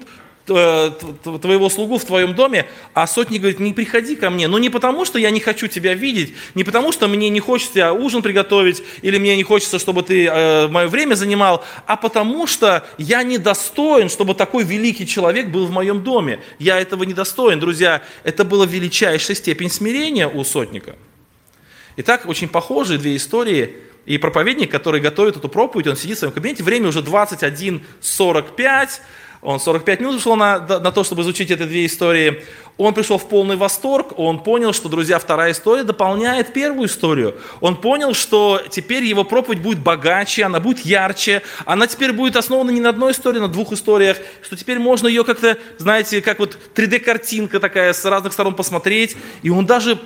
твоего 0.50 1.70
слугу 1.70 1.98
в 1.98 2.06
твоем 2.06 2.36
доме, 2.36 2.68
а 2.94 3.08
сотник 3.08 3.41
говорит, 3.41 3.60
не 3.60 3.74
приходи 3.74 4.15
ко 4.15 4.29
мне. 4.29 4.48
Но 4.48 4.60
не 4.60 4.70
потому, 4.70 5.06
что 5.06 5.20
я 5.20 5.29
не 5.32 5.39
хочу 5.39 5.68
тебя 5.68 5.94
видеть, 5.94 6.34
не 6.56 6.63
потому, 6.63 6.91
что 6.91 7.08
мне 7.08 7.29
не 7.29 7.39
хочется 7.39 7.94
ужин 7.94 8.22
приготовить, 8.22 8.84
или 9.01 9.18
мне 9.18 9.36
не 9.38 9.44
хочется, 9.44 9.79
чтобы 9.79 10.03
ты 10.03 10.27
э, 10.27 10.68
мое 10.68 10.88
время 10.88 11.15
занимал, 11.15 11.63
а 11.86 11.96
потому 11.96 12.48
что 12.48 12.86
я 12.98 13.24
недостоин, 13.24 14.10
чтобы 14.10 14.36
такой 14.36 14.63
великий 14.63 15.08
человек 15.08 15.48
был 15.48 15.65
в 15.65 15.72
моем 15.72 16.03
доме. 16.03 16.41
Я 16.60 16.79
этого 16.79 17.03
недостоин. 17.03 17.60
Друзья, 17.60 18.01
это 18.24 18.44
была 18.44 18.65
величайшая 18.65 19.36
степень 19.36 19.70
смирения 19.70 20.27
у 20.27 20.44
сотника. 20.44 20.96
Итак, 21.98 22.25
очень 22.27 22.48
похожие 22.48 22.98
две 22.98 23.15
истории. 23.15 23.75
И 24.06 24.18
проповедник, 24.18 24.72
который 24.72 25.01
готовит 25.01 25.38
эту 25.38 25.50
проповедь, 25.50 25.86
он 25.86 25.96
сидит 25.96 26.18
в 26.18 26.20
своем 26.20 26.34
кабинете, 26.34 26.63
время 26.63 26.88
уже 26.88 27.01
21.45, 27.01 28.89
он 29.41 29.60
45 29.60 30.01
минут 30.01 30.15
ушел 30.15 30.36
на, 30.36 30.60
на 30.60 30.91
то, 30.91 31.03
чтобы 31.03 31.22
изучить 31.22 31.50
эти 31.50 31.63
две 31.63 31.86
истории. 31.86 32.43
Он 32.77 32.93
пришел 32.93 33.17
в 33.17 33.27
полный 33.27 33.55
восторг, 33.55 34.17
он 34.17 34.39
понял, 34.39 34.74
что, 34.74 34.89
друзья, 34.89 35.19
вторая 35.19 35.51
история 35.51 35.84
дополняет 35.84 36.53
первую 36.53 36.88
историю. 36.88 37.36
Он 37.62 37.75
понял, 37.75 38.13
что 38.13 38.62
теперь 38.69 39.03
его 39.03 39.24
проповедь 39.24 39.62
будет 39.62 39.79
богаче, 39.79 40.43
она 40.43 40.60
будет 40.60 40.86
ярче, 40.86 41.41
она 41.65 41.88
теперь 41.88 42.13
будет 42.13 42.36
основана 42.36 42.72
не 42.72 42.81
на 42.81 42.89
одной 42.89 43.12
истории, 43.12 43.39
а 43.39 43.43
на 43.43 43.48
двух 43.48 43.72
историях, 43.72 44.17
что 44.41 44.55
теперь 44.55 44.79
можно 44.79 45.08
ее 45.08 45.24
как-то, 45.24 45.58
знаете, 45.77 46.22
как 46.22 46.39
вот 46.39 46.58
3D-картинка 46.75 47.60
такая 47.60 47.93
с 47.93 48.03
разных 48.05 48.34
сторон 48.34 48.55
посмотреть. 48.55 49.15
И 49.41 49.50
он 49.50 49.65
даже 49.65 50.00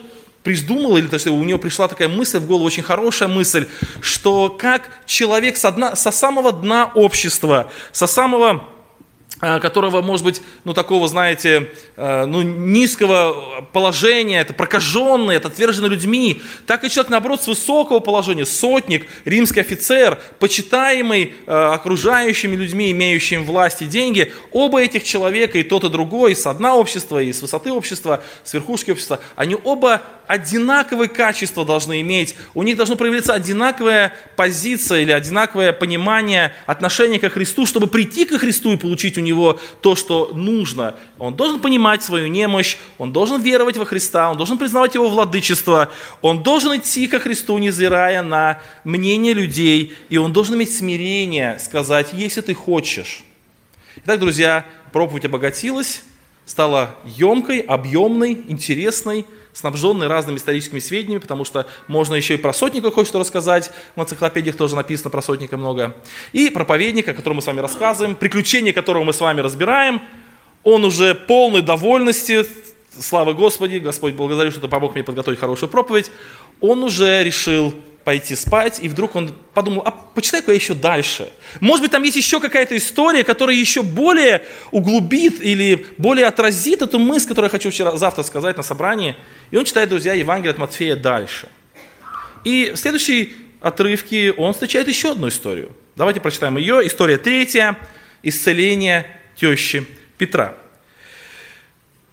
придумал, 0.43 0.97
или 0.97 1.07
то 1.07 1.15
есть 1.15 1.25
у 1.25 1.43
него 1.43 1.57
пришла 1.57 1.87
такая 1.87 2.07
мысль 2.07 2.39
в 2.39 2.47
голову, 2.47 2.65
очень 2.65 2.83
хорошая 2.83 3.29
мысль, 3.29 3.67
что 4.01 4.49
как 4.49 4.89
человек 5.05 5.57
со, 5.57 5.71
дна, 5.71 5.95
со 5.95 6.11
самого 6.11 6.51
дна 6.51 6.91
общества, 6.93 7.71
со 7.91 8.07
самого 8.07 8.67
которого, 9.39 10.01
может 10.01 10.23
быть, 10.23 10.41
ну, 10.63 10.73
такого, 10.73 11.07
знаете, 11.07 11.71
э, 11.97 12.25
ну, 12.25 12.41
низкого 12.41 13.67
положения, 13.73 14.39
это 14.39 14.53
прокаженный, 14.53 15.35
это 15.35 15.49
отверженный 15.49 15.89
людьми, 15.89 16.41
так 16.65 16.83
и 16.83 16.89
человек, 16.89 17.09
наоборот, 17.09 17.41
с 17.41 17.47
высокого 17.47 17.99
положения, 17.99 18.45
сотник, 18.45 19.07
римский 19.25 19.59
офицер, 19.59 20.19
почитаемый 20.39 21.33
э, 21.45 21.51
окружающими 21.51 22.55
людьми, 22.55 22.91
имеющими 22.91 23.43
власть 23.43 23.81
и 23.81 23.85
деньги, 23.85 24.31
оба 24.51 24.81
этих 24.81 25.03
человека, 25.03 25.57
и 25.57 25.63
тот, 25.63 25.83
и 25.83 25.89
другой, 25.89 26.35
с 26.35 26.53
дна 26.53 26.75
общества, 26.75 27.21
и 27.21 27.33
с 27.33 27.41
высоты 27.41 27.71
общества, 27.71 28.23
с 28.43 28.53
верхушки 28.53 28.91
общества, 28.91 29.19
они 29.35 29.57
оба 29.61 30.01
одинаковые 30.27 31.09
качества 31.09 31.65
должны 31.65 32.01
иметь, 32.01 32.35
у 32.53 32.63
них 32.63 32.77
должно 32.77 32.95
проявиться 32.95 33.33
одинаковая 33.33 34.13
позиция 34.35 35.01
или 35.01 35.11
одинаковое 35.11 35.73
понимание 35.73 36.53
отношения 36.65 37.19
ко 37.19 37.29
Христу, 37.29 37.65
чтобы 37.65 37.87
прийти 37.87 38.25
ко 38.25 38.39
Христу 38.39 38.73
и 38.73 38.77
получить 38.77 39.17
у 39.17 39.21
него 39.23 39.59
то, 39.81 39.95
что 39.95 40.31
нужно. 40.33 40.95
Он 41.17 41.35
должен 41.35 41.59
понимать 41.59 42.03
свою 42.03 42.27
немощь, 42.27 42.77
он 42.97 43.11
должен 43.11 43.41
веровать 43.41 43.77
во 43.77 43.85
Христа, 43.85 44.29
он 44.29 44.37
должен 44.37 44.57
признавать 44.57 44.95
его 44.95 45.09
владычество, 45.09 45.91
он 46.21 46.43
должен 46.43 46.77
идти 46.77 47.07
ко 47.07 47.19
Христу, 47.19 47.57
невзирая 47.57 48.21
на 48.21 48.61
мнение 48.83 49.33
людей, 49.33 49.93
и 50.09 50.17
он 50.17 50.33
должен 50.33 50.55
иметь 50.55 50.75
смирение, 50.75 51.59
сказать, 51.59 52.09
если 52.13 52.41
ты 52.41 52.53
хочешь. 52.53 53.23
Итак, 53.97 54.19
друзья, 54.19 54.65
проповедь 54.91 55.25
обогатилась, 55.25 56.03
стала 56.45 56.95
емкой, 57.05 57.59
объемной, 57.59 58.33
интересной, 58.47 59.25
снабженный 59.53 60.07
разными 60.07 60.37
историческими 60.37 60.79
сведениями, 60.79 61.21
потому 61.21 61.45
что 61.45 61.67
можно 61.87 62.15
еще 62.15 62.33
и 62.33 62.37
про 62.37 62.53
сотника 62.53 62.91
кое-что 62.91 63.19
рассказать, 63.19 63.71
в 63.95 64.01
энциклопедиях 64.01 64.57
тоже 64.57 64.75
написано 64.75 65.09
про 65.09 65.21
сотника 65.21 65.57
много, 65.57 65.95
и 66.31 66.49
проповедника, 66.49 67.11
о 67.11 67.13
котором 67.13 67.37
мы 67.37 67.41
с 67.41 67.47
вами 67.47 67.59
рассказываем, 67.59 68.15
приключения 68.15 68.73
которого 68.73 69.03
мы 69.03 69.13
с 69.13 69.19
вами 69.19 69.41
разбираем, 69.41 70.01
он 70.63 70.85
уже 70.85 71.13
полный 71.13 71.61
довольности, 71.61 72.45
слава 72.99 73.33
Господи, 73.33 73.77
Господь 73.77 74.13
благодарю, 74.13 74.51
что 74.51 74.61
ты 74.61 74.67
помог 74.67 74.95
мне 74.95 75.03
подготовить 75.03 75.39
хорошую 75.39 75.69
проповедь, 75.69 76.11
он 76.59 76.83
уже 76.83 77.23
решил 77.23 77.73
пойти 78.03 78.35
спать, 78.35 78.79
и 78.81 78.89
вдруг 78.89 79.15
он 79.15 79.33
подумал, 79.53 79.83
а 79.85 79.91
почитай-ка 79.91 80.51
я 80.51 80.55
еще 80.55 80.73
дальше. 80.73 81.31
Может 81.61 81.83
быть, 81.83 81.91
там 81.91 82.03
есть 82.03 82.17
еще 82.17 82.39
какая-то 82.39 82.75
история, 82.75 83.23
которая 83.23 83.55
еще 83.55 83.81
более 83.81 84.43
углубит 84.71 85.41
или 85.41 85.87
более 85.97 86.27
отразит 86.27 86.81
эту 86.81 86.99
мысль, 86.99 87.27
которую 87.29 87.47
я 87.47 87.51
хочу 87.51 87.71
вчера, 87.71 87.95
завтра 87.95 88.23
сказать 88.23 88.57
на 88.57 88.63
собрании. 88.63 89.15
И 89.51 89.57
он 89.57 89.65
читает, 89.65 89.89
друзья, 89.89 90.13
Евангелие 90.13 90.51
от 90.51 90.57
Матфея 90.57 90.95
дальше. 90.95 91.47
И 92.43 92.71
в 92.75 92.77
следующей 92.77 93.35
отрывке 93.61 94.33
он 94.33 94.53
встречает 94.53 94.87
еще 94.87 95.11
одну 95.11 95.29
историю. 95.29 95.71
Давайте 95.95 96.19
прочитаем 96.19 96.57
ее. 96.57 96.85
История 96.85 97.17
третья. 97.17 97.77
Исцеление 98.21 99.05
тещи 99.35 99.85
Петра. 100.17 100.55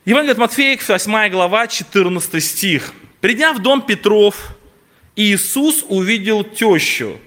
Евангелие 0.05 0.33
от 0.33 0.39
Матфея, 0.39 0.79
8 0.87 1.31
глава, 1.31 1.67
14 1.67 2.45
стих. 2.45 2.93
«Придя 3.21 3.53
в 3.53 3.61
дом 3.61 3.83
Петров, 3.83 4.57
Иисус 5.17 5.85
увидел 5.89 6.45
тещу, 6.45 7.19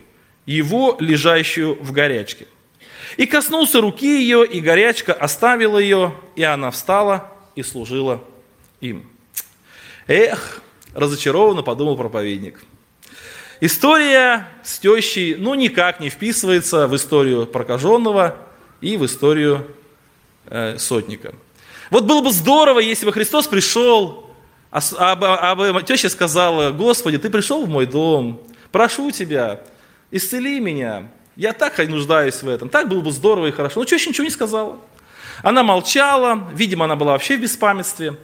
его, 0.45 0.97
лежащую 0.99 1.75
в 1.81 1.91
горячке. 1.91 2.47
И 3.17 3.25
коснулся 3.25 3.81
руки 3.81 4.21
ее, 4.21 4.45
и 4.45 4.59
горячка 4.59 5.13
оставила 5.13 5.77
ее, 5.77 6.15
и 6.35 6.43
она 6.43 6.71
встала 6.71 7.31
и 7.55 7.63
служила 7.63 8.23
им. 8.81 9.07
Эх, 10.07 10.61
разочарованно 10.93 11.61
подумал 11.61 11.95
проповедник. 11.95 12.63
История 13.61 14.49
с 14.63 14.79
тещей, 14.79 15.35
ну, 15.35 15.53
никак 15.53 15.99
не 15.99 16.09
вписывается 16.09 16.87
в 16.87 16.95
историю 16.95 17.45
прокаженного 17.45 18.37
и 18.81 18.97
в 18.97 19.05
историю 19.05 19.67
э, 20.47 20.77
сотника. 20.77 21.33
Вот 21.89 22.05
было 22.05 22.21
бы 22.21 22.31
здорово, 22.31 22.79
если 22.79 23.05
бы 23.05 23.13
Христос 23.13 23.47
пришел, 23.47 24.22
а, 24.73 24.81
а, 24.97 25.77
а, 25.77 25.81
теща 25.83 26.09
сказала, 26.09 26.71
Господи, 26.71 27.19
ты 27.19 27.29
пришел 27.29 27.63
в 27.63 27.69
мой 27.69 27.85
дом, 27.85 28.41
прошу 28.71 29.11
тебя, 29.11 29.61
исцели 30.09 30.59
меня, 30.59 31.09
я 31.35 31.53
так 31.53 31.77
нуждаюсь 31.87 32.41
в 32.41 32.49
этом, 32.49 32.69
так 32.69 32.89
было 32.89 33.01
бы 33.01 33.11
здорово 33.11 33.47
и 33.47 33.51
хорошо. 33.51 33.81
Но 33.81 33.85
теща 33.85 34.09
ничего 34.09 34.23
не 34.23 34.31
сказала. 34.31 34.79
Она 35.43 35.61
молчала, 35.61 36.49
видимо, 36.53 36.85
она 36.85 36.95
была 36.95 37.11
вообще 37.11 37.37
в 37.37 37.41
беспамятстве. 37.41 38.17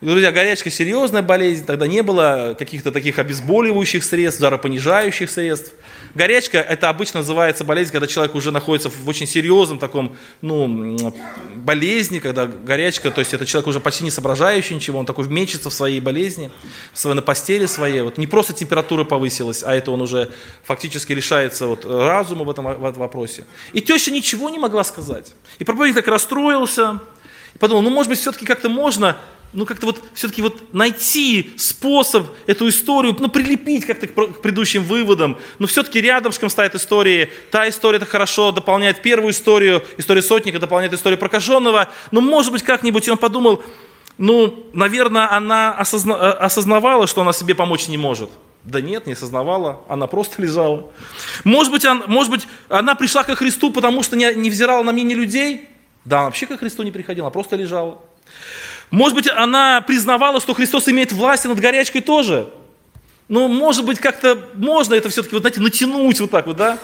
Друзья, 0.00 0.32
горячка 0.32 0.70
серьезная 0.70 1.22
болезнь, 1.22 1.64
тогда 1.64 1.86
не 1.86 2.02
было 2.02 2.56
каких-то 2.58 2.90
таких 2.90 3.20
обезболивающих 3.20 4.02
средств, 4.02 4.40
жаропонижающих 4.40 5.30
средств. 5.30 5.72
Горячка, 6.14 6.58
это 6.58 6.88
обычно 6.90 7.20
называется 7.20 7.64
болезнь, 7.64 7.90
когда 7.90 8.06
человек 8.06 8.34
уже 8.34 8.50
находится 8.50 8.90
в 8.90 9.08
очень 9.08 9.26
серьезном 9.26 9.78
таком, 9.78 10.16
ну, 10.42 11.14
болезни, 11.54 12.18
когда 12.18 12.46
горячка, 12.46 13.10
то 13.10 13.20
есть 13.20 13.32
это 13.32 13.46
человек 13.46 13.66
уже 13.68 13.80
почти 13.80 14.04
не 14.04 14.10
соображающий 14.10 14.74
ничего, 14.74 14.98
он 14.98 15.06
такой 15.06 15.26
мечется 15.28 15.70
в 15.70 15.74
своей 15.74 16.00
болезни, 16.00 16.50
в 16.92 16.98
своей, 16.98 17.16
на 17.16 17.22
постели 17.22 17.66
своей. 17.66 18.02
Вот 18.02 18.18
не 18.18 18.26
просто 18.26 18.52
температура 18.52 19.04
повысилась, 19.04 19.62
а 19.62 19.74
это 19.74 19.90
он 19.90 20.02
уже 20.02 20.30
фактически 20.64 21.12
лишается 21.12 21.66
вот 21.66 21.84
разума 21.84 22.44
в 22.44 22.50
этом, 22.50 22.64
в 22.64 22.84
этом 22.84 23.00
вопросе. 23.00 23.46
И 23.72 23.80
теща 23.80 24.10
ничего 24.10 24.50
не 24.50 24.58
могла 24.58 24.84
сказать. 24.84 25.32
И 25.58 25.64
проповедник 25.64 25.96
так 25.96 26.08
расстроился, 26.08 27.00
и 27.54 27.58
подумал, 27.58 27.82
ну, 27.82 27.90
может 27.90 28.10
быть, 28.10 28.18
все-таки 28.18 28.44
как-то 28.44 28.68
можно 28.68 29.16
ну, 29.52 29.66
как-то 29.66 29.86
вот 29.86 30.02
все-таки 30.14 30.40
вот 30.40 30.72
найти 30.72 31.52
способ 31.58 32.28
эту 32.46 32.68
историю, 32.68 33.14
ну, 33.18 33.28
прилепить 33.28 33.84
как-то 33.84 34.06
к 34.06 34.40
предыдущим 34.40 34.82
выводам. 34.82 35.38
Но 35.58 35.66
все-таки 35.66 36.00
рядышком 36.00 36.48
стоят 36.48 36.74
истории. 36.74 37.30
Та 37.50 37.68
история 37.68 37.98
это 37.98 38.06
хорошо 38.06 38.52
дополняет 38.52 39.02
первую 39.02 39.32
историю, 39.32 39.84
история 39.98 40.22
сотника 40.22 40.58
дополняет 40.58 40.94
историю 40.94 41.18
прокаженного. 41.18 41.90
Но, 42.10 42.20
может 42.20 42.52
быть, 42.52 42.62
как-нибудь 42.62 43.08
он 43.08 43.18
подумал, 43.18 43.62
ну, 44.16 44.66
наверное, 44.72 45.30
она 45.30 45.74
осозна... 45.74 46.12
Э, 46.12 46.30
осознавала, 46.30 47.06
что 47.06 47.20
она 47.20 47.32
себе 47.32 47.54
помочь 47.54 47.88
не 47.88 47.98
может. 47.98 48.30
Да 48.64 48.80
нет, 48.80 49.06
не 49.06 49.14
осознавала, 49.14 49.80
она 49.88 50.06
просто 50.06 50.40
лежала. 50.40 50.90
Может 51.44 51.72
быть, 51.72 51.84
он, 51.84 52.04
может 52.06 52.30
быть 52.30 52.46
она 52.68 52.94
пришла 52.94 53.24
ко 53.24 53.34
Христу, 53.34 53.72
потому 53.72 54.02
что 54.02 54.16
не, 54.16 54.32
не 54.34 54.50
взирала 54.50 54.82
на 54.84 54.92
мнение 54.92 55.16
людей? 55.16 55.68
Да, 56.04 56.18
она 56.18 56.24
вообще 56.26 56.46
ко 56.46 56.56
Христу 56.56 56.82
не 56.84 56.92
приходила, 56.92 57.26
она 57.26 57.32
просто 57.32 57.56
лежала. 57.56 58.00
Может 58.92 59.14
быть, 59.14 59.26
она 59.26 59.80
признавала, 59.80 60.38
что 60.38 60.52
Христос 60.52 60.86
имеет 60.86 61.12
власть 61.12 61.46
над 61.46 61.58
горячкой 61.58 62.02
тоже? 62.02 62.50
Ну, 63.26 63.48
может 63.48 63.86
быть, 63.86 63.98
как-то 63.98 64.50
можно 64.54 64.92
это 64.92 65.08
все-таки, 65.08 65.34
вот, 65.34 65.40
знаете, 65.40 65.60
натянуть 65.60 66.20
вот 66.20 66.30
так 66.30 66.46
вот, 66.46 66.58
да? 66.58 66.78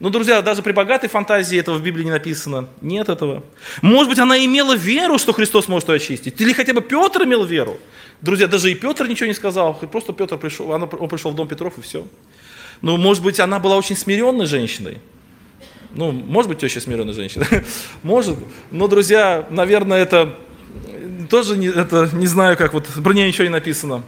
Но, 0.00 0.08
друзья, 0.08 0.40
даже 0.40 0.62
при 0.62 0.72
богатой 0.72 1.10
фантазии 1.10 1.58
этого 1.58 1.76
в 1.76 1.82
Библии 1.82 2.04
не 2.04 2.10
написано. 2.10 2.68
Нет 2.80 3.10
этого. 3.10 3.44
Может 3.82 4.08
быть, 4.08 4.18
она 4.18 4.42
имела 4.42 4.74
веру, 4.74 5.18
что 5.18 5.34
Христос 5.34 5.68
может 5.68 5.90
ее 5.90 5.96
очистить. 5.96 6.40
Или 6.40 6.54
хотя 6.54 6.72
бы 6.72 6.80
Петр 6.80 7.24
имел 7.24 7.44
веру. 7.44 7.78
Друзья, 8.22 8.46
даже 8.46 8.72
и 8.72 8.74
Петр 8.74 9.06
ничего 9.06 9.26
не 9.26 9.34
сказал. 9.34 9.74
Просто 9.74 10.14
Петр 10.14 10.38
пришел, 10.38 10.70
он 10.70 10.88
пришел 10.88 11.30
в 11.30 11.34
дом 11.34 11.46
Петров 11.46 11.76
и 11.76 11.82
все. 11.82 12.06
Ну, 12.80 12.96
может 12.96 13.22
быть, 13.22 13.38
она 13.38 13.58
была 13.58 13.76
очень 13.76 13.98
смиренной 13.98 14.46
женщиной. 14.46 14.98
Ну, 15.92 16.10
может 16.10 16.48
быть, 16.48 16.58
теща 16.58 16.80
смиренной 16.80 17.12
женщиной. 17.12 17.46
Может. 18.02 18.38
Но, 18.70 18.88
друзья, 18.88 19.46
наверное, 19.50 20.02
это 20.02 20.38
тоже 21.28 21.56
не, 21.56 21.68
это, 21.68 22.10
не 22.12 22.26
знаю, 22.26 22.56
как 22.56 22.72
вот, 22.72 22.86
про 22.86 23.12
нее 23.12 23.28
ничего 23.28 23.44
не 23.44 23.50
написано. 23.50 24.02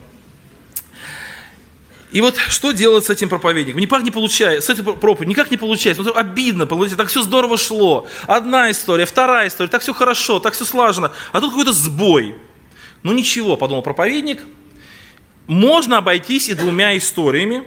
И 2.12 2.20
вот 2.20 2.37
что 2.37 2.72
делать 2.72 3.05
с 3.05 3.11
этим 3.11 3.29
проповедником? 3.29 3.81
Никак 3.81 4.02
не 4.02 4.11
получается, 4.11 4.66
с 4.66 4.70
этой 4.70 4.85
проповедью 4.85 5.29
никак 5.29 5.50
не 5.50 5.57
получается. 5.57 6.02
Ну, 6.02 6.14
обидно, 6.14 6.66
понимаете, 6.66 6.96
так 6.96 7.09
все 7.09 7.22
здорово 7.22 7.59
шло. 7.59 8.07
Одна 8.26 8.70
история, 8.70 9.07
вторая 9.07 9.48
история, 9.48 9.68
так 9.68 9.83
все 9.83 9.92
хорошо, 9.92 10.40
так 10.40 10.55
все 10.55 10.64
слажено. 10.64 11.12
А 11.33 11.40
тут 11.40 11.50
какой-то 11.50 11.72
сбой. 11.72 12.37
Ну 13.02 13.12
ничего, 13.12 13.57
подумал 13.57 13.83
проповедник, 13.83 14.42
можно 15.46 15.98
обойтись 15.98 16.48
и 16.48 16.55
двумя 16.55 16.96
историями. 16.96 17.64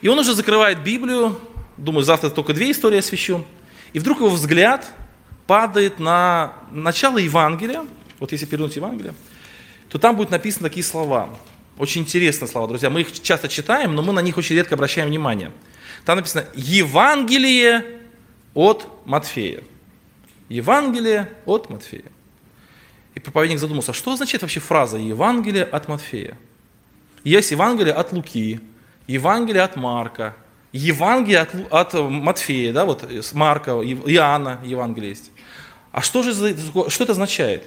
И 0.00 0.08
он 0.08 0.18
уже 0.18 0.34
закрывает 0.34 0.82
Библию, 0.82 1.40
думаю, 1.76 2.04
завтра 2.04 2.30
только 2.30 2.52
две 2.52 2.70
истории 2.70 2.98
освящу. 2.98 3.44
И 3.92 3.98
вдруг 3.98 4.18
его 4.18 4.30
взгляд 4.30 4.86
падает 5.46 5.98
на 5.98 6.54
начало 6.70 7.18
Евангелия. 7.18 7.86
Вот 8.18 8.32
если 8.32 8.46
перевернуть 8.46 8.76
Евангелие, 8.76 9.14
то 9.88 9.98
там 9.98 10.16
будет 10.16 10.30
написано 10.30 10.68
такие 10.68 10.84
слова. 10.84 11.30
Очень 11.78 12.02
интересные 12.02 12.48
слова, 12.48 12.66
друзья. 12.66 12.90
Мы 12.90 13.02
их 13.02 13.20
часто 13.20 13.48
читаем, 13.48 13.94
но 13.94 14.02
мы 14.02 14.12
на 14.12 14.20
них 14.20 14.36
очень 14.38 14.56
редко 14.56 14.74
обращаем 14.74 15.08
внимание. 15.08 15.52
Там 16.04 16.16
написано 16.16 16.46
«Евангелие 16.54 17.84
от 18.54 18.88
Матфея». 19.04 19.62
Евангелие 20.48 21.32
от 21.44 21.68
Матфея. 21.68 22.04
И 23.14 23.20
проповедник 23.20 23.58
задумался, 23.58 23.92
что 23.92 24.12
означает 24.12 24.42
вообще 24.42 24.60
фраза 24.60 24.96
«Евангелие 24.96 25.64
от 25.64 25.88
Матфея»? 25.88 26.38
Есть 27.24 27.50
Евангелие 27.50 27.92
от 27.92 28.12
Луки, 28.12 28.60
Евангелие 29.08 29.62
от 29.62 29.76
Марка, 29.76 30.36
Евангелие 30.72 31.40
от, 31.40 31.54
от 31.70 31.94
Матфея, 31.94 32.72
да, 32.72 32.84
вот 32.84 33.02
с 33.02 33.32
Марка, 33.32 33.70
Иоанна 33.70 34.60
Евангелие 34.64 35.10
есть. 35.10 35.30
А 35.92 36.02
что 36.02 36.22
же 36.22 36.34
что 36.34 37.04
это 37.04 37.12
означает? 37.12 37.64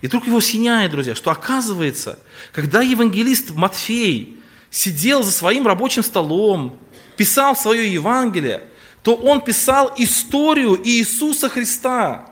И 0.00 0.06
вдруг 0.06 0.26
его 0.26 0.38
осеняет, 0.38 0.90
друзья, 0.90 1.14
что 1.14 1.30
оказывается, 1.30 2.18
когда 2.52 2.82
евангелист 2.82 3.50
Матфей 3.50 4.38
сидел 4.70 5.22
за 5.22 5.32
своим 5.32 5.66
рабочим 5.66 6.02
столом, 6.02 6.78
писал 7.16 7.56
свое 7.56 7.92
Евангелие, 7.92 8.64
то 9.02 9.14
он 9.14 9.40
писал 9.40 9.92
историю 9.96 10.80
Иисуса 10.84 11.48
Христа. 11.48 12.26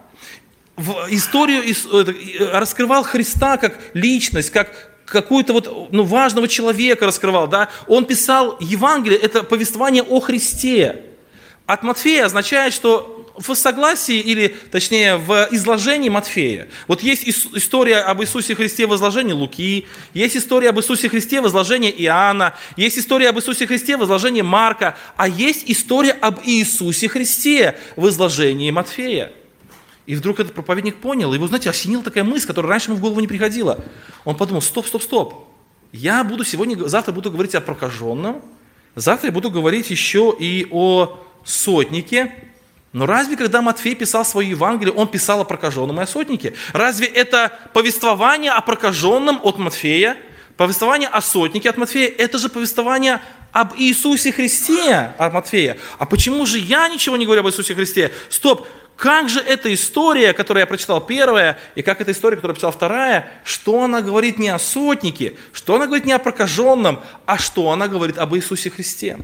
В 0.77 1.07
историю 1.11 1.63
раскрывал 2.53 3.05
Христа 3.05 3.57
как 3.59 3.79
личность, 3.95 4.51
как 4.51 4.94
какую-то 5.05 5.53
вот 5.53 5.93
ну, 5.93 6.05
важного 6.05 6.49
человека 6.49 7.07
раскрывал. 7.07 7.47
Да? 7.47 7.69
Он 7.87 8.05
писал 8.05 8.57
Евангелие, 8.61 9.19
это 9.19 9.43
повествование 9.43 10.03
о 10.03 10.21
Христе. 10.21 11.03
От 11.67 11.83
Матфея 11.83 12.27
означает, 12.27 12.75
что 12.75 13.15
в 13.37 13.55
согласии 13.55 14.19
или, 14.19 14.49
точнее, 14.71 15.17
в 15.17 15.49
изложении 15.51 16.09
Матфея. 16.09 16.69
Вот 16.87 17.03
есть 17.03 17.27
история 17.27 17.99
об 17.99 18.23
Иисусе 18.23 18.55
Христе 18.55 18.87
в 18.87 18.95
изложении 18.95 19.33
Луки, 19.33 19.87
есть 20.13 20.37
история 20.37 20.69
об 20.71 20.79
Иисусе 20.79 21.09
Христе 21.09 21.41
в 21.41 21.49
изложении 21.49 21.91
Иоанна, 21.91 22.55
есть 22.77 22.99
история 22.99 23.31
об 23.31 23.39
Иисусе 23.39 23.67
Христе 23.67 23.97
в 23.97 24.05
изложении 24.05 24.43
Марка, 24.43 24.97
а 25.17 25.27
есть 25.29 25.65
история 25.67 26.13
об 26.13 26.41
Иисусе 26.45 27.09
Христе 27.09 27.77
в 27.97 28.09
изложении 28.09 28.71
Матфея. 28.71 29.33
И 30.07 30.15
вдруг 30.17 30.41
этот 30.41 30.55
проповедник 30.55 30.97
понял, 30.97 31.33
его, 31.33 31.47
знаете, 31.47 31.71
осенила 31.71 32.03
такая 32.03 32.25
мысль, 32.25 32.47
которая 32.47 32.71
раньше 32.71 32.91
ему 32.91 32.99
в 32.99 33.01
голову 33.01 33.21
не 33.21 33.27
приходила. 33.27 33.83
Он 34.25 34.37
подумал, 34.37 34.61
стоп, 34.61 34.87
стоп, 34.87 35.03
стоп. 35.03 35.49
Я 35.93 36.25
буду 36.25 36.45
сегодня, 36.45 36.77
завтра 36.89 37.13
буду 37.13 37.31
говорить 37.31 37.55
о 37.55 37.61
прокаженном, 37.61 38.43
завтра 38.97 39.29
я 39.29 39.33
буду 39.33 39.51
говорить 39.51 39.91
еще 39.91 40.35
и 40.39 40.67
о 40.71 41.19
сотнике, 41.45 42.33
но 42.95 43.07
разве, 43.07 43.37
когда 43.37 43.61
Матфей 43.61 43.97
писал 43.97 44.25
свое 44.25 44.51
Евангелие, 44.51 44.95
он 44.95 45.09
писал 45.09 45.41
о 45.41 45.45
прокаженном 45.45 45.99
и 45.99 46.05
о 46.05 46.07
сотнике? 46.07 46.55
Разве 46.73 47.07
это 47.07 47.59
повествование 47.73 48.53
о 48.53 48.61
прокаженном 48.61 49.41
от 49.43 49.59
Матфея, 49.59 50.17
повествование 50.57 51.09
о 51.09 51.21
сотнике 51.21 51.71
от 51.71 51.77
Матфея, 51.77 52.09
это 52.09 52.39
же 52.39 52.49
повествование 52.49 53.21
об 53.51 53.75
Иисусе 53.77 54.31
Христе 54.31 55.13
от 55.19 55.33
Матфея. 55.33 55.77
А 55.99 56.07
почему 56.07 56.47
же 56.47 56.59
я 56.59 56.89
ничего 56.89 57.17
не 57.17 57.25
говорю 57.25 57.41
об 57.41 57.49
Иисусе 57.49 57.75
Христе? 57.75 58.13
Стоп, 58.29 58.69
как 58.97 59.29
же 59.29 59.41
эта 59.41 59.73
история, 59.75 60.33
которую 60.33 60.61
я 60.61 60.67
прочитал 60.67 61.01
первая, 61.01 61.59
и 61.75 61.83
как 61.83 62.01
эта 62.01 62.13
история, 62.13 62.37
которую 62.37 62.53
я 62.53 62.55
прочитал 62.55 62.73
вторая, 62.73 63.31
что 63.45 63.83
она 63.83 64.01
говорит 64.01 64.39
не 64.39 64.49
о 64.49 64.59
сотнике, 64.59 65.35
что 65.53 65.75
она 65.75 65.87
говорит 65.87 66.05
не 66.07 66.13
о 66.13 66.19
прокаженном, 66.19 67.01
а 67.27 67.39
что 67.39 67.71
она 67.71 67.89
говорит 67.89 68.19
об 68.19 68.35
Иисусе 68.35 68.71
Христе? 68.71 69.19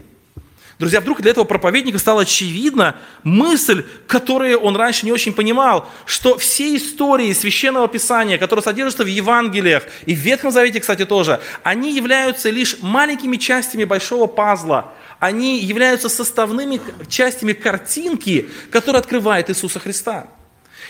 Друзья, 0.81 1.03
вдруг 1.03 1.21
для 1.21 1.33
этого 1.33 1.45
проповедника 1.45 1.99
стала 1.99 2.23
очевидна 2.23 2.97
мысль, 3.23 3.85
которую 4.07 4.59
он 4.59 4.77
раньше 4.77 5.05
не 5.05 5.13
очень 5.13 5.35
понимал, 5.35 5.87
что 6.07 6.39
все 6.39 6.75
истории 6.75 7.35
Священного 7.35 7.87
Писания, 7.87 8.39
которые 8.39 8.63
содержатся 8.63 9.05
в 9.05 9.07
Евангелиях 9.07 9.83
и 10.07 10.15
в 10.15 10.19
Ветхом 10.19 10.51
Завете, 10.51 10.81
кстати, 10.81 11.05
тоже, 11.05 11.39
они 11.63 11.95
являются 11.95 12.49
лишь 12.49 12.79
маленькими 12.81 13.37
частями 13.37 13.85
большого 13.85 14.27
пазла. 14.27 14.95
Они 15.21 15.61
являются 15.61 16.09
составными 16.09 16.81
частями 17.09 17.53
картинки, 17.53 18.49
которая 18.73 19.03
открывает 19.03 19.51
Иисуса 19.51 19.79
Христа. 19.79 20.29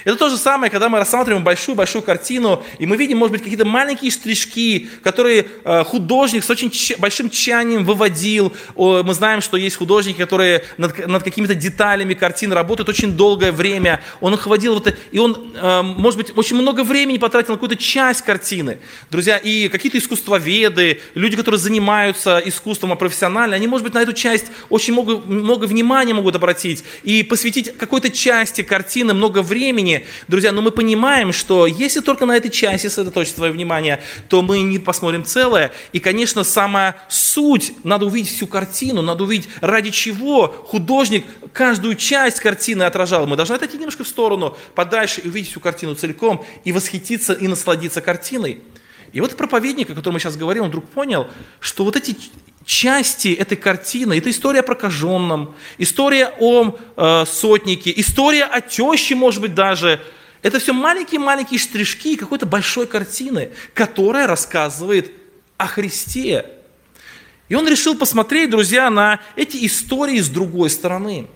Это 0.04 0.16
то 0.16 0.28
же 0.28 0.36
самое, 0.36 0.70
когда 0.70 0.88
мы 0.88 0.98
рассматриваем 0.98 1.44
большую-большую 1.44 2.02
картину, 2.02 2.62
и 2.78 2.86
мы 2.86 2.96
видим, 2.96 3.18
может 3.18 3.32
быть, 3.32 3.42
какие-то 3.42 3.64
маленькие 3.64 4.10
штришки, 4.10 4.88
которые 5.02 5.46
э, 5.64 5.84
художник 5.84 6.44
с 6.44 6.50
очень 6.50 6.72
большим 6.98 7.30
тщанием 7.30 7.84
выводил. 7.84 8.52
Мы 8.76 9.14
знаем, 9.14 9.40
что 9.40 9.56
есть 9.56 9.76
художники, 9.76 10.18
которые 10.18 10.64
над, 10.78 11.06
над 11.06 11.22
какими-то 11.22 11.54
деталями 11.54 12.14
картин 12.14 12.52
работают 12.52 12.88
очень 12.88 13.12
долгое 13.12 13.52
время. 13.52 14.00
Он 14.20 14.34
их 14.34 14.46
вводил, 14.46 14.74
вот, 14.74 14.94
и 15.10 15.18
он, 15.18 15.52
э, 15.54 15.82
может 15.82 16.18
быть, 16.18 16.36
очень 16.36 16.56
много 16.56 16.84
времени 16.84 17.18
потратил 17.18 17.52
на 17.52 17.56
какую-то 17.56 17.76
часть 17.76 18.22
картины. 18.22 18.78
Друзья, 19.10 19.36
и 19.36 19.68
какие-то 19.68 19.98
искусствоведы, 19.98 21.00
люди, 21.14 21.36
которые 21.36 21.58
занимаются 21.58 22.40
искусством 22.44 22.92
а 22.92 22.96
профессионально, 22.96 23.56
они, 23.56 23.66
может 23.66 23.84
быть, 23.84 23.94
на 23.94 24.02
эту 24.02 24.12
часть 24.12 24.46
очень 24.68 24.92
много, 24.92 25.18
много 25.18 25.64
внимания 25.64 26.14
могут 26.14 26.36
обратить 26.36 26.84
и 27.02 27.22
посвятить 27.22 27.76
какой-то 27.76 28.10
части 28.10 28.62
картины 28.62 29.14
много 29.14 29.42
времени, 29.42 29.89
времени, 29.90 30.06
друзья, 30.28 30.52
но 30.52 30.62
мы 30.62 30.70
понимаем, 30.70 31.32
что 31.32 31.66
если 31.66 32.00
только 32.00 32.26
на 32.26 32.36
этой 32.36 32.50
части 32.50 32.86
сосредоточить 32.86 33.34
свое 33.34 33.52
внимание, 33.52 34.02
то 34.28 34.42
мы 34.42 34.60
не 34.60 34.78
посмотрим 34.78 35.24
целое. 35.24 35.72
И, 35.92 36.00
конечно, 36.00 36.44
сама 36.44 36.96
суть, 37.08 37.72
надо 37.84 38.06
увидеть 38.06 38.34
всю 38.34 38.46
картину, 38.46 39.02
надо 39.02 39.24
увидеть, 39.24 39.48
ради 39.60 39.90
чего 39.90 40.48
художник 40.48 41.24
каждую 41.52 41.96
часть 41.96 42.40
картины 42.40 42.84
отражал. 42.84 43.26
Мы 43.26 43.36
должны 43.36 43.54
отойти 43.54 43.76
немножко 43.76 44.04
в 44.04 44.08
сторону, 44.08 44.56
подальше, 44.74 45.20
и 45.20 45.28
увидеть 45.28 45.50
всю 45.50 45.60
картину 45.60 45.94
целиком, 45.94 46.44
и 46.64 46.72
восхититься, 46.72 47.32
и 47.32 47.48
насладиться 47.48 48.00
картиной. 48.00 48.60
И 49.12 49.20
вот 49.20 49.36
проповедник, 49.36 49.90
о 49.90 49.94
котором 49.94 50.14
мы 50.14 50.20
сейчас 50.20 50.36
говорим, 50.36 50.64
он 50.64 50.68
вдруг 50.68 50.88
понял, 50.88 51.28
что 51.58 51.84
вот 51.84 51.96
эти 51.96 52.16
части 52.64 53.28
этой 53.28 53.56
картины. 53.56 54.18
Это 54.18 54.30
история 54.30 54.60
о 54.60 54.62
прокаженном, 54.62 55.54
история 55.78 56.32
о 56.38 56.76
э, 56.96 57.24
сотнике, 57.26 57.92
история 57.96 58.44
о 58.44 58.60
теще, 58.60 59.14
может 59.14 59.40
быть, 59.40 59.54
даже. 59.54 60.00
Это 60.42 60.58
все 60.58 60.72
маленькие-маленькие 60.72 61.58
штришки 61.58 62.16
какой-то 62.16 62.46
большой 62.46 62.86
картины, 62.86 63.50
которая 63.74 64.26
рассказывает 64.26 65.12
о 65.56 65.66
Христе. 65.66 66.46
И 67.48 67.54
он 67.54 67.66
решил 67.68 67.96
посмотреть, 67.96 68.50
друзья, 68.50 68.88
на 68.90 69.20
эти 69.34 69.66
истории 69.66 70.20
с 70.20 70.28
другой 70.28 70.70
стороны. 70.70 71.26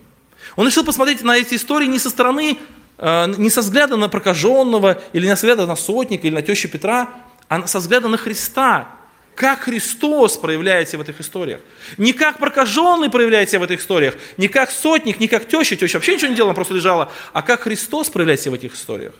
Он 0.56 0.66
решил 0.66 0.84
посмотреть 0.84 1.22
на 1.22 1.36
эти 1.36 1.56
истории 1.56 1.86
не 1.86 1.98
со 1.98 2.10
стороны 2.10 2.58
э, 2.98 3.34
не 3.36 3.50
со 3.50 3.60
взгляда 3.60 3.96
на 3.96 4.08
прокаженного, 4.08 5.02
или 5.12 5.26
не 5.26 5.30
со 5.30 5.46
взгляда 5.46 5.66
на 5.66 5.74
сотника, 5.74 6.26
или 6.26 6.34
на 6.34 6.42
тещу 6.42 6.68
Петра, 6.68 7.10
а 7.48 7.66
со 7.66 7.78
взгляда 7.78 8.08
на 8.08 8.16
Христа. 8.16 8.88
Как 9.34 9.62
Христос 9.62 10.36
проявляется 10.36 10.96
в 10.96 11.00
этих 11.00 11.20
историях. 11.20 11.60
Не 11.98 12.12
как 12.12 12.38
прокаженный 12.38 13.10
проявляется 13.10 13.58
в 13.58 13.64
этих 13.64 13.80
историях, 13.80 14.14
не 14.36 14.46
как 14.46 14.70
сотник, 14.70 15.18
не 15.18 15.26
как 15.26 15.48
теща, 15.48 15.74
теща 15.74 15.96
вообще 15.96 16.14
ничего 16.14 16.30
не 16.30 16.36
делала, 16.36 16.52
просто 16.52 16.74
лежала, 16.74 17.10
а 17.32 17.42
как 17.42 17.62
Христос 17.62 18.10
проявляется 18.10 18.52
в 18.52 18.54
этих 18.54 18.74
историях. 18.74 19.14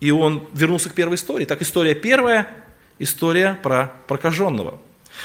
И 0.00 0.10
он 0.10 0.46
вернулся 0.52 0.90
к 0.90 0.94
первой 0.94 1.16
истории. 1.16 1.46
Так 1.46 1.62
история 1.62 1.94
первая, 1.94 2.48
история 2.98 3.58
про 3.62 3.94
прокаженного. 4.06 4.78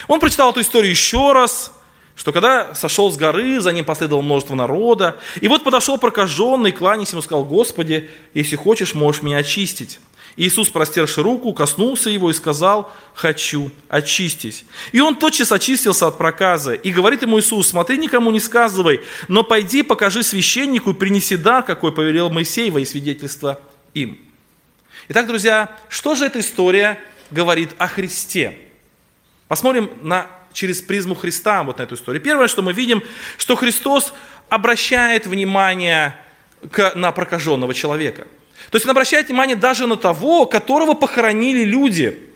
Он 0.07 0.19
прочитал 0.19 0.51
эту 0.51 0.61
историю 0.61 0.91
еще 0.91 1.33
раз, 1.33 1.73
что 2.15 2.31
когда 2.31 2.73
сошел 2.75 3.11
с 3.11 3.17
горы, 3.17 3.59
за 3.59 3.71
ним 3.71 3.85
последовало 3.85 4.21
множество 4.21 4.55
народа, 4.55 5.19
и 5.41 5.47
вот 5.47 5.63
подошел 5.63 5.97
прокаженный, 5.97 6.71
кланясь 6.71 7.11
ему, 7.11 7.21
сказал, 7.21 7.43
«Господи, 7.43 8.09
если 8.33 8.55
хочешь, 8.55 8.93
можешь 8.93 9.23
меня 9.23 9.37
очистить». 9.37 9.99
Иисус, 10.35 10.69
простерши 10.69 11.21
руку, 11.21 11.53
коснулся 11.53 12.09
его 12.09 12.31
и 12.31 12.33
сказал, 12.33 12.91
«Хочу, 13.13 13.71
очистись». 13.87 14.65
И 14.91 14.99
он 14.99 15.15
тотчас 15.15 15.51
очистился 15.51 16.07
от 16.07 16.17
проказа. 16.17 16.73
И 16.73 16.91
говорит 16.91 17.21
ему 17.21 17.39
Иисус, 17.39 17.67
«Смотри, 17.67 17.97
никому 17.99 18.31
не 18.31 18.39
сказывай, 18.39 19.01
но 19.27 19.43
пойди, 19.43 19.83
покажи 19.83 20.23
священнику 20.23 20.91
и 20.91 20.93
принеси 20.95 21.37
дар, 21.37 21.63
какой 21.63 21.93
повелел 21.93 22.31
Моисей 22.31 22.71
во 22.71 22.83
свидетельство 22.83 23.61
им». 23.93 24.19
Итак, 25.07 25.27
друзья, 25.27 25.77
что 25.87 26.15
же 26.15 26.25
эта 26.25 26.39
история 26.39 26.99
говорит 27.29 27.71
о 27.77 27.87
Христе? 27.87 28.57
Посмотрим 29.47 29.91
на, 30.01 30.27
через 30.51 30.81
призму 30.81 31.13
Христа 31.13 31.61
вот 31.61 31.77
на 31.77 31.83
эту 31.83 31.93
историю. 31.93 32.23
Первое, 32.23 32.47
что 32.47 32.63
мы 32.63 32.73
видим, 32.73 33.03
что 33.37 33.55
Христос 33.55 34.13
обращает 34.49 35.27
внимание 35.27 36.15
к, 36.71 36.95
на 36.95 37.11
прокаженного 37.11 37.75
человека– 37.75 38.27
то 38.69 38.75
есть 38.75 38.85
он 38.85 38.91
обращает 38.91 39.27
внимание 39.27 39.55
даже 39.55 39.87
на 39.87 39.97
того, 39.97 40.45
которого 40.45 40.93
похоронили 40.93 41.63
люди. 41.63 42.29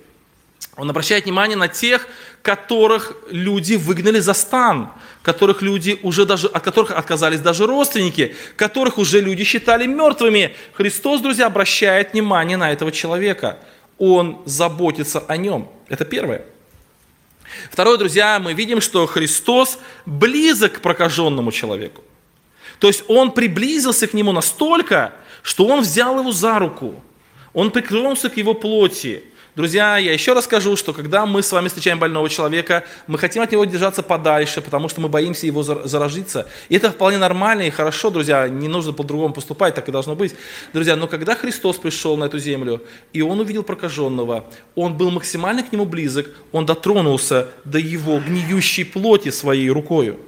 Он 0.76 0.90
обращает 0.90 1.26
внимание 1.26 1.58
на 1.58 1.68
тех, 1.68 2.08
которых 2.42 3.18
люди 3.30 3.76
выгнали 3.76 4.20
за 4.20 4.34
стан, 4.34 4.92
которых 5.24 5.62
люди 5.62 6.00
уже 6.04 6.26
даже, 6.26 6.48
от 6.48 6.64
которых 6.64 6.92
отказались 6.92 7.42
даже 7.42 7.66
родственники, 7.66 8.36
которых 8.56 8.98
уже 8.98 9.20
люди 9.20 9.44
считали 9.44 9.86
мертвыми. 9.88 10.56
Христос, 10.74 11.22
друзья, 11.22 11.48
обращает 11.48 12.14
внимание 12.14 12.58
на 12.58 12.72
этого 12.72 12.92
человека. 12.92 13.60
Он 13.98 14.42
заботится 14.46 15.20
о 15.28 15.36
нем. 15.36 15.70
Это 15.90 16.06
первое. 16.06 16.46
Второе, 17.72 17.98
друзья, 17.98 18.40
мы 18.40 18.54
видим, 18.54 18.82
что 18.82 19.06
Христос 19.08 19.80
близок 20.06 20.74
к 20.74 20.82
прокаженному 20.82 21.52
человеку. 21.52 22.04
То 22.80 22.88
есть 22.88 23.04
он 23.08 23.32
приблизился 23.32 24.08
к 24.08 24.14
нему 24.14 24.32
настолько, 24.32 25.14
что 25.48 25.66
он 25.66 25.80
взял 25.80 26.20
его 26.20 26.34
за 26.34 26.60
руку, 26.60 27.02
он 27.54 27.72
прикрылся 27.72 28.30
к 28.30 28.36
его 28.36 28.54
плоти. 28.54 29.24
Друзья, 29.56 29.98
я 29.98 30.12
еще 30.12 30.34
раз 30.34 30.44
скажу, 30.44 30.76
что 30.76 30.92
когда 30.92 31.26
мы 31.26 31.42
с 31.42 31.54
вами 31.54 31.70
встречаем 31.70 32.00
больного 32.00 32.28
человека, 32.28 32.84
мы 33.08 33.18
хотим 33.18 33.42
от 33.42 33.52
него 33.54 33.64
держаться 33.64 34.04
подальше, 34.04 34.62
потому 34.62 34.90
что 34.90 35.00
мы 35.00 35.08
боимся 35.08 35.48
его 35.48 35.64
заражиться. 35.64 36.50
И 36.68 36.76
это 36.76 36.92
вполне 36.92 37.18
нормально 37.18 37.62
и 37.62 37.70
хорошо, 37.70 38.10
друзья, 38.10 38.50
не 38.50 38.68
нужно 38.68 38.92
по-другому 38.92 39.34
поступать, 39.34 39.74
так 39.74 39.88
и 39.88 39.92
должно 39.92 40.16
быть. 40.16 40.36
Друзья, 40.74 40.98
но 40.98 41.08
когда 41.08 41.34
Христос 41.34 41.78
пришел 41.78 42.18
на 42.18 42.26
эту 42.26 42.40
землю, 42.40 42.84
и 43.14 43.22
он 43.22 43.40
увидел 43.40 43.64
прокаженного, 43.64 44.48
он 44.76 44.98
был 44.98 45.12
максимально 45.12 45.64
к 45.64 45.72
нему 45.72 45.86
близок, 45.86 46.28
он 46.52 46.66
дотронулся 46.66 47.48
до 47.64 47.80
его 47.80 48.20
гниющей 48.20 48.84
плоти 48.84 49.32
своей 49.32 49.70
рукою. 49.70 50.20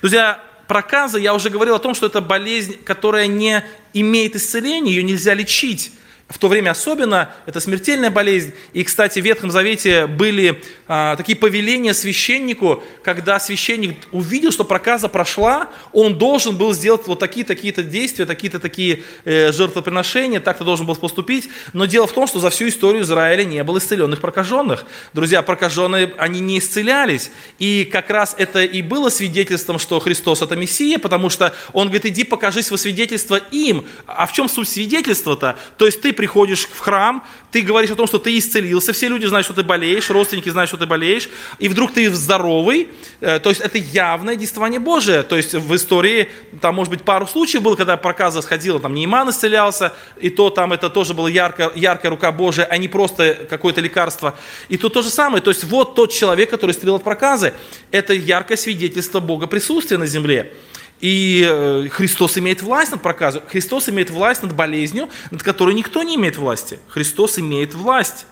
Друзья, 0.00 0.42
проказа, 0.68 1.18
я 1.18 1.34
уже 1.34 1.50
говорил 1.50 1.74
о 1.74 1.78
том, 1.78 1.94
что 1.94 2.06
это 2.06 2.20
болезнь, 2.20 2.76
которая 2.84 3.26
не 3.26 3.64
имеет 3.92 4.36
исцеления, 4.36 4.92
ее 4.92 5.02
нельзя 5.02 5.34
лечить 5.34 5.92
в 6.28 6.36
то 6.36 6.48
время 6.48 6.70
особенно, 6.70 7.30
это 7.46 7.58
смертельная 7.58 8.10
болезнь. 8.10 8.52
И, 8.74 8.84
кстати, 8.84 9.18
в 9.18 9.24
Ветхом 9.24 9.50
Завете 9.50 10.06
были 10.06 10.62
а, 10.86 11.16
такие 11.16 11.36
повеления 11.36 11.94
священнику, 11.94 12.82
когда 13.02 13.40
священник 13.40 13.96
увидел, 14.12 14.52
что 14.52 14.64
проказа 14.64 15.08
прошла, 15.08 15.70
он 15.92 16.18
должен 16.18 16.58
был 16.58 16.74
сделать 16.74 17.06
вот 17.06 17.18
такие-такие-то 17.18 17.82
действия, 17.82 18.26
такие-то 18.26 18.60
такие 18.60 19.04
э, 19.24 19.52
жертвоприношения, 19.52 20.40
так-то 20.40 20.64
должен 20.64 20.84
был 20.84 20.96
поступить. 20.96 21.48
Но 21.72 21.86
дело 21.86 22.06
в 22.06 22.12
том, 22.12 22.26
что 22.26 22.40
за 22.40 22.50
всю 22.50 22.68
историю 22.68 23.04
Израиля 23.04 23.44
не 23.44 23.64
было 23.64 23.78
исцеленных 23.78 24.20
прокаженных. 24.20 24.84
Друзья, 25.14 25.40
прокаженные, 25.40 26.12
они 26.18 26.40
не 26.40 26.58
исцелялись. 26.58 27.30
И 27.58 27.88
как 27.90 28.10
раз 28.10 28.34
это 28.36 28.62
и 28.62 28.82
было 28.82 29.08
свидетельством, 29.08 29.78
что 29.78 29.98
Христос 29.98 30.42
это 30.42 30.56
Мессия, 30.56 30.98
потому 30.98 31.30
что 31.30 31.54
он 31.72 31.88
говорит, 31.88 32.04
иди 32.04 32.24
покажись 32.24 32.70
во 32.70 32.76
свидетельство 32.76 33.36
им. 33.50 33.86
А 34.06 34.26
в 34.26 34.32
чем 34.34 34.48
суть 34.48 34.68
свидетельства-то? 34.68 35.56
То 35.78 35.86
есть 35.86 36.02
ты 36.02 36.12
приходишь 36.18 36.66
в 36.66 36.80
храм, 36.80 37.22
ты 37.52 37.60
говоришь 37.60 37.92
о 37.92 37.94
том, 37.94 38.08
что 38.08 38.18
ты 38.18 38.36
исцелился, 38.36 38.92
все 38.92 39.06
люди 39.08 39.24
знают, 39.26 39.46
что 39.46 39.54
ты 39.54 39.62
болеешь, 39.62 40.10
родственники 40.10 40.48
знают, 40.48 40.68
что 40.68 40.76
ты 40.76 40.84
болеешь, 40.84 41.28
и 41.60 41.68
вдруг 41.68 41.92
ты 41.92 42.10
здоровый, 42.12 42.88
э, 43.20 43.38
то 43.38 43.50
есть 43.50 43.60
это 43.60 43.78
явное 43.78 44.34
действование 44.34 44.80
Божие. 44.80 45.22
То 45.22 45.36
есть 45.36 45.54
в 45.54 45.76
истории, 45.76 46.28
там 46.60 46.74
может 46.74 46.90
быть 46.90 47.02
пару 47.02 47.28
случаев 47.28 47.62
было, 47.62 47.76
когда 47.76 47.96
проказа 47.96 48.42
сходила, 48.42 48.80
там 48.80 48.94
Нейман 48.94 49.30
исцелялся, 49.30 49.92
и 50.20 50.28
то 50.28 50.50
там 50.50 50.72
это 50.72 50.90
тоже 50.90 51.14
была 51.14 51.30
яркая, 51.30 51.70
яркая 51.76 52.10
рука 52.10 52.32
Божия, 52.32 52.64
а 52.64 52.76
не 52.78 52.88
просто 52.88 53.46
какое-то 53.48 53.80
лекарство. 53.80 54.34
И 54.68 54.76
тут 54.76 54.94
то 54.94 55.02
же 55.02 55.10
самое, 55.10 55.40
то 55.40 55.50
есть 55.50 55.62
вот 55.62 55.94
тот 55.94 56.12
человек, 56.12 56.50
который 56.50 56.72
исцелил 56.72 56.96
от 56.96 57.04
проказы, 57.04 57.54
это 57.92 58.12
яркое 58.12 58.56
свидетельство 58.56 59.20
Бога 59.20 59.46
присутствия 59.46 59.98
на 59.98 60.08
земле. 60.08 60.52
И 61.00 61.46
э, 61.48 61.88
Христос 61.90 62.38
имеет 62.38 62.62
власть 62.62 62.90
над 62.90 63.02
проказом. 63.02 63.42
Христос 63.48 63.88
имеет 63.88 64.10
власть 64.10 64.42
над 64.42 64.54
болезнью, 64.54 65.08
над 65.30 65.42
которой 65.42 65.74
никто 65.74 66.02
не 66.02 66.16
имеет 66.16 66.36
власти. 66.36 66.80
Христос 66.88 67.38
имеет 67.38 67.74
власть. 67.74 68.26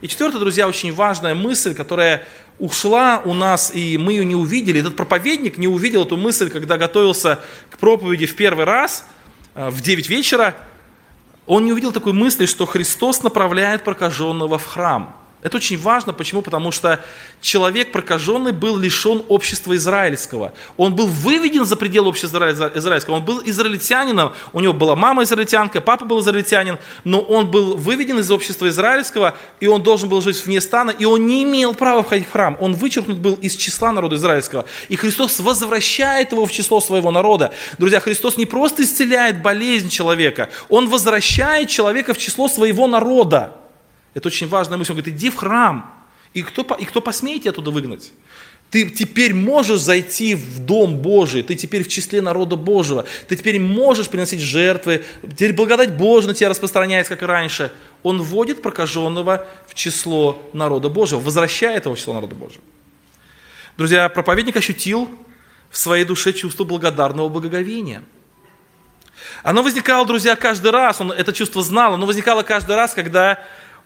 И 0.00 0.08
четвертое, 0.08 0.38
друзья, 0.38 0.68
очень 0.68 0.92
важная 0.92 1.34
мысль, 1.34 1.74
которая 1.74 2.26
ушла 2.58 3.22
у 3.24 3.34
нас, 3.34 3.72
и 3.72 3.98
мы 3.98 4.12
ее 4.12 4.24
не 4.24 4.34
увидели. 4.34 4.80
Этот 4.80 4.96
проповедник 4.96 5.58
не 5.58 5.68
увидел 5.68 6.02
эту 6.02 6.16
мысль, 6.16 6.50
когда 6.50 6.76
готовился 6.76 7.40
к 7.70 7.78
проповеди 7.78 8.26
в 8.26 8.34
первый 8.34 8.64
раз, 8.64 9.06
э, 9.54 9.70
в 9.70 9.80
9 9.80 10.08
вечера. 10.08 10.56
Он 11.46 11.64
не 11.64 11.72
увидел 11.72 11.92
такой 11.92 12.12
мысли, 12.12 12.46
что 12.46 12.66
Христос 12.66 13.22
направляет 13.22 13.84
прокаженного 13.84 14.58
в 14.58 14.66
храм. 14.66 15.17
Это 15.40 15.58
очень 15.58 15.78
важно. 15.78 16.12
Почему? 16.12 16.42
Потому 16.42 16.72
что 16.72 17.00
человек 17.40 17.92
прокаженный 17.92 18.50
был 18.50 18.76
лишен 18.76 19.22
общества 19.28 19.76
израильского. 19.76 20.52
Он 20.76 20.96
был 20.96 21.06
выведен 21.06 21.64
за 21.64 21.76
пределы 21.76 22.08
общества 22.08 22.50
израильского. 22.74 23.14
Он 23.14 23.24
был 23.24 23.40
израильтянином. 23.44 24.32
У 24.52 24.58
него 24.58 24.72
была 24.72 24.96
мама 24.96 25.22
израильтянка, 25.22 25.80
папа 25.80 26.04
был 26.04 26.20
израильтянин. 26.20 26.78
Но 27.04 27.20
он 27.20 27.50
был 27.52 27.76
выведен 27.76 28.18
из 28.18 28.30
общества 28.32 28.68
израильского, 28.68 29.36
и 29.60 29.68
он 29.68 29.82
должен 29.84 30.08
был 30.08 30.20
жить 30.22 30.44
вне 30.44 30.60
стана, 30.60 30.90
и 30.90 31.04
он 31.04 31.26
не 31.26 31.44
имел 31.44 31.72
права 31.72 32.02
входить 32.02 32.26
в 32.26 32.32
храм. 32.32 32.56
Он 32.60 32.74
вычеркнут 32.74 33.18
был 33.18 33.34
из 33.34 33.54
числа 33.54 33.92
народа 33.92 34.16
израильского. 34.16 34.64
И 34.88 34.96
Христос 34.96 35.38
возвращает 35.38 36.32
его 36.32 36.46
в 36.46 36.50
число 36.50 36.80
своего 36.80 37.12
народа. 37.12 37.54
Друзья, 37.78 38.00
Христос 38.00 38.36
не 38.36 38.46
просто 38.46 38.82
исцеляет 38.82 39.40
болезнь 39.40 39.88
человека, 39.88 40.48
Он 40.68 40.88
возвращает 40.88 41.68
человека 41.68 42.12
в 42.12 42.18
число 42.18 42.48
своего 42.48 42.88
народа. 42.88 43.52
Это 44.14 44.28
очень 44.28 44.48
важная 44.48 44.78
мысль. 44.78 44.92
Он 44.92 44.98
говорит, 44.98 45.14
иди 45.14 45.30
в 45.30 45.36
храм. 45.36 45.94
И 46.34 46.42
кто, 46.42 46.62
и 46.78 46.84
кто 46.84 47.00
посмеет 47.00 47.42
тебя 47.42 47.50
оттуда 47.50 47.70
выгнать? 47.70 48.12
Ты 48.70 48.90
теперь 48.90 49.32
можешь 49.32 49.80
зайти 49.80 50.34
в 50.34 50.58
Дом 50.58 50.98
Божий, 50.98 51.42
ты 51.42 51.54
теперь 51.54 51.84
в 51.84 51.88
числе 51.88 52.20
народа 52.20 52.56
Божьего, 52.56 53.06
ты 53.26 53.34
теперь 53.34 53.58
можешь 53.58 54.08
приносить 54.08 54.40
жертвы, 54.40 55.04
теперь 55.22 55.54
благодать 55.54 55.96
Божия 55.96 56.28
на 56.28 56.34
тебя 56.34 56.50
распространяется, 56.50 57.14
как 57.14 57.22
и 57.22 57.26
раньше. 57.26 57.72
Он 58.02 58.20
вводит 58.20 58.60
прокаженного 58.60 59.46
в 59.66 59.74
число 59.74 60.42
народа 60.52 60.90
Божьего, 60.90 61.18
возвращает 61.18 61.86
его 61.86 61.94
в 61.94 61.98
число 61.98 62.12
народа 62.12 62.34
Божьего. 62.34 62.62
Друзья, 63.78 64.08
проповедник 64.10 64.56
ощутил 64.56 65.08
в 65.70 65.78
своей 65.78 66.04
душе 66.04 66.34
чувство 66.34 66.64
благодарного 66.64 67.28
благоговения. 67.30 68.02
Оно 69.42 69.62
возникало, 69.62 70.06
друзья, 70.06 70.36
каждый 70.36 70.72
раз, 70.72 71.00
он 71.00 71.12
это 71.12 71.32
чувство 71.32 71.62
знал, 71.62 71.94
оно 71.94 72.04
возникало 72.04 72.42
каждый 72.42 72.76
раз, 72.76 72.92
когда 72.92 73.38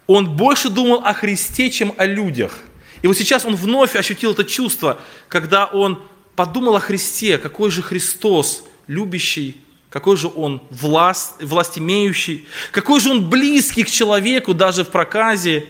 он 0.06 0.36
больше 0.36 0.68
думал 0.68 1.02
о 1.04 1.12
Христе, 1.14 1.70
чем 1.70 1.94
о 1.96 2.06
людях. 2.06 2.58
И 3.02 3.06
вот 3.06 3.16
сейчас 3.16 3.44
он 3.44 3.56
вновь 3.56 3.96
ощутил 3.96 4.32
это 4.32 4.44
чувство, 4.44 5.00
когда 5.28 5.66
он 5.66 6.02
подумал 6.36 6.76
о 6.76 6.80
Христе, 6.80 7.38
какой 7.38 7.70
же 7.70 7.82
Христос, 7.82 8.64
любящий, 8.86 9.60
какой 9.90 10.16
же 10.16 10.30
он 10.34 10.62
власть, 10.70 11.34
власть 11.40 11.78
имеющий, 11.78 12.46
какой 12.70 13.00
же 13.00 13.10
он 13.10 13.28
близкий 13.28 13.84
к 13.84 13.90
человеку 13.90 14.54
даже 14.54 14.84
в 14.84 14.88
проказе, 14.88 15.66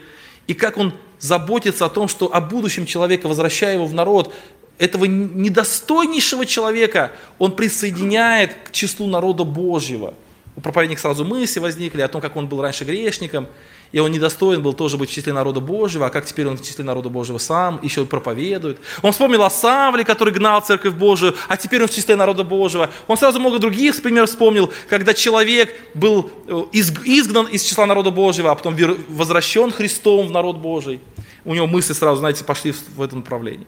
и 0.47 0.55
как 0.55 0.77
он 0.77 0.95
заботится 1.18 1.87
о 1.87 1.88
том, 1.88 2.09
что 2.09 2.33
о 2.35 2.40
будущем 2.40 2.87
человека, 2.87 3.29
возвращая 3.29 3.75
его 3.75 3.87
в 3.87 3.95
народ, 3.95 4.35
этого 4.79 5.05
недостойнейшего 5.05 6.47
человека 6.47 7.12
он 7.38 7.55
присоединяет 7.55 8.55
к 8.64 8.73
числу 8.73 9.07
народа 9.07 9.45
Божьего. 9.45 10.14
У 10.55 10.61
проповедника 10.61 11.01
сразу 11.01 11.25
мысли 11.25 11.61
возникли 11.61 12.03
о 12.03 12.09
том, 12.09 12.21
как 12.21 12.37
он 12.37 12.47
был 12.47 12.61
раньше 12.61 12.85
грешником, 12.85 13.49
и 13.91 13.99
он 13.99 14.11
недостоин 14.11 14.62
был 14.62 14.73
тоже 14.73 14.97
быть 14.97 15.11
в 15.11 15.12
числе 15.12 15.33
народа 15.33 15.61
Божьего, 15.61 16.07
а 16.07 16.11
как 16.11 16.25
теперь 16.25 16.47
он 16.47 16.57
в 16.57 16.62
числе 16.62 16.85
народа 16.85 17.09
Божьего 17.09 17.38
сам, 17.38 17.79
еще 17.83 18.05
проповедует. 18.07 18.79
Он 19.03 19.12
вспомнил 19.12 19.43
о 19.43 19.51
Савле, 19.51 20.05
который 20.05 20.33
гнал 20.33 20.61
церковь 20.62 20.95
Божию, 20.95 21.35
а 21.49 21.57
теперь 21.57 21.83
он 21.83 21.88
в 21.88 21.95
числе 21.95 22.17
народа 22.17 22.45
Божьего. 22.45 22.91
Он 23.07 23.17
сразу 23.17 23.38
много 23.38 23.59
других 23.59 24.01
примеров 24.03 24.31
вспомнил, 24.31 24.73
когда 24.88 25.15
человек 25.15 25.75
был 25.95 26.31
э, 26.47 26.65
изгнан 26.73 27.47
из 27.47 27.62
числа 27.62 27.87
народа 27.87 28.11
Божьего, 28.11 28.51
а 28.51 28.55
потом 28.55 28.77
возвращен 29.09 29.71
Христом 29.71 30.29
в 30.29 30.31
народ 30.31 30.57
Божий. 30.57 31.01
У 31.45 31.55
него 31.55 31.67
мысли 31.67 31.93
сразу, 31.93 32.21
знаете, 32.21 32.45
пошли 32.45 32.73
в 32.73 33.03
этом 33.03 33.19
направлении. 33.19 33.67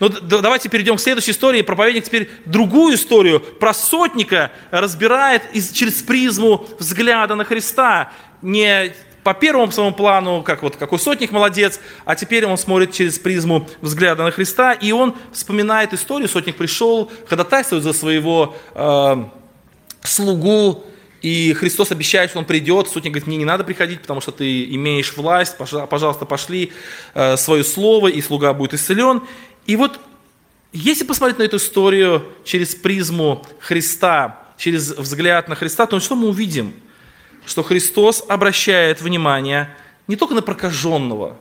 Но 0.00 0.08
давайте 0.08 0.68
перейдем 0.68 0.96
к 0.96 1.00
следующей 1.00 1.32
истории. 1.32 1.62
Проповедник 1.62 2.04
теперь 2.04 2.30
другую 2.44 2.96
историю 2.96 3.40
про 3.40 3.74
сотника 3.74 4.52
разбирает 4.70 5.42
через 5.72 6.02
призму 6.02 6.66
взгляда 6.78 7.34
на 7.34 7.44
Христа. 7.44 8.12
Не 8.42 8.92
по 9.22 9.32
первому 9.32 9.72
своему 9.72 9.92
плану, 9.92 10.42
как 10.42 10.62
вот 10.62 10.76
какой 10.76 10.98
сотник 10.98 11.32
молодец, 11.32 11.80
а 12.04 12.14
теперь 12.14 12.44
он 12.46 12.58
смотрит 12.58 12.92
через 12.92 13.18
призму 13.18 13.66
взгляда 13.80 14.22
на 14.22 14.30
Христа, 14.30 14.72
и 14.72 14.92
он 14.92 15.14
вспоминает 15.32 15.94
историю, 15.94 16.28
сотник 16.28 16.56
пришел, 16.56 17.10
ходатайствует 17.26 17.82
за 17.82 17.94
своего 17.94 18.54
э, 18.74 19.24
слугу, 20.02 20.84
и 21.24 21.54
Христос 21.54 21.90
обещает, 21.90 22.28
что 22.28 22.38
Он 22.38 22.44
придет. 22.44 22.88
Сотник 22.88 23.12
говорит, 23.12 23.26
мне 23.26 23.38
не 23.38 23.46
надо 23.46 23.64
приходить, 23.64 24.02
потому 24.02 24.20
что 24.20 24.30
ты 24.30 24.64
имеешь 24.74 25.16
власть, 25.16 25.56
пожалуйста, 25.56 26.26
пошли 26.26 26.70
э, 27.14 27.38
свое 27.38 27.64
слово, 27.64 28.08
и 28.08 28.20
слуга 28.20 28.52
будет 28.52 28.74
исцелен. 28.74 29.22
И 29.66 29.76
вот, 29.76 30.00
если 30.72 31.04
посмотреть 31.04 31.38
на 31.38 31.44
эту 31.44 31.56
историю 31.56 32.32
через 32.44 32.74
призму 32.74 33.44
Христа, 33.60 34.42
через 34.56 34.90
взгляд 34.90 35.48
на 35.48 35.54
Христа, 35.54 35.86
то 35.86 35.98
что 36.00 36.16
мы 36.16 36.28
увидим? 36.28 36.74
что 37.46 37.62
Христос 37.62 38.24
обращает 38.28 39.00
внимание 39.00 39.74
не 40.06 40.16
только 40.16 40.34
на 40.34 40.42
прокаженного, 40.42 41.36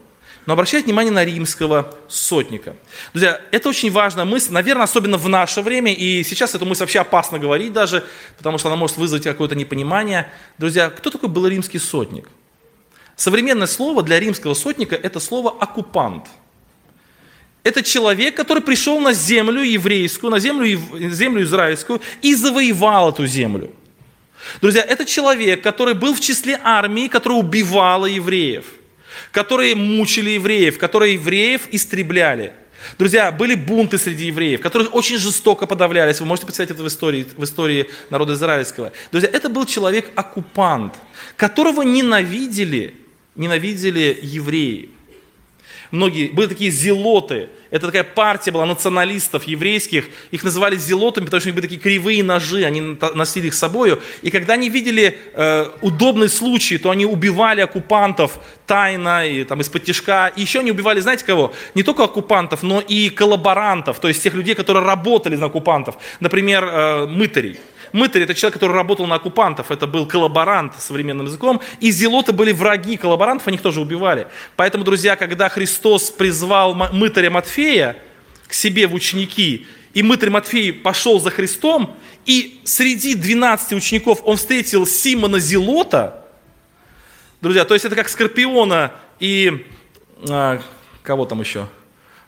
но 0.46 0.54
обращает 0.54 0.86
внимание 0.86 1.12
на 1.12 1.24
римского 1.24 1.98
сотника. 2.10 2.76
Друзья, 3.14 3.40
это 3.52 3.70
очень 3.70 3.92
важная 3.92 4.26
мысль, 4.26 4.52
наверное, 4.52 4.84
особенно 4.84 5.18
в 5.18 5.30
наше 5.30 5.62
время, 5.62 5.94
и 5.94 6.24
сейчас 6.24 6.54
эту 6.54 6.66
мысль 6.66 6.82
вообще 6.82 7.00
опасно 7.00 7.40
говорить 7.40 7.72
даже, 7.72 8.04
потому 8.38 8.58
что 8.58 8.68
она 8.68 8.76
может 8.76 8.98
вызвать 8.98 9.24
какое-то 9.24 9.56
непонимание. 9.56 10.30
Друзья, 10.58 10.90
кто 10.90 11.10
такой 11.10 11.30
был 11.30 11.48
римский 11.48 11.80
сотник? 11.80 12.30
Современное 13.16 13.68
слово 13.68 14.04
для 14.04 14.20
римского 14.20 14.54
сотника– 14.54 14.96
это 15.02 15.20
слово 15.20 15.52
«оккупант». 15.52 16.28
Это 17.64 17.82
человек, 17.82 18.36
который 18.36 18.62
пришел 18.62 19.00
на 19.00 19.14
землю 19.14 19.62
еврейскую, 19.62 20.32
на 20.32 20.40
землю, 20.40 20.80
землю 21.12 21.44
израильскую 21.44 22.02
и 22.22 22.36
завоевал 22.36 23.10
эту 23.10 23.26
землю– 23.26 23.72
Друзья, 24.62 24.82
это 24.82 25.06
человек, 25.06 25.62
который 25.62 25.94
был 25.94 26.14
в 26.14 26.20
числе 26.20 26.60
армии, 26.64 27.08
которая 27.08 27.40
убивала 27.40 28.06
евреев, 28.06 28.66
которые 29.32 29.76
мучили 29.76 30.32
евреев, 30.32 30.78
которые 30.78 31.14
евреев 31.14 31.62
истребляли. 31.72 32.54
Друзья, 32.98 33.32
были 33.32 33.56
бунты 33.56 33.98
среди 33.98 34.26
евреев, 34.26 34.60
которые 34.60 34.90
очень 34.90 35.18
жестоко 35.18 35.66
подавлялись. 35.66 36.20
Вы 36.20 36.26
можете 36.26 36.46
представить 36.46 36.72
это 36.72 36.84
в 36.84 36.88
истории, 36.88 37.26
в 37.38 37.44
истории 37.44 37.90
народа 38.10 38.34
израильского. 38.34 38.92
Друзья, 39.12 39.30
это 39.32 39.48
был 39.48 39.66
человек-оккупант, 39.66 40.96
которого 41.38 41.84
ненавидели, 41.84 42.96
ненавидели 43.36 44.20
евреи. 44.22 44.90
Многие, 45.94 46.30
были 46.30 46.48
такие 46.48 46.72
зелоты, 46.72 47.50
это 47.70 47.86
такая 47.86 48.04
партия 48.04 48.50
была 48.50 48.66
националистов 48.66 49.44
еврейских, 49.44 50.06
их 50.32 50.44
называли 50.44 50.76
зелотами, 50.76 51.26
потому 51.26 51.40
что 51.40 51.50
у 51.50 51.52
них 51.52 51.56
были 51.56 51.68
такие 51.68 51.80
кривые 51.80 52.24
ножи, 52.24 52.64
они 52.64 52.98
носили 53.14 53.46
их 53.46 53.54
с 53.54 53.60
собой. 53.60 54.00
И 54.24 54.32
когда 54.32 54.56
они 54.56 54.70
видели 54.70 55.16
э, 55.36 55.68
удобный 55.82 56.30
случай, 56.30 56.80
то 56.80 56.90
они 56.90 57.06
убивали 57.06 57.62
оккупантов 57.62 58.40
тайно, 58.66 59.28
и, 59.28 59.44
там, 59.44 59.62
из-под 59.62 59.84
тяжка. 59.84 60.32
И 60.36 60.42
еще 60.42 60.62
они 60.62 60.72
убивали, 60.72 61.00
знаете 61.00 61.26
кого? 61.26 61.54
Не 61.76 61.84
только 61.84 62.06
оккупантов, 62.06 62.64
но 62.64 62.80
и 62.80 63.12
коллаборантов, 63.12 64.00
то 64.00 64.08
есть 64.08 64.24
тех 64.24 64.34
людей, 64.34 64.56
которые 64.56 64.84
работали 64.84 65.36
на 65.36 65.46
оккупантов. 65.46 65.98
Например, 66.20 66.64
э, 66.64 67.06
мытарей. 67.06 67.60
Мытарь– 67.94 68.22
это 68.24 68.34
человек, 68.34 68.56
который 68.56 68.74
работал 68.74 69.06
на 69.06 69.16
оккупантов, 69.16 69.70
это 69.70 69.86
был 69.86 70.08
коллаборант 70.08 70.74
современным 70.80 71.28
языком, 71.28 71.62
и 71.80 71.92
зелоты 71.92 72.34
были 72.34 72.52
враги 72.52 72.98
коллаборантов, 72.98 73.48
они 73.48 73.58
их 73.58 73.62
тоже 73.62 73.80
убивали. 73.80 74.28
Поэтому, 74.56 74.84
друзья, 74.84 75.16
когда 75.16 75.48
Христос 75.48 76.10
призвал 76.10 76.74
мытаря 76.74 77.30
Матфея 77.30 77.96
к 78.48 78.54
себе 78.54 78.88
в 78.88 78.96
ученики, 78.96 79.68
и 79.94 80.02
мытарь 80.02 80.32
Матфей 80.32 80.74
пошел 80.74 81.20
за 81.20 81.30
Христом, 81.30 81.96
и 82.26 82.62
среди 82.64 83.14
12 83.14 83.74
учеников 83.74 84.22
он 84.24 84.38
встретил 84.38 84.88
Симона 84.88 85.40
Зелота, 85.40 86.26
друзья, 87.42 87.64
то 87.64 87.76
есть 87.76 87.86
это 87.86 87.96
как 87.96 88.10
Скорпиона 88.10 88.92
и 89.20 89.68
а, 90.28 90.60
кого 91.04 91.26
там 91.26 91.42
еще? 91.42 91.68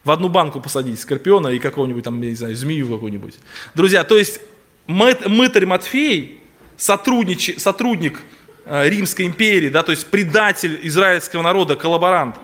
В 0.04 0.12
одну 0.12 0.30
банку 0.30 0.62
посадить 0.62 1.00
Скорпиона 1.00 1.48
и 1.48 1.58
какого-нибудь 1.58 2.04
там, 2.04 2.22
не 2.22 2.36
знаю, 2.36 2.56
змею 2.56 2.88
какую-нибудь. 2.88 3.34
Друзья, 3.74 4.04
то 4.04 4.16
есть 4.16 4.40
мытарь 4.88 5.66
Матфей, 5.66 6.42
сотрудник, 6.78 7.60
сотрудник 7.60 8.22
э, 8.66 8.90
Римской 8.90 9.26
империи, 9.26 9.70
да, 9.70 9.84
то 9.84 9.92
есть 9.92 10.08
предатель 10.08 10.80
израильского 10.84 11.42
народа, 11.42 11.76
коллаборант, 11.76 12.36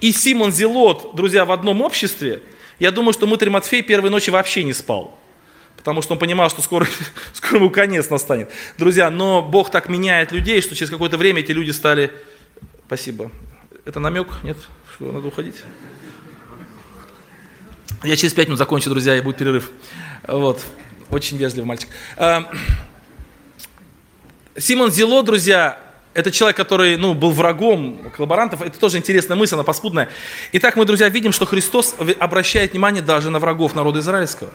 и 0.00 0.12
Симон 0.12 0.52
Зелот, 0.52 1.14
друзья, 1.14 1.44
в 1.44 1.52
одном 1.52 1.82
обществе, 1.82 2.42
я 2.78 2.90
думаю, 2.90 3.12
что 3.12 3.26
мытарь 3.26 3.50
Матфей 3.50 3.82
первой 3.82 4.10
ночи 4.10 4.30
вообще 4.30 4.62
не 4.62 4.74
спал. 4.74 5.18
Потому 5.76 6.02
что 6.02 6.14
он 6.14 6.18
понимал, 6.18 6.50
что 6.50 6.62
скоро, 6.62 6.86
скоро 7.32 7.56
ему 7.56 7.70
конец 7.70 8.10
настанет. 8.10 8.50
Друзья, 8.76 9.10
но 9.10 9.42
Бог 9.42 9.70
так 9.70 9.88
меняет 9.88 10.32
людей, 10.32 10.60
что 10.60 10.74
через 10.74 10.90
какое-то 10.90 11.16
время 11.16 11.40
эти 11.40 11.52
люди 11.52 11.70
стали... 11.70 12.12
Спасибо. 12.86 13.30
Это 13.84 14.00
намек? 14.00 14.28
Нет? 14.42 14.56
Что, 14.94 15.12
надо 15.12 15.28
уходить? 15.28 15.56
Я 18.02 18.16
через 18.16 18.34
пять 18.34 18.48
минут 18.48 18.58
закончу, 18.58 18.90
друзья, 18.90 19.16
и 19.16 19.20
будет 19.20 19.38
перерыв. 19.38 19.70
Вот. 20.26 20.62
Очень 21.10 21.36
вежливый 21.36 21.66
мальчик. 21.66 21.88
Эм, 22.16 22.46
Симон 24.58 24.90
Зело, 24.90 25.22
друзья, 25.22 25.78
это 26.14 26.32
человек, 26.32 26.56
который 26.56 26.96
ну, 26.96 27.14
был 27.14 27.30
врагом 27.30 28.10
коллаборантов. 28.16 28.62
Это 28.62 28.78
тоже 28.78 28.96
интересная 28.96 29.36
мысль, 29.36 29.54
она 29.54 29.64
паскудная. 29.64 30.08
Итак, 30.52 30.76
мы, 30.76 30.84
друзья, 30.84 31.08
видим, 31.08 31.32
что 31.32 31.44
Христос 31.44 31.94
обращает 32.18 32.72
внимание 32.72 33.02
даже 33.02 33.30
на 33.30 33.38
врагов 33.38 33.74
народа 33.74 34.00
израильского. 34.00 34.50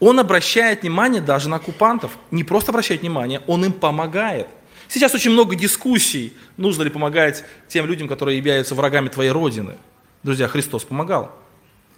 Он 0.00 0.18
обращает 0.18 0.82
внимание 0.82 1.20
даже 1.20 1.48
на 1.48 1.56
оккупантов. 1.56 2.12
Не 2.30 2.42
просто 2.42 2.70
обращает 2.72 3.02
внимание, 3.02 3.42
он 3.46 3.64
им 3.64 3.72
помогает. 3.72 4.46
Сейчас 4.88 5.14
очень 5.14 5.30
много 5.30 5.54
дискуссий, 5.54 6.32
нужно 6.56 6.82
ли 6.84 6.90
помогать 6.90 7.44
тем 7.68 7.84
людям, 7.86 8.08
которые 8.08 8.38
являются 8.38 8.74
врагами 8.74 9.08
твоей 9.08 9.30
Родины. 9.30 9.76
Друзья, 10.22 10.48
Христос 10.48 10.84
помогал. 10.84 11.36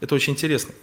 Это 0.00 0.14
очень 0.14 0.32
интересно. 0.32 0.74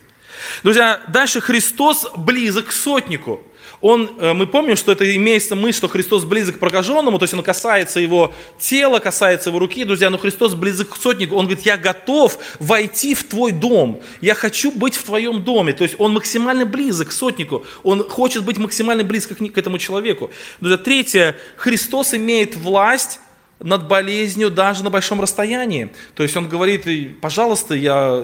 Друзья, 0.63 1.01
дальше 1.07 1.41
Христос 1.41 2.07
близок 2.15 2.67
к 2.67 2.71
сотнику. 2.71 3.41
Он, 3.79 4.09
э, 4.19 4.33
мы 4.33 4.47
помним, 4.47 4.75
что 4.75 4.91
это 4.91 5.15
имеется 5.15 5.55
мысль, 5.55 5.77
что 5.77 5.87
Христос 5.87 6.23
близок 6.23 6.55
к 6.55 6.59
прокаженному, 6.59 7.19
то 7.19 7.23
есть 7.23 7.33
он 7.33 7.43
касается 7.43 7.99
его 7.99 8.33
тела, 8.59 8.99
касается 8.99 9.49
его 9.49 9.59
руки. 9.59 9.83
Друзья, 9.83 10.09
но 10.09 10.17
Христос 10.17 10.55
близок 10.55 10.89
к 10.89 10.95
сотнику. 10.97 11.35
Он 11.35 11.45
говорит, 11.45 11.65
я 11.65 11.77
готов 11.77 12.39
войти 12.59 13.13
в 13.13 13.23
твой 13.23 13.51
дом. 13.51 14.01
Я 14.19 14.33
хочу 14.33 14.71
быть 14.71 14.95
в 14.95 15.03
твоем 15.03 15.43
доме. 15.43 15.73
То 15.73 15.83
есть 15.83 15.95
он 15.99 16.13
максимально 16.13 16.65
близок 16.65 17.09
к 17.09 17.11
сотнику. 17.11 17.65
Он 17.83 18.07
хочет 18.07 18.43
быть 18.43 18.57
максимально 18.57 19.03
близко 19.03 19.35
к 19.35 19.57
этому 19.57 19.77
человеку. 19.77 20.31
Друзья, 20.59 20.77
третье. 20.77 21.35
Христос 21.57 22.15
имеет 22.15 22.55
власть 22.55 23.19
над 23.59 23.87
болезнью 23.87 24.51
даже 24.51 24.83
на 24.83 24.89
большом 24.89 25.19
расстоянии. 25.19 25.89
То 26.15 26.23
есть 26.23 26.35
он 26.37 26.47
говорит, 26.47 26.85
пожалуйста, 27.19 27.73
я, 27.73 28.23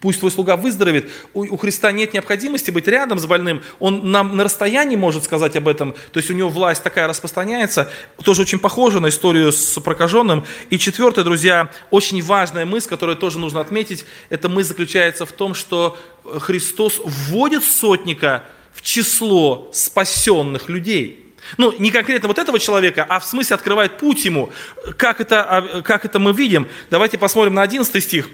пусть 0.00 0.20
твой 0.20 0.30
слуга 0.30 0.56
выздоровеет. 0.56 1.10
У, 1.34 1.42
у 1.42 1.56
Христа 1.56 1.90
нет 1.90 2.14
необходимости 2.14 2.70
быть 2.70 2.86
рядом 2.86 3.18
с 3.18 3.26
больным. 3.26 3.62
Он 3.80 4.10
нам 4.10 4.36
на 4.36 4.44
расстоянии 4.44 4.96
может 4.96 5.24
сказать 5.24 5.56
об 5.56 5.66
этом. 5.66 5.94
То 6.12 6.18
есть 6.18 6.30
у 6.30 6.34
него 6.34 6.48
власть 6.48 6.82
такая 6.82 7.08
распространяется. 7.08 7.90
Тоже 8.22 8.42
очень 8.42 8.60
похоже 8.60 9.00
на 9.00 9.08
историю 9.08 9.50
с 9.52 9.80
прокаженным. 9.80 10.44
И 10.70 10.78
четвертое, 10.78 11.24
друзья, 11.24 11.70
очень 11.90 12.22
важная 12.22 12.64
мысль, 12.64 12.88
которую 12.88 13.16
тоже 13.16 13.38
нужно 13.38 13.60
отметить, 13.60 14.04
эта 14.28 14.48
мысль 14.48 14.68
заключается 14.68 15.26
в 15.26 15.32
том, 15.32 15.54
что 15.54 15.98
Христос 16.38 17.00
вводит 17.04 17.64
сотника 17.64 18.44
в 18.72 18.82
число 18.82 19.70
спасенных 19.72 20.68
людей– 20.68 21.18
ну, 21.56 21.74
не 21.78 21.90
конкретно 21.90 22.28
вот 22.28 22.38
этого 22.38 22.58
человека, 22.58 23.06
а 23.08 23.20
в 23.20 23.24
смысле 23.24 23.54
открывает 23.54 23.98
путь 23.98 24.24
ему. 24.24 24.52
Как 24.96 25.20
это, 25.20 25.42
а, 25.42 25.82
как 25.82 26.04
это 26.04 26.18
мы 26.18 26.32
видим? 26.32 26.68
Давайте 26.90 27.18
посмотрим 27.18 27.54
на 27.54 27.62
11 27.62 28.02
стих. 28.02 28.28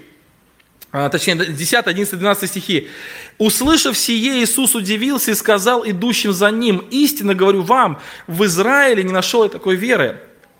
А, 0.91 1.09
точнее, 1.09 1.35
10, 1.35 1.85
11, 1.85 2.17
12 2.17 2.49
стихи. 2.49 2.89
«Услышав 3.37 3.97
сие, 3.97 4.43
Иисус 4.43 4.73
удивился 4.73 5.31
и 5.31 5.35
сказал 5.35 5.87
идущим 5.87 6.33
за 6.33 6.49
ним, 6.49 6.79
истинно 6.89 7.35
говорю 7.35 7.61
вам, 7.61 8.01
в 8.25 8.43
Израиле 8.45 9.03
не 9.03 9.13
нашел 9.13 9.43
я 9.43 9.49
такой 9.49 9.75
веры». 9.75 10.19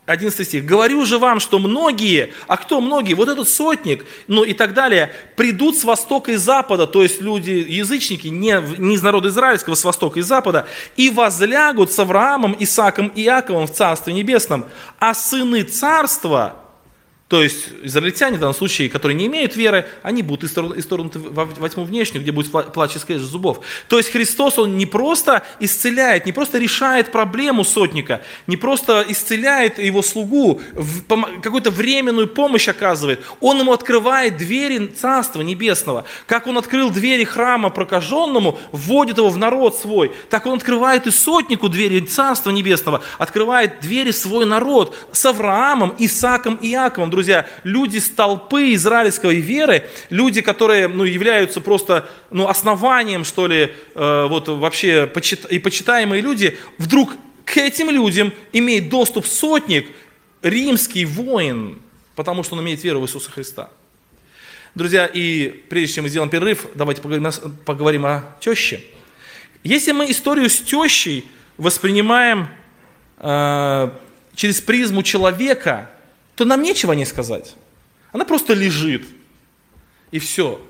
11 0.10 0.48
стих. 0.48 0.66
«Говорю 0.66 1.06
же 1.06 1.20
вам, 1.20 1.40
что 1.40 1.60
многие, 1.60 2.34
а 2.48 2.58
кто 2.58 2.82
многие? 2.82 3.14
Вот 3.14 3.30
этот 3.30 3.48
сотник, 3.48 4.06
ну 4.28 4.44
и 4.44 4.54
так 4.54 4.74
далее, 4.74 5.14
придут 5.36 5.78
с 5.78 5.84
востока 5.84 6.32
и 6.32 6.36
запада, 6.36 6.88
то 6.88 7.04
есть 7.04 7.22
люди, 7.22 7.52
язычники, 7.52 8.28
не, 8.28 8.60
не 8.80 8.96
из 8.96 9.04
народа 9.04 9.30
израильского, 9.30 9.76
с 9.76 9.84
востока 9.84 10.20
и 10.20 10.24
запада, 10.24 10.68
и 10.96 11.12
возлягут 11.12 11.92
с 11.92 12.00
Авраамом, 12.00 12.56
Исааком 12.60 13.10
и 13.10 13.24
Иаковом 13.24 13.68
в 13.68 13.72
Царстве 13.72 14.14
Небесном, 14.14 14.66
а 14.98 15.14
сыны 15.14 15.62
царства 15.62 16.69
то 17.30 17.44
есть 17.44 17.68
израильтяне 17.84 18.38
в 18.38 18.40
данном 18.40 18.56
случае, 18.56 18.90
которые 18.90 19.16
не 19.16 19.28
имеют 19.28 19.56
веры, 19.56 19.88
они 20.02 20.24
будут 20.24 20.52
исторгнуты 20.52 21.20
во 21.20 21.70
тьму 21.70 21.84
внешнюю, 21.84 22.24
где 22.24 22.32
будет 22.32 22.52
плач 22.74 22.96
и 22.96 23.00
скрежет 23.00 23.28
зубов. 23.28 23.60
То 23.88 23.98
есть 23.98 24.12
Христос, 24.12 24.58
Он 24.58 24.78
не 24.78 24.88
просто 24.88 25.44
исцеляет, 25.60 26.26
не 26.26 26.32
просто 26.32 26.58
решает 26.58 27.12
проблему 27.12 27.64
сотника, 27.64 28.24
не 28.48 28.58
просто 28.58 29.06
исцеляет 29.08 29.78
его 29.78 30.02
слугу, 30.02 30.60
какую-то 31.44 31.70
временную 31.70 32.28
помощь 32.28 32.68
оказывает. 32.68 33.24
Он 33.42 33.60
ему 33.60 33.74
открывает 33.74 34.38
двери 34.38 34.88
Царства 34.88 35.44
Небесного. 35.44 36.06
Как 36.26 36.48
Он 36.48 36.58
открыл 36.58 36.90
двери 36.90 37.26
храма 37.26 37.70
прокаженному, 37.70 38.58
вводит 38.72 39.20
его 39.20 39.30
в 39.30 39.38
народ 39.38 39.78
свой, 39.78 40.12
так 40.32 40.48
Он 40.48 40.56
открывает 40.56 41.06
и 41.06 41.12
сотнику 41.12 41.70
двери 41.70 42.00
Царства 42.00 42.50
Небесного, 42.50 43.04
открывает 43.20 43.82
двери 43.82 44.10
свой 44.10 44.48
народ 44.48 44.98
с 45.12 45.24
Авраамом, 45.28 45.94
Исааком 46.00 46.56
и 46.56 46.72
Иаковом 46.72 47.12
друзья, 47.20 47.46
люди 47.66 47.98
с 47.98 48.10
толпы 48.10 48.74
израильской 48.76 49.42
веры, 49.42 49.84
люди, 50.10 50.40
которые 50.40 50.88
ну, 50.88 51.04
являются 51.04 51.60
просто 51.60 52.10
ну, 52.32 52.48
основанием, 52.48 53.26
что 53.26 53.46
ли, 53.48 53.74
э, 53.94 54.28
вот 54.30 54.48
вообще 54.48 55.06
почит, 55.06 55.44
и 55.46 55.60
почитаемые 55.60 56.22
люди, 56.22 56.58
вдруг 56.78 57.12
к 57.44 57.58
этим 57.58 57.90
людям 57.90 58.32
имеет 58.54 58.88
доступ 58.88 59.26
сотник, 59.26 59.92
римский 60.42 61.04
воин, 61.04 61.82
потому 62.16 62.44
что 62.44 62.56
он 62.56 62.62
имеет 62.62 62.82
веру 62.86 63.02
в 63.02 63.04
Иисуса 63.04 63.30
Христа. 63.30 63.70
Друзья, 64.74 65.06
и 65.06 65.50
прежде 65.68 65.96
чем 65.96 66.04
мы 66.06 66.10
сделаем 66.10 66.30
перерыв, 66.30 66.68
давайте 66.74 67.02
поговорим, 67.02 67.30
поговорим 67.66 68.06
о 68.06 68.24
теще. 68.40 68.82
Если 69.66 69.92
мы 69.92 70.10
историю 70.10 70.50
с 70.50 70.58
тещей 70.62 71.30
воспринимаем 71.58 72.48
э, 73.18 73.90
через 74.36 74.62
призму 74.62 75.04
человека, 75.04 75.90
то 76.40 76.46
нам 76.46 76.64
нечего 76.64 76.94
не 76.94 77.04
сказать. 77.04 77.54
Она 78.14 78.24
просто 78.24 78.54
лежит. 78.54 79.04
И 80.10 80.20
все. 80.20 80.62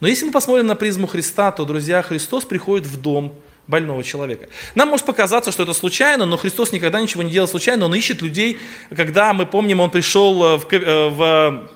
Но 0.00 0.08
если 0.08 0.24
мы 0.24 0.32
посмотрим 0.32 0.66
на 0.66 0.74
призму 0.74 1.06
Христа, 1.06 1.52
то, 1.52 1.66
друзья, 1.66 2.00
Христос 2.00 2.46
приходит 2.46 2.86
в 2.86 2.98
дом 2.98 3.34
больного 3.66 4.02
человека. 4.02 4.48
Нам 4.74 4.88
может 4.88 5.04
показаться, 5.04 5.52
что 5.52 5.64
это 5.64 5.74
случайно, 5.74 6.24
но 6.24 6.38
Христос 6.38 6.72
никогда 6.72 6.98
ничего 6.98 7.22
не 7.22 7.30
делал 7.30 7.46
случайно. 7.46 7.84
Он 7.84 7.94
ищет 7.94 8.22
людей, 8.22 8.58
когда, 8.88 9.34
мы 9.34 9.44
помним, 9.44 9.80
Он 9.80 9.90
пришел 9.90 10.42
э, 10.42 10.56
в, 10.56 10.72
э, 10.72 11.08
в, 11.10 11.68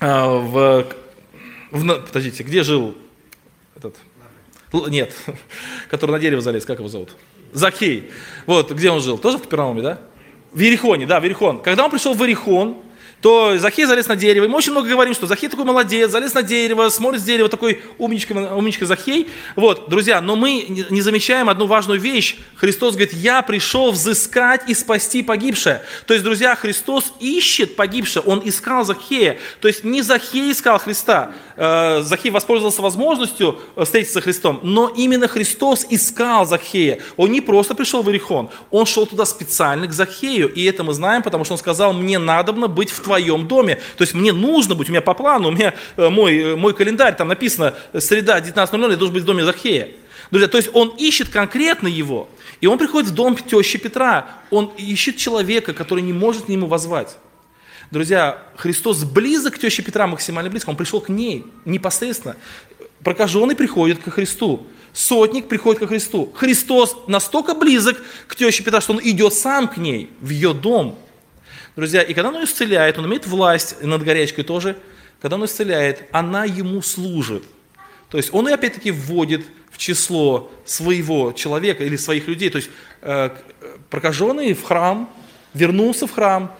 э, 0.00 0.26
в, 0.26 0.86
в 1.70 1.96
подождите, 2.06 2.44
где 2.44 2.62
жил 2.62 2.96
этот? 3.76 3.94
Нет, 4.88 5.14
который 5.90 6.12
на 6.12 6.18
дерево 6.18 6.40
залез, 6.40 6.64
как 6.64 6.78
его 6.78 6.88
зовут? 6.88 7.14
Закей. 7.52 8.10
Вот, 8.46 8.72
где 8.72 8.90
он 8.90 9.02
жил? 9.02 9.18
Тоже 9.18 9.36
в 9.36 9.42
Капернауме, 9.42 9.82
да? 9.82 10.00
В 10.54 10.60
Ерехоне, 10.60 11.04
да, 11.04 11.20
в 11.20 11.24
Ерехон. 11.24 11.60
Когда 11.60 11.84
он 11.84 11.90
пришел 11.90 12.14
в 12.14 12.22
Ерехон, 12.22 12.76
то 13.24 13.56
Захей 13.56 13.86
залез 13.86 14.06
на 14.06 14.16
дерево. 14.16 14.44
И 14.44 14.48
мы 14.48 14.58
очень 14.58 14.72
много 14.72 14.86
говорим, 14.86 15.14
что 15.14 15.26
Захей 15.26 15.48
такой 15.48 15.64
молодец, 15.64 16.10
залез 16.10 16.34
на 16.34 16.42
дерево, 16.42 16.90
смотрит 16.90 17.22
с 17.22 17.24
дерева, 17.24 17.48
такой 17.48 17.80
умничка, 17.96 18.34
умничка 18.54 18.84
Захей. 18.84 19.30
Вот, 19.56 19.88
друзья, 19.88 20.20
но 20.20 20.36
мы 20.36 20.66
не 20.90 21.00
замечаем 21.00 21.48
одну 21.48 21.66
важную 21.66 21.98
вещь. 21.98 22.36
Христос 22.56 22.96
говорит, 22.96 23.14
я 23.14 23.40
пришел 23.40 23.92
взыскать 23.92 24.68
и 24.68 24.74
спасти 24.74 25.22
погибшее. 25.22 25.82
То 26.06 26.12
есть, 26.12 26.22
друзья, 26.22 26.54
Христос 26.54 27.14
ищет 27.18 27.76
погибшее, 27.76 28.22
Он 28.24 28.42
искал 28.44 28.84
Захея. 28.84 29.38
То 29.60 29.68
есть, 29.68 29.84
не 29.84 30.02
Захей 30.02 30.52
искал 30.52 30.78
Христа. 30.78 31.32
Э, 31.56 32.02
Захей 32.02 32.30
воспользовался 32.30 32.82
возможностью 32.82 33.58
э, 33.76 33.84
встретиться 33.84 34.20
с 34.20 34.22
Христом, 34.22 34.60
но 34.62 34.88
именно 34.88 35.28
Христос 35.28 35.86
искал 35.88 36.46
Захея. 36.46 37.00
Он 37.16 37.30
не 37.30 37.40
просто 37.40 37.74
пришел 37.74 38.02
в 38.02 38.08
Иерихон, 38.08 38.50
Он 38.70 38.86
шел 38.86 39.06
туда 39.06 39.24
специально 39.24 39.86
к 39.86 39.92
Захею. 39.92 40.52
И 40.52 40.64
это 40.64 40.82
мы 40.82 40.94
знаем, 40.94 41.22
потому 41.22 41.44
что 41.44 41.54
Он 41.54 41.58
сказал, 41.58 41.92
мне 41.92 42.18
надобно 42.18 42.66
быть 42.66 42.90
в 42.90 43.00
твоем 43.00 43.46
доме. 43.46 43.76
То 43.96 44.02
есть 44.02 44.14
мне 44.14 44.32
нужно 44.32 44.74
быть, 44.74 44.88
у 44.88 44.92
меня 44.92 45.02
по 45.02 45.14
плану, 45.14 45.48
у 45.48 45.52
меня 45.52 45.74
э, 45.96 46.08
мой, 46.08 46.56
мой 46.56 46.74
календарь, 46.74 47.16
там 47.16 47.28
написано 47.28 47.74
среда 47.96 48.40
19.00, 48.40 48.90
я 48.90 48.96
должен 48.96 49.14
быть 49.14 49.22
в 49.22 49.26
доме 49.26 49.44
Захея. 49.44 49.88
Друзья, 50.30 50.48
то 50.48 50.56
есть 50.56 50.70
он 50.72 50.88
ищет 50.98 51.28
конкретно 51.28 51.86
его. 51.86 52.28
И 52.60 52.66
он 52.66 52.78
приходит 52.78 53.10
в 53.10 53.14
дом 53.14 53.36
тещи 53.36 53.78
Петра. 53.78 54.26
Он 54.50 54.72
ищет 54.76 55.16
человека, 55.16 55.72
который 55.72 56.02
не 56.02 56.12
может 56.12 56.46
к 56.46 56.48
нему 56.48 56.66
возвать. 56.66 57.16
Друзья, 57.94 58.42
Христос 58.56 59.04
близок 59.04 59.54
к 59.54 59.58
теще 59.60 59.80
Петра, 59.80 60.08
максимально 60.08 60.50
близко. 60.50 60.68
Он 60.68 60.74
пришел 60.74 61.00
к 61.00 61.08
ней 61.08 61.44
непосредственно. 61.64 62.34
Прокаженный 63.04 63.54
приходит 63.54 64.02
к 64.02 64.10
Христу. 64.10 64.66
Сотник 64.92 65.46
приходит 65.46 65.80
к 65.80 65.86
Христу. 65.86 66.32
Христос 66.34 66.96
настолько 67.06 67.54
близок 67.54 68.02
к 68.26 68.34
теще 68.34 68.64
Петра, 68.64 68.80
что 68.80 68.94
он 68.94 69.00
идет 69.00 69.32
сам 69.32 69.68
к 69.68 69.76
ней, 69.76 70.10
в 70.20 70.30
ее 70.30 70.52
дом. 70.54 70.98
Друзья, 71.76 72.02
и 72.02 72.14
когда 72.14 72.30
он 72.30 72.42
исцеляет, 72.42 72.98
он 72.98 73.06
имеет 73.06 73.28
власть 73.28 73.80
над 73.80 74.02
горячкой 74.02 74.42
тоже, 74.42 74.76
когда 75.22 75.36
он 75.36 75.44
исцеляет, 75.44 76.08
она 76.10 76.44
ему 76.46 76.82
служит. 76.82 77.44
То 78.10 78.16
есть 78.16 78.34
он 78.34 78.48
и 78.48 78.52
опять-таки 78.52 78.90
вводит 78.90 79.46
в 79.70 79.78
число 79.78 80.50
своего 80.64 81.30
человека 81.30 81.84
или 81.84 81.94
своих 81.94 82.26
людей. 82.26 82.50
То 82.50 82.58
есть 82.58 82.70
э, 83.02 83.30
прокаженный 83.88 84.52
в 84.52 84.64
храм, 84.64 85.08
вернулся 85.52 86.08
в 86.08 86.10
храм, 86.10 86.52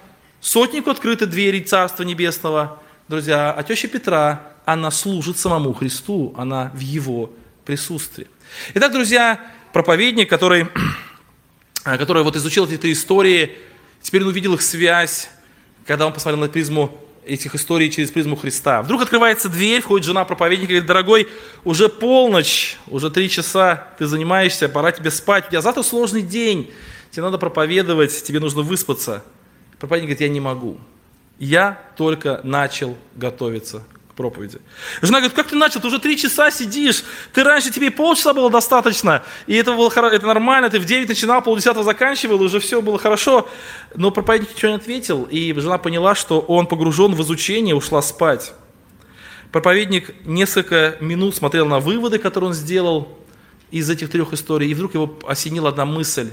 сотнику 0.45 0.91
открыты 0.91 1.27
двери 1.27 1.61
Царства 1.61 2.03
Небесного. 2.05 2.81
Друзья, 3.09 3.53
а 3.53 3.63
теща 3.63 3.89
Петра, 3.89 4.53
она 4.65 4.91
служит 4.91 5.39
самому 5.39 5.73
Христу, 5.73 6.35
она 6.37 6.71
в 6.75 6.81
его 6.81 7.31
присутствии. 7.65 8.29
Итак, 8.75 8.93
друзья, 8.93 9.41
проповедник, 9.73 10.31
который, 10.31 10.69
который 11.83 12.23
вот 12.23 12.37
изучил 12.37 12.67
эти 12.67 12.77
три 12.77 12.93
истории, 12.93 13.57
Теперь 14.05 14.21
он 14.21 14.29
увидел 14.29 14.53
их 14.53 14.61
связь, 14.61 15.31
когда 15.87 16.07
он 16.07 16.13
посмотрел 16.13 16.43
на 16.43 16.51
призму 16.51 16.95
этих 17.25 17.55
историй 17.55 17.91
через 17.91 18.11
призму 18.11 18.37
Христа. 18.37 18.83
Вдруг 18.83 19.01
открывается 19.01 19.49
дверь, 19.49 19.81
входит 19.81 20.07
жена 20.07 20.27
проповедника 20.27 20.73
и 20.73 20.75
говорит, 20.75 20.87
дорогой, 20.87 21.29
уже 21.65 21.89
полночь, 21.89 22.77
уже 22.89 23.11
три 23.11 23.31
часа 23.31 23.89
ты 23.99 24.07
занимаешься, 24.07 24.69
пора 24.69 24.93
тебе 24.93 25.11
спать, 25.11 25.47
у 25.47 25.51
тебя 25.53 25.63
завтра 25.63 25.83
сложный 25.83 26.21
день, 26.21 26.71
тебе 27.13 27.23
надо 27.23 27.39
проповедовать, 27.39 28.25
тебе 28.25 28.41
нужно 28.41 28.61
выспаться. 28.61 29.25
Проповедник 29.85 30.09
говорит, 30.09 30.21
я 30.23 30.29
не 30.31 30.41
могу. 30.41 30.79
Я 31.39 31.79
только 31.99 32.41
начал 32.43 32.97
готовиться 33.17 33.83
проповеди. 34.17 34.63
Жена 35.03 35.19
говорит, 35.19 35.37
как 35.37 35.49
ты 35.49 35.57
начал? 35.57 35.79
Ты 35.79 35.89
уже 35.89 35.99
три 35.99 36.17
часа 36.17 36.51
сидишь. 36.51 37.05
Ты 37.35 37.45
раньше 37.45 37.71
тебе 37.71 37.91
полчаса 37.91 38.33
было 38.33 38.49
достаточно. 38.49 39.23
И 39.47 39.55
это 39.55 39.75
было 39.75 39.93
это 40.09 40.27
нормально. 40.27 40.71
Ты 40.71 40.81
в 40.81 40.87
9 40.87 41.07
начинал, 41.07 41.43
полдесятого 41.43 41.85
заканчивал, 41.85 42.41
уже 42.41 42.61
все 42.61 42.81
было 42.81 42.99
хорошо. 42.99 43.47
Но 43.95 44.11
проповедник 44.11 44.57
ничего 44.57 44.71
не 44.71 44.77
ответил. 44.77 45.25
И 45.25 45.53
жена 45.53 45.77
поняла, 45.77 46.15
что 46.15 46.41
он 46.41 46.67
погружен 46.67 47.15
в 47.15 47.21
изучение, 47.21 47.75
ушла 47.75 48.01
спать. 48.01 48.55
Проповедник 49.53 50.15
несколько 50.25 50.97
минут 51.01 51.37
смотрел 51.37 51.67
на 51.67 51.79
выводы, 51.79 52.19
которые 52.19 52.49
он 52.49 52.55
сделал 52.55 53.19
из 53.71 53.91
этих 53.91 54.09
трех 54.09 54.33
историй. 54.33 54.71
И 54.71 54.73
вдруг 54.73 54.95
его 54.95 55.19
осенила 55.29 55.69
одна 55.69 55.85
мысль. 55.85 56.31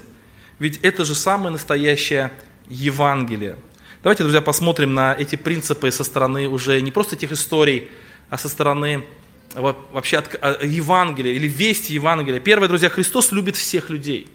Ведь 0.57 0.77
это 0.83 1.03
же 1.03 1.15
самое 1.15 1.51
настоящее 1.51 2.31
Евангелие– 2.71 3.57
Давайте, 4.03 4.23
друзья, 4.23 4.41
посмотрим 4.41 4.95
на 4.95 5.13
эти 5.13 5.35
принципы 5.35 5.91
со 5.91 6.03
стороны 6.03 6.49
уже 6.49 6.81
не 6.81 6.89
просто 6.89 7.15
этих 7.15 7.31
историй, 7.33 7.87
а 8.31 8.39
со 8.39 8.49
стороны 8.49 9.05
вообще 9.53 10.17
от 10.17 10.35
а, 10.41 10.57
Евангелия 10.65 11.33
или 11.33 11.47
вести 11.47 11.93
Евангелия. 11.93 12.39
Первое, 12.39 12.67
друзья, 12.67 12.89
Христос 12.89 13.31
любит 13.31 13.55
всех 13.57 13.91
людей. 13.91 14.27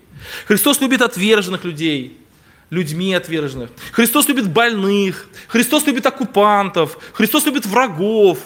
Христос 0.46 0.80
любит 0.80 1.02
отверженных 1.02 1.64
людей, 1.64 2.16
людьми 2.70 3.12
отверженных. 3.12 3.70
Христос 3.90 4.28
любит 4.28 4.48
больных. 4.48 5.26
Христос 5.48 5.84
любит 5.84 6.06
оккупантов. 6.06 6.96
Христос 7.12 7.44
любит 7.44 7.66
врагов. 7.66 8.38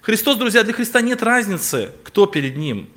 Христос, 0.00 0.36
друзья, 0.38 0.64
для 0.64 0.72
Христа 0.72 1.02
нет 1.02 1.22
разницы, 1.22 1.92
кто 2.02 2.26
перед 2.26 2.56
Ним. 2.56 2.88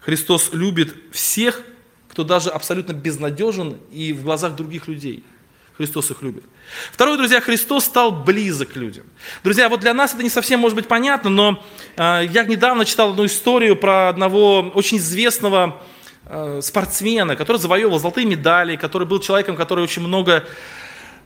Христос 0.00 0.50
любит 0.52 0.96
всех, 1.12 1.62
кто 2.08 2.24
даже 2.24 2.50
абсолютно 2.50 2.92
безнадежен 2.92 3.76
и 3.92 4.12
в 4.12 4.24
глазах 4.24 4.56
других 4.56 4.88
людей– 4.88 5.22
Христос 5.76 6.10
их 6.12 6.22
любит. 6.22 6.44
Второе, 6.92 7.16
друзья, 7.16 7.40
Христос 7.40 7.84
стал 7.84 8.12
близок 8.12 8.72
к 8.72 8.76
людям. 8.76 9.04
Друзья, 9.42 9.68
вот 9.68 9.80
для 9.80 9.92
нас 9.92 10.14
это 10.14 10.22
не 10.22 10.30
совсем 10.30 10.60
может 10.60 10.76
быть 10.76 10.86
понятно, 10.86 11.30
но 11.30 11.64
э, 11.96 12.26
я 12.30 12.44
недавно 12.44 12.84
читал 12.84 13.10
одну 13.10 13.26
историю 13.26 13.74
про 13.74 14.08
одного 14.08 14.70
очень 14.74 14.98
известного 14.98 15.82
э, 16.26 16.60
спортсмена, 16.62 17.34
который 17.34 17.56
завоевывал 17.56 17.98
золотые 17.98 18.24
медали, 18.24 18.76
который 18.76 19.06
был 19.06 19.18
человеком, 19.18 19.56
который 19.56 19.82
очень 19.82 20.02
много 20.02 20.44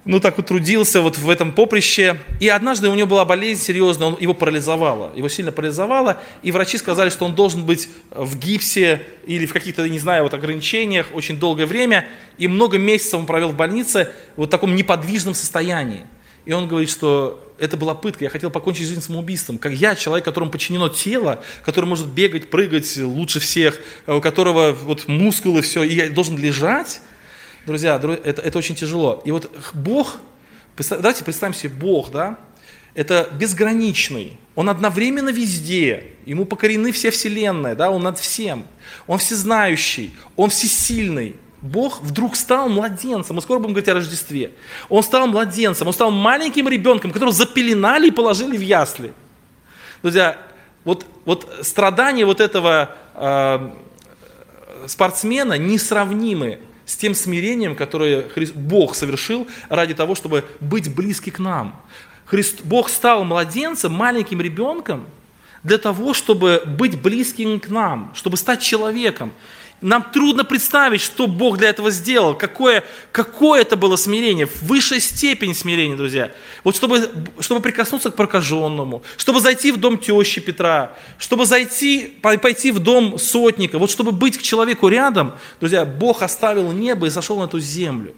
ну, 0.05 0.21
так 0.21 0.39
утрудился 0.39 1.03
вот 1.03 1.19
в 1.19 1.29
этом 1.29 1.53
поприще. 1.53 2.19
И 2.41 2.49
однажды 2.49 2.89
у 2.89 2.95
него 2.95 3.09
была 3.09 3.25
болезнь 3.25 3.63
серьезная, 3.63 4.09
он, 4.09 4.17
его 4.19 4.35
парализовало. 4.35 5.13
Его 5.15 5.29
сильно 5.29 5.53
парализовало, 5.53 6.21
и 6.43 6.51
врачи 6.53 6.79
сказали, 6.79 7.11
что 7.11 7.25
он 7.25 7.35
должен 7.35 7.65
быть 7.65 7.89
в 8.11 8.39
гипсе 8.39 9.03
или 9.27 9.47
в 9.47 9.53
каких-то, 9.53 9.89
не 9.89 9.99
знаю, 9.99 10.23
вот 10.23 10.35
ограничениях 10.35 11.09
очень 11.13 11.39
долгое 11.39 11.67
время. 11.67 12.09
И 12.39 12.49
много 12.49 12.79
месяцев 12.79 13.21
он 13.21 13.27
провел 13.27 13.51
в 13.51 13.57
больнице 13.57 14.13
в 14.37 14.41
вот 14.41 14.51
таком 14.51 14.75
неподвижном 14.75 15.35
состоянии. 15.35 16.07
И 16.47 16.53
он 16.53 16.69
говорит, 16.69 16.89
что 16.89 17.45
это 17.59 17.77
была 17.77 17.95
пытка, 17.95 18.25
я 18.25 18.31
хотел 18.31 18.51
покончить 18.51 18.87
жизнь 18.87 19.03
самоубийством. 19.03 19.59
Как 19.59 19.73
я, 19.73 19.95
человек, 19.95 20.25
которому 20.25 20.51
подчинено 20.51 20.89
тело, 20.89 21.43
который 21.65 21.87
может 21.87 22.07
бегать, 22.07 22.49
прыгать 22.49 22.97
лучше 22.97 23.41
всех, 23.41 23.79
у 24.07 24.21
которого 24.21 24.73
вот 24.73 25.09
мускулы, 25.09 25.63
все, 25.63 25.83
и 25.83 25.95
я 25.95 26.09
должен 26.09 26.39
лежать, 26.39 27.03
Друзья, 27.69 27.97
это, 27.97 28.41
это 28.41 28.59
очень 28.59 28.75
тяжело. 28.75 29.21
И 29.27 29.31
вот 29.31 29.55
Бог, 29.75 30.17
давайте 30.89 31.23
представим 31.23 31.53
себе 31.53 31.69
Бог, 31.69 32.11
да, 32.11 32.39
это 32.95 33.29
безграничный, 33.39 34.39
Он 34.55 34.71
одновременно 34.71 35.29
везде, 35.29 36.15
Ему 36.25 36.47
покорены 36.47 36.93
все 36.93 37.11
вселенная, 37.11 37.75
да, 37.75 37.91
Он 37.91 38.03
над 38.03 38.19
всем, 38.19 38.67
Он 39.07 39.19
всезнающий, 39.19 40.15
Он 40.35 40.49
всесильный. 40.49 41.37
Бог 41.61 42.01
вдруг 42.01 42.37
стал 42.37 42.71
младенцем, 42.71 43.37
мы 43.37 43.43
скоро 43.43 43.59
будем 43.59 43.75
говорить 43.75 43.91
о 43.91 43.95
Рождестве. 43.95 44.53
Он 44.89 45.03
стал 45.03 45.27
младенцем, 45.27 45.89
Он 45.89 45.93
стал 45.93 46.11
маленьким 46.11 46.69
ребенком, 46.69 47.11
которого 47.11 47.35
запеленали 47.35 48.09
и 48.09 48.11
положили 48.11 48.57
в 48.57 48.63
ясли. 48.63 49.13
Друзья, 50.01 50.39
вот, 50.85 51.05
вот 51.27 51.55
страдания 51.61 52.25
вот 52.25 52.41
этого 52.41 52.97
э, 53.15 53.73
спортсмена 54.87 55.59
несравнимы 55.59 56.61
с 56.89 56.97
тем 56.97 57.15
смирением, 57.15 57.77
которое 57.77 58.27
Бог 58.55 58.95
совершил 58.95 59.47
ради 59.69 59.93
того, 59.95 60.15
чтобы 60.15 60.47
быть 60.59 60.93
близки 60.93 61.31
к 61.31 61.39
нам. 61.39 61.79
Бог 62.65 62.89
стал 62.89 63.25
младенцем, 63.25 63.93
маленьким 63.93 64.41
ребенком, 64.41 65.07
для 65.63 65.77
того, 65.77 66.15
чтобы 66.15 66.63
быть 66.65 66.99
близким 66.99 67.61
к 67.61 67.69
нам, 67.69 68.13
чтобы 68.15 68.39
стать 68.39 68.63
человеком. 68.63 69.33
Нам 69.81 70.03
трудно 70.13 70.45
представить, 70.45 71.01
что 71.01 71.29
Бог 71.29 71.59
для 71.59 71.69
этого 71.69 71.93
сделал, 71.93 72.37
какое, 72.37 72.83
какое 73.13 73.61
это 73.61 73.77
было 73.77 73.95
смирение, 73.95 74.49
высшая 74.61 74.99
степень 74.99 75.55
смирения, 75.55 75.97
друзья. 75.97 76.33
Вот 76.65 76.75
чтобы, 76.75 77.09
чтобы 77.39 77.61
прикоснуться 77.61 78.11
к 78.11 78.17
прокаженному, 78.17 79.05
чтобы 79.17 79.41
зайти 79.41 79.71
в 79.71 79.77
дом 79.77 79.97
тещи 79.99 80.41
Петра, 80.41 80.97
чтобы 81.17 81.47
зайти, 81.47 82.19
пойти 82.23 82.73
в 82.73 82.81
дом 82.81 83.21
сотника, 83.21 83.79
вот 83.79 83.93
чтобы 83.93 84.11
быть 84.11 84.37
к 84.37 84.43
человеку 84.43 84.89
рядом, 84.89 85.35
друзья, 85.61 85.85
Бог 85.85 86.23
оставил 86.23 86.73
небо 86.73 87.07
и 87.07 87.11
сошел 87.11 87.39
на 87.39 87.45
эту 87.45 87.61
землю. 87.61 88.17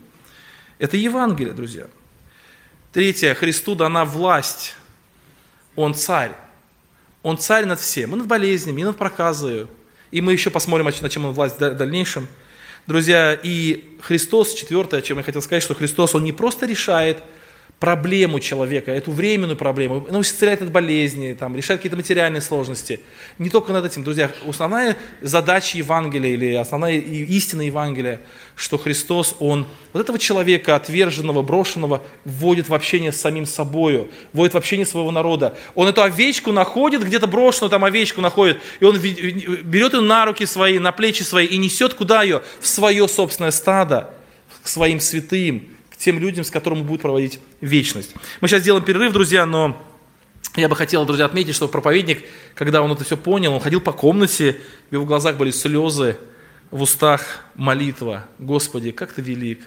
Это 0.79 0.97
Евангелие, 0.97 1.53
друзья. 1.53 1.89
Третье, 2.95 3.35
Христу 3.35 3.75
дана 3.75 4.07
власть. 4.07 4.75
Он 5.77 5.95
царь. 5.95 6.33
Он 7.23 7.37
царь 7.37 7.67
над 7.67 7.81
всем, 7.81 8.15
и 8.15 8.17
над 8.17 8.27
болезнями, 8.27 8.81
и 8.81 8.85
над 8.85 8.97
проказою, 8.97 9.69
и 10.11 10.21
мы 10.21 10.33
еще 10.33 10.51
посмотрим, 10.51 10.87
на 10.87 11.09
чем 11.09 11.25
он 11.25 11.33
власть 11.33 11.61
в 11.61 11.75
дальнейшем. 11.75 12.29
Друзья, 12.87 13.39
и 13.41 13.97
Христос, 14.01 14.55
четвертое, 14.55 15.03
чем 15.03 15.19
я 15.19 15.23
хотел 15.23 15.43
сказать, 15.43 15.63
что 15.63 15.75
Христос, 15.75 16.15
Он 16.15 16.25
не 16.25 16.33
просто 16.33 16.67
решает 16.67 17.23
проблему 17.81 18.41
человека, 18.41 18.93
эту 18.93 19.11
временную 19.11 19.57
проблему, 19.57 20.07
ну, 20.11 20.21
исцеляет 20.21 20.61
от 20.61 20.71
болезни, 20.71 21.33
там, 21.33 21.57
решает 21.57 21.81
какие-то 21.81 21.97
материальные 21.97 22.43
сложности. 22.43 23.01
Не 23.39 23.49
только 23.49 23.73
над 23.73 23.87
этим, 23.87 24.05
друзья. 24.05 24.31
Основная 24.47 24.99
задача 25.23 25.79
Евангелия 25.79 26.35
или 26.35 26.55
основная 26.55 26.99
истина 26.99 27.63
Евангелия, 27.63 28.21
что 28.55 28.77
Христос, 28.77 29.35
Он 29.39 29.67
вот 29.95 30.01
этого 30.01 30.19
человека, 30.19 30.77
отверженного, 30.77 31.41
брошенного, 31.41 32.03
вводит 32.27 32.69
в 32.69 32.75
общение 32.75 33.13
с 33.13 33.21
самим 33.21 33.47
собою, 33.47 34.11
вводит 34.35 34.53
в 34.53 34.59
общение 34.59 34.85
своего 34.85 35.11
народа. 35.11 35.57
Он 35.75 35.89
эту 35.89 36.03
овечку 36.03 36.53
находит, 36.53 37.03
где-то 37.03 37.27
брошенную 37.27 37.71
там 37.71 37.83
овечку 37.83 38.21
находит, 38.21 38.61
и 38.81 38.85
он 38.85 38.99
берет 38.99 39.95
ее 39.95 40.03
на 40.03 40.27
руки 40.27 40.45
свои, 40.45 40.79
на 40.79 40.93
плечи 40.93 41.23
свои 41.23 41.47
и 41.47 41.57
несет 41.57 41.95
куда 41.95 42.25
ее? 42.25 42.43
В 42.61 42.67
свое 42.67 43.09
собственное 43.09 43.53
стадо, 43.53 44.13
к 44.63 44.69
своим 44.69 45.01
святым, 45.01 45.80
тем 46.01 46.19
людям, 46.19 46.45
с 46.45 46.51
которыми 46.51 46.81
будет 46.81 47.03
проводить 47.03 47.41
вечность. 47.61 48.15
Мы 48.41 48.49
сейчас 48.49 48.63
сделаем 48.63 48.85
перерыв, 48.85 49.13
друзья, 49.13 49.45
но 49.45 49.81
я 50.57 50.69
бы 50.69 50.75
хотел, 50.75 51.05
друзья, 51.05 51.27
отметить, 51.27 51.55
что 51.55 51.69
проповедник, 51.69 52.25
когда 52.55 52.83
он 52.83 52.91
это 52.91 53.05
все 53.05 53.19
понял, 53.19 53.53
он 53.53 53.61
ходил 53.61 53.83
по 53.83 53.93
комнате, 53.93 54.61
в 54.89 54.95
его 54.95 55.05
глазах 55.05 55.37
были 55.37 55.51
слезы, 55.51 56.17
в 56.71 56.81
устах 56.81 57.45
молитва. 57.55 58.25
Господи, 58.39 58.93
как 58.93 59.13
ты 59.13 59.21
велик. 59.21 59.61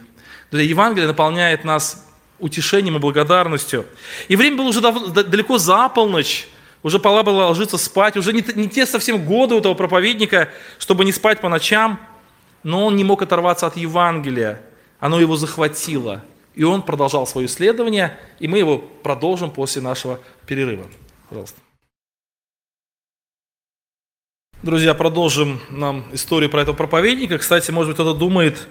Друзья, 0.50 0.68
Евангелие 0.68 1.08
наполняет 1.08 1.64
нас 1.66 2.04
утешением 2.40 2.98
и 2.98 3.00
благодарностью. 3.00 3.86
И 4.28 4.36
время 4.36 4.58
было 4.58 4.70
уже 4.70 4.82
далеко 4.82 5.60
за 5.60 5.88
полночь, 5.90 6.48
уже 6.82 6.98
пора 6.98 7.22
было 7.22 7.46
ложиться 7.46 7.78
спать, 7.78 8.18
уже 8.18 8.34
не, 8.34 8.44
не 8.56 8.68
те 8.68 8.88
совсем 8.88 9.24
годы 9.24 9.54
у 9.54 9.60
этого 9.60 9.76
проповедника, 9.76 10.50
чтобы 10.80 11.06
не 11.06 11.12
спать 11.12 11.42
по 11.42 11.48
ночам, 11.48 12.00
но 12.64 12.88
он 12.88 12.96
не 12.96 13.04
мог 13.04 13.22
оторваться 13.22 13.68
от 13.68 13.78
Евангелия 13.78 14.64
оно 15.04 15.20
его 15.20 15.36
захватило. 15.36 16.24
И 16.56 16.64
он 16.64 16.82
продолжал 16.82 17.28
свое 17.28 17.48
исследование, 17.48 18.18
и 18.40 18.48
мы 18.48 18.58
его 18.60 18.78
продолжим 18.78 19.52
после 19.52 19.82
нашего 19.82 20.22
перерыва. 20.48 20.86
Пожалуйста. 21.28 21.60
Друзья, 24.62 24.94
продолжим 24.94 25.60
нам 25.70 26.06
историю 26.14 26.50
про 26.50 26.62
этого 26.62 26.74
проповедника. 26.74 27.38
Кстати, 27.38 27.70
может 27.70 27.90
быть, 27.90 27.96
кто-то 27.98 28.18
думает, 28.18 28.70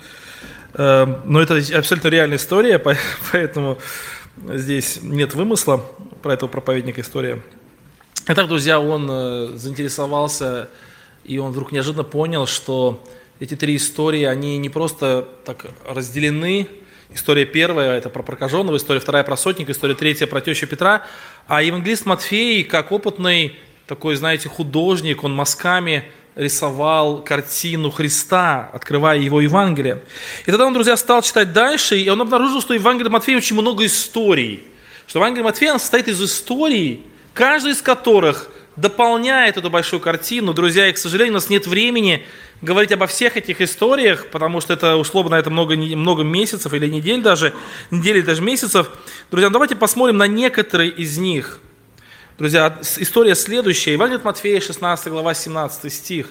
э, 0.73 1.21
но 1.27 1.39
это 1.39 1.57
абсолютно 1.77 2.09
реальная 2.09 2.39
история, 2.39 2.83
поэтому 3.33 3.77
здесь 4.55 5.01
нет 5.03 5.35
вымысла 5.35 5.85
про 6.23 6.33
этого 6.33 6.49
проповедника 6.49 7.03
история. 7.03 7.43
Итак, 8.27 8.49
друзья, 8.49 8.81
он 8.81 9.07
э, 9.11 9.49
заинтересовался, 9.59 10.71
и 11.25 11.37
он 11.37 11.51
вдруг 11.53 11.73
неожиданно 11.73 12.05
понял, 12.05 12.47
что 12.47 13.05
эти 13.43 13.57
три 13.57 13.75
истории, 13.75 14.23
они 14.23 14.57
не 14.57 14.69
просто 14.69 15.29
так 15.45 15.67
разделены. 15.85 16.69
История 17.13 17.45
первая– 17.45 17.97
это 17.99 18.09
про 18.09 18.23
прокаженного, 18.23 18.77
история 18.77 19.01
вторая– 19.01 19.25
про 19.25 19.37
сотника, 19.37 19.73
история 19.73 19.97
третья– 19.97 20.27
про 20.29 20.41
тещу 20.41 20.69
Петра. 20.69 21.05
А 21.49 21.61
евангелист 21.61 22.07
Матфей, 22.07 22.63
как 22.63 22.93
опытный 22.93 23.57
такой, 23.89 24.15
знаете, 24.15 24.49
художник, 24.49 25.25
он 25.25 25.35
мазками 25.35 26.05
рисовал 26.37 27.21
картину 27.25 27.91
Христа, 27.91 28.71
открывая 28.73 29.19
его 29.19 29.41
Евангелие. 29.41 30.05
И 30.47 30.51
тогда 30.53 30.65
он, 30.65 30.73
друзья, 30.73 30.97
стал 30.97 31.21
читать 31.23 31.53
дальше, 31.53 31.99
и 31.99 32.09
он 32.09 32.21
обнаружил, 32.21 32.61
что 32.61 32.75
Евангелие 32.75 33.11
Матфея 33.11 33.39
очень 33.39 33.57
много 33.57 33.85
историй. 33.85 34.63
Что 35.09 35.19
Евангелие 35.19 35.45
Матфея 35.45 35.77
состоит 35.79 36.07
из 36.07 36.23
историй, 36.23 37.05
каждая 37.35 37.75
из 37.75 37.83
которых 37.83 38.53
дополняет 38.77 39.57
эту 39.57 39.69
большую 39.69 39.99
картину. 39.99 40.55
Друзья, 40.55 40.89
и, 40.89 40.93
к 40.93 40.99
сожалению, 40.99 41.35
у 41.35 41.39
нас 41.39 41.51
нет 41.51 41.67
времени 41.67 42.25
говорить 42.63 42.93
обо 42.93 43.07
всех 43.07 43.37
этих 43.37 43.61
историях, 43.61 44.29
потому 44.29 44.61
что 44.61 44.73
это 44.73 44.97
ушло 44.97 45.23
бы 45.25 45.31
на 45.31 45.39
это 45.39 45.51
много, 45.51 45.77
много 45.77 46.23
месяцев 46.23 46.73
или 46.73 46.87
недель 46.87 47.21
даже, 47.21 47.53
недели 47.91 48.21
даже 48.21 48.41
месяцев. 48.41 48.89
Друзья, 49.31 49.49
ну 49.49 49.55
давайте 49.55 49.77
посмотрим 49.77 50.17
на 50.17 50.29
некоторые 50.29 50.91
из 50.91 51.19
них. 51.19 51.59
Друзья, 52.39 52.79
история 52.97 53.35
следующая. 53.35 53.93
Евангелие 53.93 54.19
от 54.19 54.25
Матфея, 54.25 54.61
16 54.61 55.09
глава, 55.09 55.35
17 55.35 55.93
стих. 55.93 56.29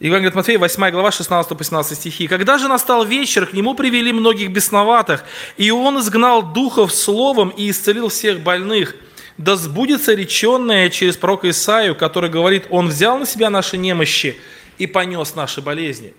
Евангелие 0.00 0.28
от 0.28 0.34
Матфея, 0.34 0.58
8 0.58 0.90
глава, 0.90 1.10
16 1.10 1.56
по 1.56 1.64
17 1.64 1.98
стихи. 1.98 2.26
«Когда 2.28 2.58
же 2.58 2.68
настал 2.68 3.04
вечер, 3.04 3.46
к 3.46 3.52
нему 3.54 3.74
привели 3.74 4.12
многих 4.12 4.50
бесноватых, 4.50 5.24
и 5.56 5.70
он 5.70 5.98
изгнал 6.00 6.42
духов 6.42 6.92
словом 6.92 7.48
и 7.48 7.70
исцелил 7.70 8.08
всех 8.08 8.40
больных. 8.40 8.96
Да 9.38 9.56
сбудется 9.56 10.14
реченное 10.14 10.90
через 10.90 11.16
пророка 11.16 11.50
Исаию, 11.50 11.96
который 11.96 12.30
говорит, 12.30 12.66
он 12.70 12.88
взял 12.88 13.18
на 13.18 13.26
себя 13.26 13.50
наши 13.50 13.76
немощи 13.76 14.38
и 14.78 14.86
понес 14.86 15.34
наши 15.34 15.60
болезни. 15.60 16.14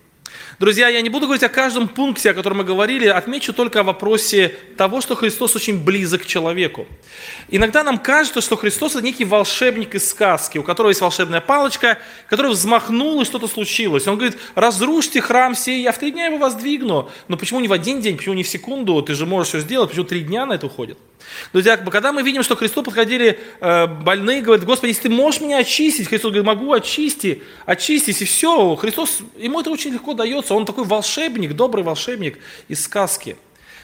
Друзья, 0.60 0.88
я 0.88 1.02
не 1.02 1.10
буду 1.10 1.26
говорить 1.26 1.44
о 1.44 1.50
каждом 1.50 1.88
пункте, 1.88 2.32
о 2.32 2.34
котором 2.34 2.60
мы 2.60 2.64
говорили, 2.64 3.08
отмечу 3.08 3.54
только 3.54 3.82
о 3.82 3.84
вопросе 3.84 4.56
того, 4.78 5.02
что 5.02 5.16
Христос 5.16 5.56
очень 5.56 5.84
близок 5.84 6.24
к 6.24 6.26
человеку. 6.26 6.88
Иногда 7.50 7.84
нам 7.84 7.98
кажется, 7.98 8.42
что 8.42 8.56
Христос– 8.56 8.96
это 8.96 9.04
некий 9.04 9.26
волшебник 9.26 9.96
из 9.96 10.10
сказки, 10.10 10.58
у 10.58 10.64
которого 10.64 10.92
есть 10.92 11.02
волшебная 11.02 11.42
палочка, 11.42 11.98
который 12.30 12.52
взмахнул, 12.52 13.22
и 13.22 13.26
что-то 13.26 13.48
случилось. 13.48 14.08
Он 14.08 14.18
говорит, 14.18 14.38
разрушьте 14.56 15.22
храм 15.22 15.56
сей, 15.56 15.82
я 15.82 15.92
в 15.92 15.98
три 15.98 16.12
дня 16.12 16.28
его 16.28 16.38
воздвигну. 16.38 17.10
Но 17.28 17.38
почему 17.38 17.60
не 17.60 17.68
в 17.68 17.74
один 17.74 18.02
день, 18.02 18.18
почему 18.18 18.36
не 18.36 18.44
в 18.44 18.48
секунду, 18.48 19.02
ты 19.02 19.14
же 19.14 19.26
можешь 19.26 19.50
все 19.50 19.60
сделать, 19.60 19.90
почему 19.90 20.06
три 20.06 20.22
дня 20.22 20.46
на 20.46 20.54
это 20.54 20.68
уходит? 20.68 20.98
Друзья, 21.54 21.78
когда 21.78 22.12
мы 22.12 22.22
видим, 22.24 22.44
что 22.44 22.56
Христу 22.56 22.84
подходили 22.84 23.40
э, 23.60 23.88
больные, 23.88 24.42
говорят, 24.42 24.66
Господи, 24.66 24.92
если 24.92 25.04
ты 25.04 25.10
можешь 25.10 25.42
меня 25.42 25.60
очистить, 25.60 26.08
Христос 26.08 26.32
говорит, 26.32 26.46
могу, 26.46 26.74
очисти, 26.74 27.42
очистись, 27.66 28.22
и 28.22 28.26
все. 28.26 28.76
Христос, 28.76 29.20
ему 29.38 29.62
это 29.62 29.70
очень 29.70 29.92
легко 29.92 30.14
дается, 30.26 30.56
он 30.56 30.66
такой 30.66 30.86
волшебник, 30.86 31.54
добрый 31.54 31.84
волшебник 31.84 32.40
из 32.68 32.84
сказки. 32.84 33.38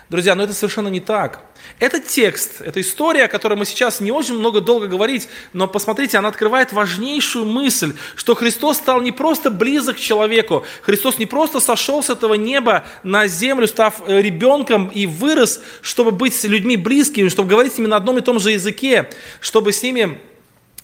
Друзья, 0.10 0.36
но 0.36 0.44
это 0.44 0.54
совершенно 0.54 0.89
не 0.89 1.00
так. 1.00 1.46
Этот 1.80 2.06
текст, 2.08 2.60
эта 2.60 2.82
история, 2.82 3.26
о 3.26 3.28
которой 3.30 3.54
мы 3.54 3.66
сейчас 3.66 4.02
не 4.02 4.12
очень 4.12 4.34
много 4.38 4.60
долго 4.60 4.88
говорить, 4.88 5.30
но 5.54 5.68
посмотрите, 5.68 6.18
она 6.18 6.28
открывает 6.28 6.74
важнейшую 6.74 7.46
мысль, 7.46 7.94
что 8.16 8.36
Христос 8.36 8.78
стал 8.78 9.00
не 9.00 9.14
просто 9.14 9.50
близок 9.50 9.96
к 9.96 10.00
человеку, 10.00 10.66
Христос 10.82 11.18
не 11.18 11.28
просто 11.28 11.62
сошел 11.62 12.04
с 12.04 12.10
этого 12.10 12.34
неба 12.34 12.84
на 13.04 13.28
землю, 13.28 13.68
став 13.68 14.02
э, 14.06 14.22
ребенком 14.22 14.88
и 14.88 15.06
вырос, 15.06 15.62
чтобы 15.82 16.12
быть 16.12 16.36
с 16.36 16.44
людьми 16.44 16.76
близкими, 16.76 17.30
чтобы 17.30 17.50
говорить 17.50 17.76
с 17.76 17.78
ними 17.78 17.88
на 17.88 17.96
одном 17.96 18.18
и 18.18 18.22
том 18.22 18.38
же 18.39 18.52
языке, 18.52 19.10
чтобы 19.39 19.72
с 19.72 19.82
ними 19.82 20.20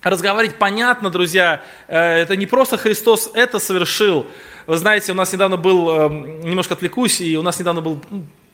разговаривать 0.03 0.58
понятно, 0.58 1.10
друзья. 1.10 1.64
Э, 1.88 2.22
это 2.22 2.38
не 2.38 2.45
просто 2.45 2.78
Христос 2.78 3.32
это 3.34 3.60
совершил. 3.60 4.28
Вы 4.68 4.78
знаете, 4.78 5.13
у 5.13 5.15
нас 5.15 5.32
недавно 5.32 5.55
был, 5.55 5.89
эм, 5.89 6.41
немножко 6.41 6.74
отвлекусь, 6.74 7.22
и 7.22 7.38
у 7.38 7.41
нас 7.41 7.57
недавно 7.57 7.82
был 7.82 8.01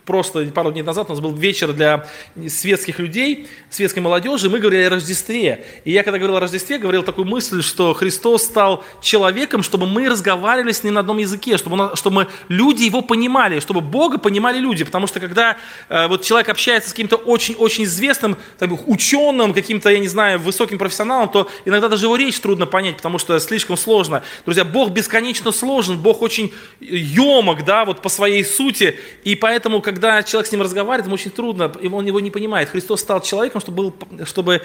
просто 0.05 0.45
пару 0.47 0.71
дней 0.71 0.83
назад 0.83 1.07
у 1.07 1.13
нас 1.13 1.19
был 1.21 1.33
вечер 1.33 1.73
для 1.73 2.07
светских 2.47 2.99
людей, 2.99 3.47
светской 3.69 3.99
молодежи, 3.99 4.49
мы 4.49 4.59
говорили 4.59 4.83
о 4.83 4.89
Рождестве. 4.89 5.65
И 5.85 5.91
я 5.91 6.03
когда 6.03 6.17
говорил 6.17 6.37
о 6.37 6.39
Рождестве, 6.39 6.77
говорил 6.77 7.03
такую 7.03 7.25
мысль, 7.25 7.61
что 7.61 7.93
Христос 7.93 8.43
стал 8.43 8.83
человеком, 9.01 9.63
чтобы 9.63 9.87
мы 9.87 10.09
разговаривали 10.09 10.71
с 10.71 10.83
ним 10.83 10.95
на 10.95 10.99
одном 10.99 11.17
языке, 11.17 11.57
чтобы, 11.57 11.79
он, 11.79 11.95
чтобы 11.95 12.27
люди 12.49 12.83
его 12.83 13.01
понимали, 13.01 13.59
чтобы 13.59 13.81
Бога 13.81 14.17
понимали 14.17 14.59
люди. 14.59 14.83
Потому 14.83 15.07
что 15.07 15.19
когда 15.19 15.57
э, 15.89 16.07
вот 16.07 16.23
человек 16.23 16.49
общается 16.49 16.89
с 16.89 16.93
каким-то 16.93 17.15
очень-очень 17.15 17.85
известным 17.85 18.37
там, 18.59 18.77
ученым, 18.85 19.53
каким-то, 19.53 19.89
я 19.89 19.99
не 19.99 20.07
знаю, 20.07 20.39
высоким 20.39 20.77
профессионалом, 20.77 21.29
то 21.29 21.49
иногда 21.65 21.87
даже 21.87 22.05
его 22.05 22.15
речь 22.15 22.39
трудно 22.39 22.65
понять, 22.65 22.97
потому 22.97 23.17
что 23.17 23.39
слишком 23.39 23.77
сложно. 23.77 24.23
Друзья, 24.45 24.65
Бог 24.65 24.91
бесконечно 24.91 25.51
сложен, 25.51 25.97
Бог 25.97 26.21
очень 26.21 26.53
емок, 26.81 27.63
да, 27.63 27.85
вот 27.85 28.01
по 28.01 28.09
своей 28.09 28.43
сути, 28.43 28.99
и 29.23 29.35
поэтому, 29.35 29.81
когда 29.81 29.92
когда 29.93 30.23
человек 30.23 30.47
с 30.47 30.51
ним 30.51 30.61
разговаривает, 30.61 31.05
ему 31.05 31.15
очень 31.15 31.31
трудно, 31.31 31.71
он 31.91 32.05
его 32.05 32.19
не 32.19 32.31
понимает. 32.31 32.69
Христос 32.69 33.01
стал 33.01 33.21
человеком, 33.21 33.61
чтобы, 33.61 33.77
был, 33.77 33.93
чтобы, 34.25 34.61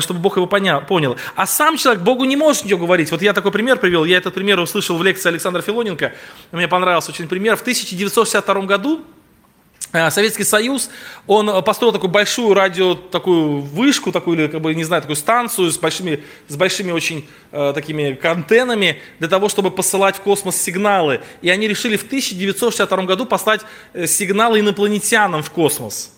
чтобы 0.00 0.20
Бог 0.20 0.36
его 0.36 0.46
понял, 0.46 0.82
понял. 0.82 1.16
А 1.34 1.46
сам 1.46 1.76
человек 1.76 2.02
Богу 2.02 2.24
не 2.24 2.36
может 2.36 2.64
ничего 2.64 2.80
говорить. 2.80 3.10
Вот 3.10 3.22
я 3.22 3.32
такой 3.32 3.52
пример 3.52 3.78
привел, 3.78 4.04
я 4.04 4.18
этот 4.18 4.34
пример 4.34 4.58
услышал 4.60 4.96
в 4.96 5.02
лекции 5.02 5.28
Александра 5.28 5.62
Филоненко, 5.62 6.12
мне 6.52 6.68
понравился 6.68 7.10
очень 7.10 7.28
пример. 7.28 7.56
В 7.56 7.62
1962 7.62 8.62
году 8.62 9.00
Э, 9.00 9.17
Советский 9.92 10.44
Союз, 10.44 10.90
он 11.26 11.62
построил 11.64 11.92
такую 11.92 12.10
большую 12.10 12.52
радио, 12.52 12.94
такую 12.94 13.60
вышку, 13.60 14.12
такую, 14.12 14.38
или, 14.38 14.46
как 14.46 14.60
бы, 14.60 14.74
не 14.74 14.84
знаю, 14.84 15.00
такую 15.00 15.16
станцию 15.16 15.70
с 15.70 15.78
большими, 15.78 16.22
с 16.46 16.56
большими 16.56 16.92
очень 16.92 17.26
э, 17.52 17.72
такими 17.74 18.18
антеннами 18.26 19.00
для 19.18 19.28
того, 19.28 19.48
чтобы 19.48 19.70
посылать 19.70 20.16
в 20.16 20.20
космос 20.20 20.60
сигналы. 20.60 21.22
И 21.40 21.48
они 21.48 21.66
решили 21.68 21.96
в 21.96 22.04
1962 22.04 23.02
году 23.04 23.24
послать 23.24 23.62
э, 23.94 24.06
сигналы 24.06 24.60
инопланетянам 24.60 25.42
в 25.42 25.50
космос. 25.50 26.12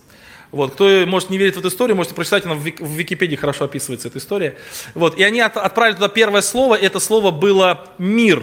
Вот, 0.51 0.75
кто 0.75 1.07
может 1.07 1.31
не 1.31 1.39
верит 1.39 1.55
в 1.55 1.61
эту 1.61 1.69
историю, 1.69 1.97
можете 1.97 2.17
прочитать, 2.17 2.45
она 2.45 2.55
в 2.55 2.65
Википедии 2.65 3.37
хорошо 3.37 3.67
описывается 3.67 4.09
эта 4.09 4.19
история. 4.19 4.57
Вот, 4.95 5.17
и 5.17 5.23
они 5.23 5.41
отправили 5.41 5.95
туда 5.95 6.09
первое 6.09 6.43
слово, 6.43 6.75
это 6.75 6.99
слово 6.99 7.31
было 7.31 7.89
«мир». 7.99 8.43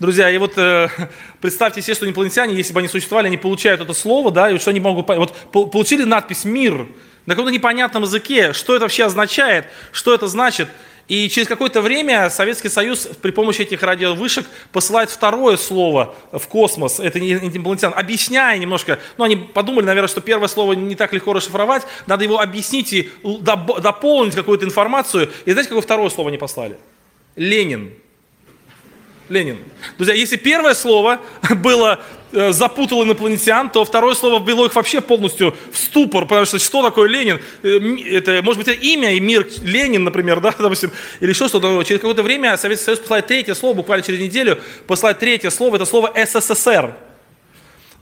Друзья, 0.00 0.30
и 0.30 0.38
вот 0.38 0.56
э, 0.56 0.88
представьте 1.42 1.82
себе, 1.82 1.94
что 1.94 2.06
инопланетяне, 2.06 2.54
если 2.54 2.72
бы 2.72 2.80
они 2.80 2.88
существовали, 2.88 3.26
они 3.26 3.36
получают 3.36 3.82
это 3.82 3.92
слово, 3.92 4.32
да, 4.32 4.50
и 4.50 4.58
что 4.58 4.70
они 4.70 4.80
могут. 4.80 5.06
Вот 5.06 5.34
получили 5.70 6.04
надпись 6.04 6.44
«Мир» 6.44 6.86
на 7.26 7.34
каком-то 7.34 7.52
непонятном 7.52 8.04
языке, 8.04 8.54
что 8.54 8.74
это 8.74 8.86
вообще 8.86 9.04
означает, 9.04 9.66
что 9.92 10.14
это 10.14 10.26
значит. 10.26 10.68
И 11.06 11.28
через 11.28 11.48
какое-то 11.48 11.82
время 11.82 12.30
Советский 12.30 12.70
Союз 12.70 13.08
при 13.20 13.30
помощи 13.30 13.60
этих 13.60 13.82
радиовышек 13.82 14.46
посылает 14.72 15.10
второе 15.10 15.58
слово 15.58 16.14
в 16.32 16.46
космос, 16.48 16.98
это 16.98 17.20
не 17.20 17.32
инопланетян, 17.32 17.92
объясняя 17.94 18.56
немножко, 18.56 19.00
ну 19.18 19.24
они 19.24 19.36
подумали, 19.36 19.84
наверное, 19.84 20.08
что 20.08 20.22
первое 20.22 20.48
слово 20.48 20.72
не 20.72 20.94
так 20.94 21.12
легко 21.12 21.34
расшифровать, 21.34 21.82
надо 22.06 22.24
его 22.24 22.40
объяснить 22.40 22.92
и 22.94 23.10
дополнить 23.22 24.34
какую-то 24.34 24.64
информацию. 24.64 25.30
И 25.44 25.52
знаете, 25.52 25.68
какое 25.68 25.82
второе 25.82 26.08
слово 26.08 26.30
они 26.30 26.38
послали? 26.38 26.78
Ленин. 27.36 27.92
Ленин. 29.30 29.58
Друзья, 29.96 30.14
если 30.14 30.36
первое 30.36 30.74
слово 30.74 31.20
было 31.56 32.00
э, 32.32 32.52
запутало 32.52 33.04
инопланетян, 33.04 33.70
то 33.70 33.84
второе 33.84 34.14
слово 34.14 34.44
ввело 34.44 34.66
их 34.66 34.74
вообще 34.74 35.00
полностью 35.00 35.56
в 35.72 35.78
ступор, 35.78 36.26
потому 36.26 36.44
что 36.44 36.58
что 36.58 36.82
такое 36.82 37.08
Ленин? 37.08 37.40
Э, 37.62 37.78
это, 38.10 38.42
может 38.42 38.58
быть, 38.58 38.68
это 38.68 38.84
имя 38.84 39.14
и 39.14 39.20
мир 39.20 39.46
Ленин, 39.62 40.04
например, 40.04 40.40
да, 40.42 40.52
допустим, 40.58 40.90
или 41.20 41.30
еще 41.30 41.48
что-то. 41.48 41.82
Через 41.84 42.00
какое-то 42.00 42.24
время 42.24 42.56
Советский 42.56 42.86
Союз 42.86 42.98
посылает 42.98 43.28
третье 43.28 43.54
слово, 43.54 43.74
буквально 43.74 44.04
через 44.04 44.20
неделю, 44.20 44.58
посылает 44.86 45.20
третье 45.20 45.50
слово, 45.50 45.76
это 45.76 45.86
слово 45.86 46.12
СССР. 46.14 46.94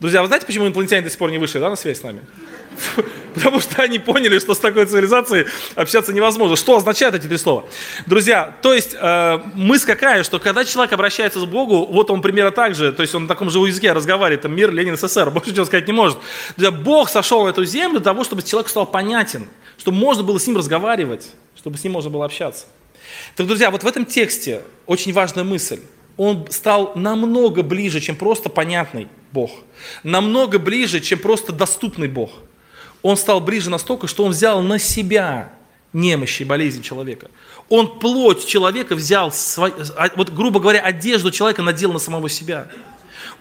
Друзья, 0.01 0.21
вы 0.23 0.29
знаете, 0.29 0.47
почему 0.47 0.65
инопланетяне 0.67 1.03
до 1.03 1.11
сих 1.11 1.19
пор 1.19 1.33
не 1.33 1.39
вышли 1.39 1.59
да, 1.59 1.71
на 1.71 1.75
связь 1.75 1.99
с 1.99 2.03
нами? 2.05 2.21
Потому 3.35 3.61
что 3.61 3.83
они 3.83 3.99
поняли, 3.99 4.39
что 4.39 4.55
с 4.55 4.59
такой 4.59 4.87
цивилизацией 4.87 5.47
общаться 5.75 6.13
невозможно. 6.13 6.55
Что 6.55 6.77
означают 6.77 7.17
эти 7.17 7.27
три 7.27 7.37
слова? 7.37 7.65
Друзья, 8.07 8.55
то 8.63 8.73
есть 8.73 8.95
э, 8.95 9.41
мысль 9.55 9.87
какая, 9.87 10.23
что 10.23 10.39
когда 10.39 10.65
человек 10.65 10.93
обращается 10.93 11.41
к 11.41 11.49
Богу, 11.49 11.85
вот 11.87 12.13
он 12.13 12.23
примерно 12.23 12.53
так 12.53 12.77
же, 12.77 12.93
то 12.93 13.03
есть 13.03 13.13
он 13.17 13.23
на 13.23 13.29
таком 13.29 13.51
же 13.51 13.59
языке 13.59 13.93
разговаривает, 13.93 14.43
там 14.43 14.55
мир, 14.55 14.71
Ленин, 14.71 14.97
СССР, 14.97 15.31
больше 15.33 15.51
ничего 15.51 15.65
сказать 15.65 15.89
не 15.89 15.93
может. 15.93 16.19
Друзья, 16.57 16.71
Бог 16.71 17.09
сошел 17.09 17.45
на 17.45 17.49
эту 17.49 17.65
землю 17.65 17.99
для 17.99 18.05
того, 18.05 18.23
чтобы 18.23 18.43
человек 18.45 18.69
стал 18.69 18.87
понятен, 18.87 19.49
чтобы 19.79 19.97
можно 19.97 20.23
было 20.23 20.39
с 20.39 20.47
ним 20.47 20.57
разговаривать, 20.57 21.33
чтобы 21.57 21.77
с 21.77 21.83
ним 21.83 21.95
можно 21.95 22.11
было 22.11 22.25
общаться. 22.25 22.67
Так, 23.35 23.49
друзья, 23.49 23.73
вот 23.73 23.83
в 23.83 23.87
этом 23.87 24.05
тексте 24.07 24.63
очень 24.87 25.13
важная 25.13 25.43
мысль. 25.43 25.81
Он 26.19 26.47
стал 26.51 26.93
намного 26.95 27.63
ближе, 27.63 28.01
чем 28.01 28.17
просто 28.17 28.51
понятный 28.51 29.09
Бог. 29.33 29.51
Намного 30.03 30.59
ближе, 30.59 31.01
чем 31.01 31.19
просто 31.19 31.53
доступный 31.53 32.09
Бог– 32.09 32.31
он 33.03 33.17
стал 33.17 33.41
ближе 33.41 33.71
настолько, 33.71 34.07
что 34.07 34.25
он 34.25 34.33
взял 34.33 34.61
на 34.63 34.79
себя 34.79 35.53
немощи 35.93 36.43
и 36.43 36.45
болезнь 36.45 36.83
человека. 36.83 37.31
Он 37.69 37.99
плоть 37.99 38.47
человека 38.47 38.95
взял, 38.95 39.33
а, 39.57 40.11
вот 40.17 40.31
грубо 40.31 40.61
говоря, 40.61 40.81
одежду 40.81 41.31
человека 41.31 41.63
надел 41.63 41.93
на 41.93 41.99
самого 41.99 42.29
себя. 42.29 42.69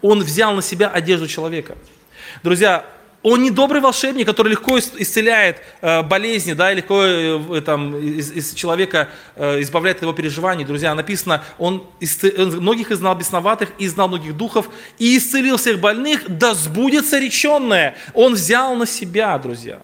Он 0.02 0.22
взял 0.22 0.54
на 0.54 0.62
себя 0.62 0.90
одежду 0.90 1.28
человека. 1.28 1.78
Друзья, 2.44 2.86
он 3.24 3.42
не 3.42 3.52
добрый 3.52 3.82
волшебник, 3.82 4.26
который 4.28 4.50
легко 4.50 4.78
исцеляет 4.80 5.58
э, 5.82 6.04
болезни, 6.04 6.54
да, 6.54 6.72
и 6.72 6.76
легко 6.76 7.04
э, 7.04 7.62
там, 7.62 7.98
из, 7.98 8.32
из 8.32 8.54
человека 8.54 9.10
э, 9.36 9.62
избавляет 9.62 9.98
от 9.98 10.04
его 10.04 10.14
переживаний. 10.14 10.66
Друзья, 10.66 10.94
написано, 10.94 11.44
он, 11.58 11.86
исцел, 12.00 12.32
он 12.38 12.50
многих 12.58 12.92
изгнал 12.92 13.16
бесноватых, 13.16 13.72
изгнал 13.80 14.08
многих 14.08 14.38
духов 14.38 14.70
и 15.00 15.18
исцелил 15.18 15.58
всех 15.58 15.80
больных, 15.80 16.24
да 16.28 16.54
сбудется 16.54 17.20
реченное. 17.20 17.98
Он 18.14 18.36
взял 18.36 18.76
на 18.76 18.86
себя, 18.86 19.38
друзья. 19.40 19.82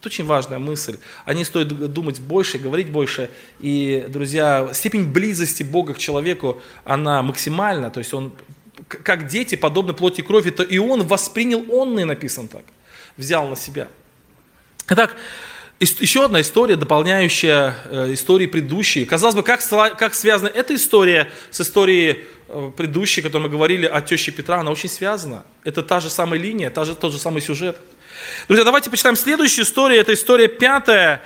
Это 0.00 0.08
очень 0.08 0.26
важная 0.26 0.58
мысль. 0.58 0.98
О 1.24 1.32
ней 1.32 1.44
стоит 1.44 1.68
думать 1.68 2.18
больше, 2.18 2.58
говорить 2.58 2.90
больше. 2.90 3.30
И, 3.60 4.04
друзья, 4.08 4.70
степень 4.74 5.04
близости 5.04 5.62
Бога 5.62 5.94
к 5.94 5.98
человеку, 5.98 6.60
она 6.84 7.22
максимальна. 7.22 7.88
То 7.90 7.98
есть 7.98 8.12
он 8.12 8.32
как 9.02 9.26
дети, 9.26 9.54
подобны 9.54 9.92
плоти 9.92 10.20
и 10.20 10.24
крови, 10.24 10.50
то 10.50 10.62
и 10.62 10.78
он 10.78 11.06
воспринял 11.06 11.64
онные, 11.70 12.04
написано 12.04 12.48
так, 12.48 12.64
взял 13.16 13.48
на 13.48 13.56
себя. 13.56 13.88
Итак, 14.88 15.16
еще 15.80 16.24
одна 16.24 16.40
история, 16.40 16.76
дополняющая 16.76 17.76
э, 17.84 18.12
истории 18.14 18.46
предыдущие. 18.46 19.06
Казалось 19.06 19.34
бы, 19.34 19.42
как, 19.42 19.60
как 19.98 20.14
связана 20.14 20.48
эта 20.48 20.74
история 20.74 21.30
с 21.50 21.60
историей 21.60 22.24
э, 22.48 22.70
предыдущей, 22.76 23.22
которой 23.22 23.42
мы 23.44 23.48
говорили 23.48 23.86
о 23.86 24.00
теще 24.00 24.30
Петра, 24.30 24.60
она 24.60 24.70
очень 24.70 24.88
связана. 24.88 25.44
Это 25.64 25.82
та 25.82 26.00
же 26.00 26.10
самая 26.10 26.38
линия, 26.38 26.70
та 26.70 26.84
же, 26.84 26.94
тот 26.94 27.12
же 27.12 27.18
самый 27.18 27.42
сюжет. 27.42 27.78
Друзья, 28.48 28.64
давайте 28.64 28.90
почитаем 28.90 29.16
следующую 29.16 29.64
историю. 29.64 30.00
Это 30.00 30.14
история 30.14 30.48
пятая, 30.48 31.22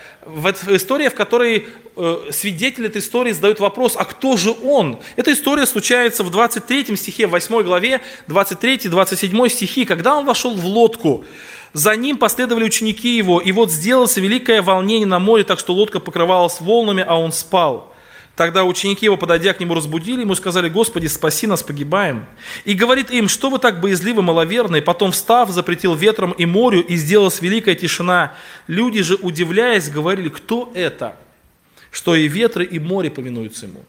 история, 0.68 1.11
в 1.11 1.14
которой 1.14 1.68
э, 1.97 2.16
свидетель 2.30 2.86
этой 2.86 3.01
истории 3.01 3.32
задает 3.32 3.61
вопрос, 3.61 3.94
а 3.97 4.05
кто 4.05 4.36
же 4.36 4.55
он? 4.62 5.01
Эта 5.16 5.32
история 5.32 5.66
случается 5.66 6.24
в 6.24 6.30
23 6.30 6.97
стихе, 6.97 7.26
в 7.26 7.30
8 7.30 7.62
главе, 7.62 8.01
23-27 8.28 9.49
стихи, 9.49 9.84
когда 9.84 10.16
он 10.16 10.24
вошел 10.24 10.55
в 10.55 10.64
лодку. 10.64 11.24
За 11.72 11.94
ним 11.94 12.16
последовали 12.16 12.64
ученики 12.64 13.16
его, 13.16 13.40
и 13.40 13.53
вот 13.53 13.70
сделалось 13.70 14.16
великое 14.16 14.62
волнение 14.62 15.07
на 15.07 15.18
море, 15.18 15.44
так 15.44 15.59
что 15.59 15.74
лодка 15.74 16.01
покрывалась 16.01 16.61
волнами, 16.61 17.05
а 17.07 17.18
он 17.20 17.32
спал. 17.32 17.92
Тогда 18.37 18.64
ученики 18.64 19.07
его, 19.07 19.16
подойдя 19.16 19.55
к 19.55 19.61
нему, 19.61 19.74
разбудили, 19.74 20.20
ему 20.20 20.34
сказали, 20.34 20.68
«Господи, 20.68 21.07
спаси 21.07 21.47
нас, 21.47 21.62
погибаем». 21.62 22.26
И 22.66 22.74
говорит 22.74 23.11
им, 23.11 23.30
что 23.30 23.49
вы 23.49 23.59
так 23.59 23.80
боязливы, 23.80 24.20
маловерные? 24.20 24.82
Потом, 24.82 25.12
встав, 25.12 25.49
запретил 25.49 25.95
ветром 25.95 26.32
и 26.32 26.45
морю, 26.45 26.84
и 26.84 26.97
сделалась 26.97 27.41
великая 27.41 27.74
тишина. 27.74 28.34
Люди 28.66 29.03
же, 29.03 29.14
удивляясь, 29.14 29.89
говорили, 29.89 30.28
кто 30.28 30.70
это, 30.74 31.16
что 31.91 32.14
и 32.14 32.28
ветры, 32.28 32.66
и 32.66 32.78
море 32.78 33.11
повинуются 33.11 33.64
ему. 33.64 33.82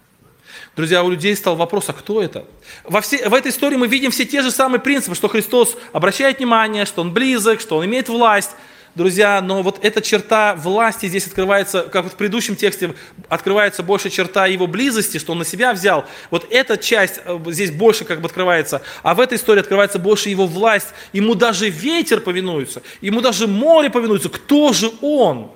Друзья, 0.77 1.03
у 1.03 1.09
людей 1.09 1.35
стал 1.35 1.57
вопрос, 1.57 1.89
а 1.89 1.93
кто 1.93 2.21
это? 2.21 2.45
Во 2.85 3.01
все, 3.01 3.27
в 3.27 3.33
этой 3.33 3.51
истории 3.51 3.75
мы 3.75 3.87
видим 3.87 4.11
все 4.11 4.23
те 4.23 4.41
же 4.41 4.51
самые 4.51 4.79
принципы, 4.79 5.15
что 5.15 5.27
Христос 5.27 5.75
обращает 5.91 6.37
внимание, 6.37 6.85
что 6.85 7.01
Он 7.01 7.11
близок, 7.11 7.59
что 7.59 7.77
Он 7.77 7.85
имеет 7.85 8.07
власть. 8.07 8.51
Друзья, 8.97 9.39
но 9.41 9.61
вот 9.61 9.79
эта 9.85 10.01
черта 10.01 10.55
власти 10.55 11.05
здесь 11.05 11.27
открывается, 11.27 11.83
как 11.83 12.07
в 12.07 12.15
предыдущем 12.15 12.55
тексте 12.55 12.95
открывается 13.29 13.83
больше 13.83 14.09
черта 14.09 14.47
его 14.47 14.65
близости, 14.67 15.19
что 15.19 15.33
он 15.33 15.39
на 15.39 15.45
себя 15.45 15.71
взял. 15.73 16.05
Вот 16.31 16.47
эта 16.49 16.77
часть 16.77 17.21
э, 17.23 17.39
здесь 17.47 17.71
больше 17.71 18.03
как 18.03 18.19
бы 18.19 18.25
открывается, 18.25 18.81
а 19.03 19.13
в 19.13 19.19
этой 19.19 19.37
истории 19.37 19.61
открывается 19.61 19.99
больше 19.99 20.29
его 20.29 20.47
власть. 20.47 20.87
Ему 21.13 21.35
даже 21.35 21.69
ветер 21.69 22.19
повинуется, 22.19 22.81
ему 22.99 23.21
даже 23.21 23.47
море 23.47 23.89
повинуется. 23.89 24.29
Кто 24.29 24.73
же 24.73 24.91
он? 25.01 25.51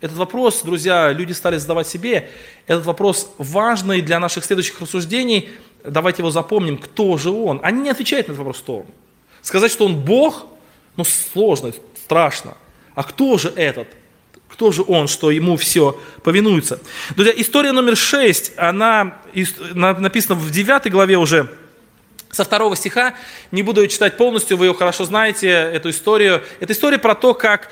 Этот 0.00 0.16
вопрос, 0.16 0.62
друзья, 0.62 1.10
люди 1.12 1.32
стали 1.32 1.58
задавать 1.58 1.88
себе. 1.88 2.30
Этот 2.68 2.86
вопрос 2.86 3.32
важный 3.38 4.00
для 4.00 4.20
наших 4.20 4.44
следующих 4.44 4.80
рассуждений. 4.80 5.50
Давайте 5.84 6.22
его 6.22 6.30
запомним. 6.30 6.78
Кто 6.78 7.18
же 7.18 7.30
он? 7.30 7.58
Они 7.64 7.82
не 7.82 7.90
отвечают 7.90 8.28
на 8.28 8.32
этот 8.32 8.38
вопрос, 8.38 8.60
кто 8.60 8.76
он. 8.78 8.86
Сказать, 9.42 9.72
что 9.72 9.84
он 9.84 9.96
Бог, 9.96 10.46
ну 10.96 11.02
сложно, 11.02 11.72
страшно. 11.96 12.56
А 12.98 13.04
кто 13.04 13.38
же 13.38 13.52
этот? 13.54 13.86
Кто 14.48 14.72
же 14.72 14.82
он, 14.84 15.06
что 15.06 15.30
ему 15.30 15.56
все 15.56 16.00
повинуется? 16.24 16.80
Друзья, 17.14 17.32
история 17.36 17.70
номер 17.70 17.96
шесть, 17.96 18.50
она 18.56 19.20
написана 19.62 20.34
в 20.34 20.50
9 20.50 20.90
главе 20.90 21.16
уже, 21.16 21.48
со 22.32 22.42
второго 22.42 22.74
стиха, 22.74 23.14
не 23.52 23.62
буду 23.62 23.82
ее 23.82 23.88
читать 23.88 24.16
полностью, 24.16 24.56
вы 24.56 24.66
ее 24.66 24.74
хорошо 24.74 25.04
знаете, 25.04 25.46
эту 25.46 25.90
историю. 25.90 26.42
Это 26.58 26.72
история 26.72 26.98
про 26.98 27.14
то, 27.14 27.34
как 27.34 27.70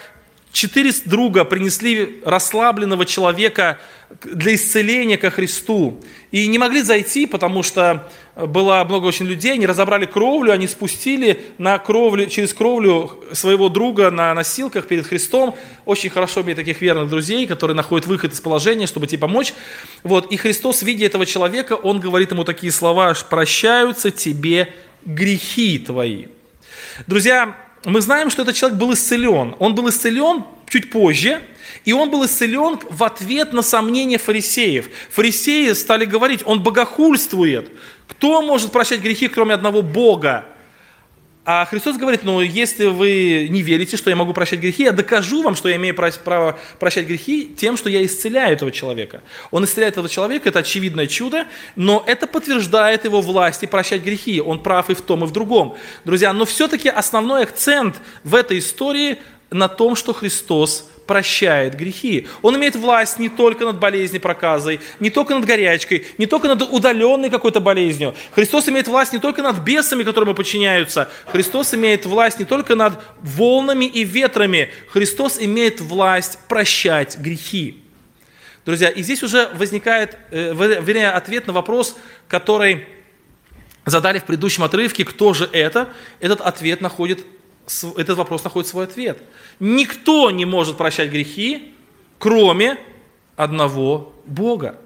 Четыре 0.56 0.90
друга 1.04 1.44
принесли 1.44 2.22
расслабленного 2.24 3.04
человека 3.04 3.78
для 4.24 4.54
исцеления 4.54 5.18
ко 5.18 5.30
Христу. 5.30 6.02
И 6.30 6.46
не 6.46 6.56
могли 6.56 6.80
зайти, 6.80 7.26
потому 7.26 7.62
что 7.62 8.10
было 8.36 8.84
много 8.84 9.06
очень 9.06 9.24
людей. 9.24 9.54
Они 9.54 9.66
разобрали 9.66 10.04
кровлю, 10.04 10.52
они 10.52 10.66
спустили 10.68 11.46
на 11.56 11.78
кровлю, 11.78 12.26
через 12.26 12.52
кровлю 12.52 13.24
своего 13.32 13.70
друга 13.70 14.10
на 14.10 14.34
носилках 14.34 14.86
перед 14.86 15.06
Христом. 15.06 15.56
Очень 15.86 16.10
хорошо 16.10 16.42
иметь 16.42 16.56
таких 16.56 16.82
верных 16.82 17.08
друзей, 17.08 17.46
которые 17.46 17.74
находят 17.74 18.06
выход 18.06 18.34
из 18.34 18.40
положения, 18.40 18.86
чтобы 18.86 19.06
тебе 19.06 19.20
помочь. 19.20 19.54
Вот. 20.02 20.30
И 20.30 20.36
Христос, 20.36 20.82
видя 20.82 21.06
этого 21.06 21.24
человека, 21.24 21.72
Он 21.72 21.98
говорит 21.98 22.30
ему 22.30 22.44
такие 22.44 22.72
слова, 22.72 23.14
«Прощаются 23.30 24.10
тебе 24.10 24.74
грехи 25.06 25.78
твои». 25.78 26.26
Друзья, 27.06 27.56
мы 27.86 28.02
знаем, 28.02 28.30
что 28.30 28.42
этот 28.42 28.54
человек 28.54 28.78
был 28.78 28.92
исцелен. 28.92 29.56
Он 29.58 29.74
был 29.74 29.88
исцелен 29.88 30.44
чуть 30.68 30.90
позже, 30.90 31.40
и 31.84 31.92
он 31.92 32.10
был 32.10 32.26
исцелен 32.26 32.78
в 32.90 33.04
ответ 33.04 33.52
на 33.52 33.62
сомнения 33.62 34.18
фарисеев. 34.18 34.90
Фарисеи 35.10 35.72
стали 35.72 36.04
говорить, 36.04 36.40
он 36.44 36.62
богохульствует. 36.62 37.70
Кто 38.08 38.42
может 38.42 38.72
прощать 38.72 39.00
грехи, 39.00 39.28
кроме 39.28 39.54
одного 39.54 39.82
Бога? 39.82 40.46
А 41.48 41.64
Христос 41.64 41.96
говорит, 41.96 42.24
ну, 42.24 42.40
если 42.40 42.86
вы 42.86 43.46
не 43.48 43.62
верите, 43.62 43.96
что 43.96 44.10
я 44.10 44.16
могу 44.16 44.32
прощать 44.32 44.58
грехи, 44.58 44.82
я 44.82 44.90
докажу 44.90 45.44
вам, 45.44 45.54
что 45.54 45.68
я 45.68 45.76
имею 45.76 45.94
право 45.94 46.58
прощать 46.80 47.06
грехи 47.06 47.54
тем, 47.56 47.76
что 47.76 47.88
я 47.88 48.04
исцеляю 48.04 48.54
этого 48.54 48.72
человека. 48.72 49.22
Он 49.52 49.64
исцеляет 49.64 49.92
этого 49.92 50.08
человека, 50.08 50.48
это 50.48 50.58
очевидное 50.58 51.06
чудо, 51.06 51.46
но 51.76 52.02
это 52.04 52.26
подтверждает 52.26 53.04
его 53.04 53.20
власти 53.20 53.66
прощать 53.66 54.02
грехи. 54.02 54.40
Он 54.40 54.60
прав 54.60 54.90
и 54.90 54.94
в 54.94 55.02
том, 55.02 55.22
и 55.22 55.26
в 55.28 55.30
другом. 55.30 55.76
Друзья, 56.04 56.32
но 56.32 56.46
все-таки 56.46 56.88
основной 56.88 57.44
акцент 57.44 58.00
в 58.24 58.34
этой 58.34 58.58
истории 58.58 59.18
на 59.52 59.68
том, 59.68 59.94
что 59.94 60.12
Христос 60.14 60.90
прощает 61.06 61.74
грехи. 61.76 62.26
Он 62.42 62.56
имеет 62.56 62.76
власть 62.76 63.18
не 63.18 63.28
только 63.28 63.64
над 63.64 63.78
болезнью 63.78 64.20
проказой, 64.20 64.80
не 65.00 65.10
только 65.10 65.34
над 65.34 65.44
горячкой, 65.44 66.06
не 66.18 66.26
только 66.26 66.48
над 66.48 66.62
удаленной 66.62 67.30
какой-то 67.30 67.60
болезнью. 67.60 68.14
Христос 68.32 68.68
имеет 68.68 68.88
власть 68.88 69.12
не 69.12 69.18
только 69.18 69.42
над 69.42 69.58
бесами, 69.58 70.02
которым 70.02 70.34
подчиняются. 70.34 71.08
Христос 71.26 71.74
имеет 71.74 72.06
власть 72.06 72.38
не 72.38 72.44
только 72.44 72.74
над 72.74 73.00
волнами 73.20 73.84
и 73.84 74.04
ветрами. 74.04 74.70
Христос 74.88 75.38
имеет 75.40 75.80
власть 75.80 76.38
прощать 76.48 77.18
грехи. 77.18 77.82
Друзья, 78.64 78.88
и 78.88 79.02
здесь 79.02 79.22
уже 79.22 79.48
возникает, 79.54 80.16
э, 80.32 80.52
вернее, 80.52 81.10
ответ 81.10 81.46
на 81.46 81.52
вопрос, 81.52 81.96
который 82.26 82.86
задали 83.84 84.18
в 84.18 84.24
предыдущем 84.24 84.64
отрывке, 84.64 85.04
кто 85.04 85.32
же 85.34 85.48
это? 85.52 85.88
Этот 86.18 86.40
ответ 86.40 86.80
находит 86.80 87.24
этот 87.96 88.16
вопрос 88.16 88.44
находит 88.44 88.68
свой 88.68 88.84
ответ. 88.84 89.22
Никто 89.60 90.30
не 90.30 90.44
может 90.44 90.76
прощать 90.76 91.10
грехи, 91.10 91.74
кроме 92.18 92.78
одного 93.36 94.14
Бога. 94.24 94.78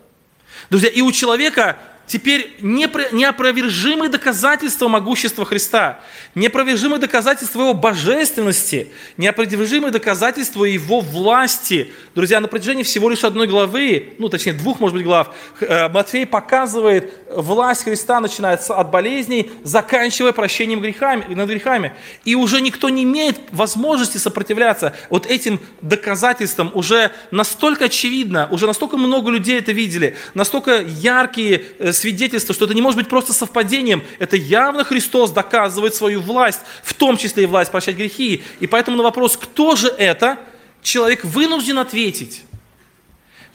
Друзья, 0.69 0.89
и 0.89 1.01
у 1.01 1.13
человека 1.13 1.79
теперь 2.11 2.57
неопровержимые 2.61 4.11
доказательства 4.11 4.89
могущества 4.89 5.45
Христа, 5.45 6.01
неопровержимые 6.35 6.99
доказательства 6.99 7.61
Его 7.61 7.75
божественности, 7.75 8.89
неопровержимые 9.17 9.93
доказательства 9.93 10.65
Его 10.65 11.01
власти. 11.01 11.93
Друзья, 12.17 12.41
на 12.41 12.49
протяжении 12.49 12.83
всего 12.83 13.11
лишь 13.11 13.23
одной 13.23 13.47
главы, 13.47 14.15
ну 14.19 14.29
точнее 14.29 14.55
двух, 14.55 14.81
может 14.81 14.97
быть, 14.97 15.05
глав, 15.05 15.33
э, 15.61 15.89
Матфей 15.89 16.27
показывает 16.27 17.15
власть 17.31 17.85
Христа, 17.85 18.19
начинается 18.19 18.75
от 18.75 18.91
болезней, 18.91 19.53
заканчивая 19.63 20.33
прощением 20.33 20.81
грехами, 20.81 21.33
над 21.33 21.49
грехами. 21.49 21.93
И 22.25 22.35
уже 22.35 22.61
никто 22.61 22.89
не 22.89 23.05
имеет 23.05 23.39
возможности 23.53 24.19
сопротивляться 24.19 24.95
вот 25.11 25.27
этим 25.27 25.61
доказательствам. 25.81 26.73
Уже 26.75 27.13
настолько 27.31 27.85
очевидно, 27.85 28.49
уже 28.51 28.67
настолько 28.67 28.97
много 28.97 29.31
людей 29.31 29.61
это 29.61 29.71
видели, 29.71 30.17
настолько 30.35 30.83
яркие 30.83 31.67
э, 31.79 31.93
свидетельство, 32.01 32.55
что 32.55 32.65
это 32.65 32.75
не 32.75 32.83
может 32.83 32.99
быть 32.99 33.09
просто 33.09 33.33
совпадением. 33.33 34.03
Это 34.19 34.37
явно 34.37 34.85
Христос 34.85 35.31
доказывает 35.31 35.95
свою 35.95 36.21
власть, 36.21 36.61
в 36.83 36.95
том 36.95 37.17
числе 37.17 37.45
и 37.45 37.47
власть 37.47 37.71
прощать 37.71 37.97
грехи. 37.97 38.43
И 38.59 38.67
поэтому 38.67 38.97
на 38.97 39.03
вопрос, 39.03 39.37
кто 39.37 39.77
же 39.77 39.89
это, 39.89 40.39
человек 40.83 41.25
вынужден 41.25 41.79
ответить. 41.79 42.43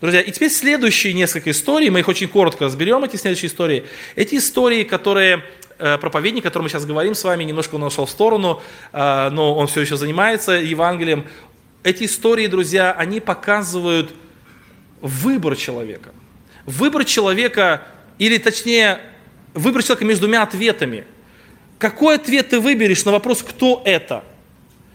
Друзья, 0.01 0.21
и 0.21 0.31
теперь 0.31 0.51
следующие 0.51 1.13
несколько 1.13 1.51
историй, 1.51 1.89
мы 1.89 1.99
их 1.99 2.07
очень 2.07 2.27
коротко 2.27 2.65
разберем, 2.65 3.03
эти 3.03 3.15
следующие 3.15 3.49
истории. 3.49 3.85
Эти 4.15 4.35
истории, 4.35 4.83
которые 4.83 5.43
э, 5.79 5.97
проповедник, 5.97 6.43
о 6.43 6.49
котором 6.49 6.63
мы 6.63 6.69
сейчас 6.69 6.85
говорим 6.85 7.15
с 7.15 7.23
вами, 7.23 7.43
немножко 7.43 7.75
он 7.75 7.83
ушел 7.83 8.05
в 8.05 8.09
сторону, 8.09 8.61
э, 8.91 9.29
но 9.29 9.55
он 9.55 9.67
все 9.67 9.81
еще 9.81 9.97
занимается 9.97 10.51
Евангелием. 10.51 11.25
Эти 11.83 12.05
истории, 12.05 12.47
друзья, 12.47 12.91
они 12.91 13.19
показывают 13.19 14.13
выбор 15.01 15.55
человека. 15.55 16.11
Выбор 16.65 17.05
человека 17.05 17.83
или 18.17 18.37
точнее, 18.37 18.99
выбрать 19.53 19.85
человека 19.85 20.05
между 20.05 20.27
двумя 20.27 20.43
ответами. 20.43 21.05
Какой 21.77 22.15
ответ 22.15 22.49
ты 22.49 22.59
выберешь 22.59 23.03
на 23.05 23.11
вопрос, 23.11 23.43
кто 23.43 23.81
это? 23.85 24.23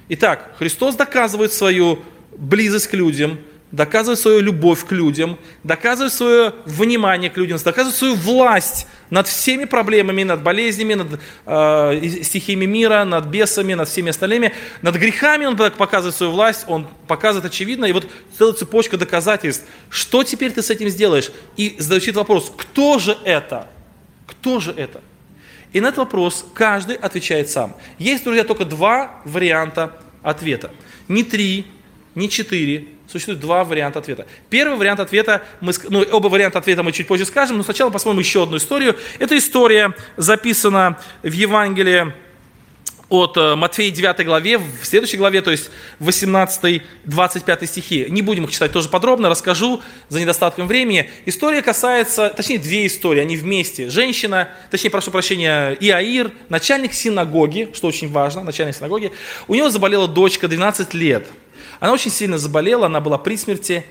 Итак, 0.08 0.54
Христос 0.58 0.96
доказывает 0.96 1.52
свою 1.52 2.02
близость 2.36 2.88
к 2.88 2.94
людям, 2.94 3.38
доказывает 3.72 4.18
свою 4.18 4.40
любовь 4.40 4.84
к 4.84 4.92
людям, 4.92 5.38
доказывает 5.62 6.12
свое 6.12 6.54
внимание 6.64 7.30
к 7.30 7.36
людям, 7.36 7.58
доказывает 7.58 7.96
свою 7.96 8.14
власть 8.16 8.86
над 9.10 9.28
всеми 9.28 9.64
проблемами, 9.64 10.24
над 10.24 10.42
болезнями, 10.42 10.94
над 10.94 11.20
э, 11.46 12.22
стихиями 12.22 12.66
мира, 12.66 13.04
над 13.04 13.26
бесами, 13.26 13.74
над 13.74 13.88
всеми 13.88 14.10
остальными. 14.10 14.52
Над 14.82 14.96
грехами 14.96 15.46
он 15.46 15.56
показывает 15.56 16.16
свою 16.16 16.32
власть, 16.32 16.64
он 16.66 16.88
показывает 17.06 17.52
очевидно, 17.52 17.84
и 17.84 17.92
вот 17.92 18.06
целая 18.36 18.54
цепочка 18.54 18.96
доказательств. 18.96 19.64
Что 19.88 20.24
теперь 20.24 20.52
ты 20.52 20.62
с 20.62 20.70
этим 20.70 20.88
сделаешь? 20.88 21.30
И 21.56 21.76
задают 21.78 22.16
вопрос, 22.16 22.52
кто 22.56 22.98
же 22.98 23.16
это? 23.24 23.68
Кто 24.26 24.58
же 24.60 24.72
это? 24.72 25.00
И 25.72 25.80
на 25.80 25.88
этот 25.88 25.98
вопрос 25.98 26.44
каждый 26.54 26.96
отвечает 26.96 27.48
сам. 27.48 27.76
Есть, 27.98 28.24
друзья, 28.24 28.42
только 28.42 28.64
два 28.64 29.20
варианта 29.24 30.00
ответа. 30.22 30.72
Не 31.06 31.22
три, 31.22 31.66
не 32.16 32.28
четыре, 32.28 32.88
существует 33.10 33.40
два 33.40 33.64
варианта 33.64 33.98
ответа. 33.98 34.26
Первый 34.48 34.76
вариант 34.76 35.00
ответа, 35.00 35.42
мы, 35.60 35.72
ну, 35.88 36.04
оба 36.12 36.28
варианта 36.28 36.58
ответа 36.58 36.82
мы 36.82 36.92
чуть 36.92 37.06
позже 37.06 37.24
скажем, 37.26 37.56
но 37.56 37.62
сначала 37.62 37.90
посмотрим 37.90 38.20
еще 38.20 38.42
одну 38.42 38.56
историю. 38.56 38.96
Эта 39.18 39.36
история 39.36 39.94
записана 40.16 40.98
в 41.22 41.32
Евангелии 41.32 42.12
от 43.10 43.36
э, 43.36 43.56
Матфея 43.56 43.90
9 43.90 44.24
главе, 44.24 44.58
в 44.58 44.84
следующей 44.84 45.16
главе, 45.16 45.42
то 45.42 45.50
есть 45.50 45.70
18-25 45.98 47.66
стихи. 47.66 48.06
Не 48.08 48.22
будем 48.22 48.44
их 48.44 48.52
читать 48.52 48.70
тоже 48.70 48.88
подробно, 48.88 49.28
расскажу 49.28 49.82
за 50.08 50.20
недостатком 50.20 50.68
времени. 50.68 51.10
История 51.26 51.60
касается, 51.60 52.30
точнее 52.30 52.58
две 52.58 52.86
истории, 52.86 53.20
они 53.20 53.36
вместе. 53.36 53.90
Женщина, 53.90 54.50
точнее, 54.70 54.90
прошу 54.90 55.10
прощения, 55.10 55.76
Иаир, 55.80 56.30
начальник 56.48 56.94
синагоги, 56.94 57.70
что 57.74 57.88
очень 57.88 58.10
важно, 58.10 58.44
начальник 58.44 58.76
синагоги, 58.76 59.10
у 59.48 59.56
него 59.56 59.70
заболела 59.70 60.06
дочка 60.06 60.46
12 60.46 60.94
лет– 60.94 61.26
она 61.80 61.92
очень 61.92 62.10
сильно 62.10 62.38
заболела, 62.38 62.86
она 62.86 63.00
была 63.00 63.18
при 63.18 63.36
смерти. 63.36 63.84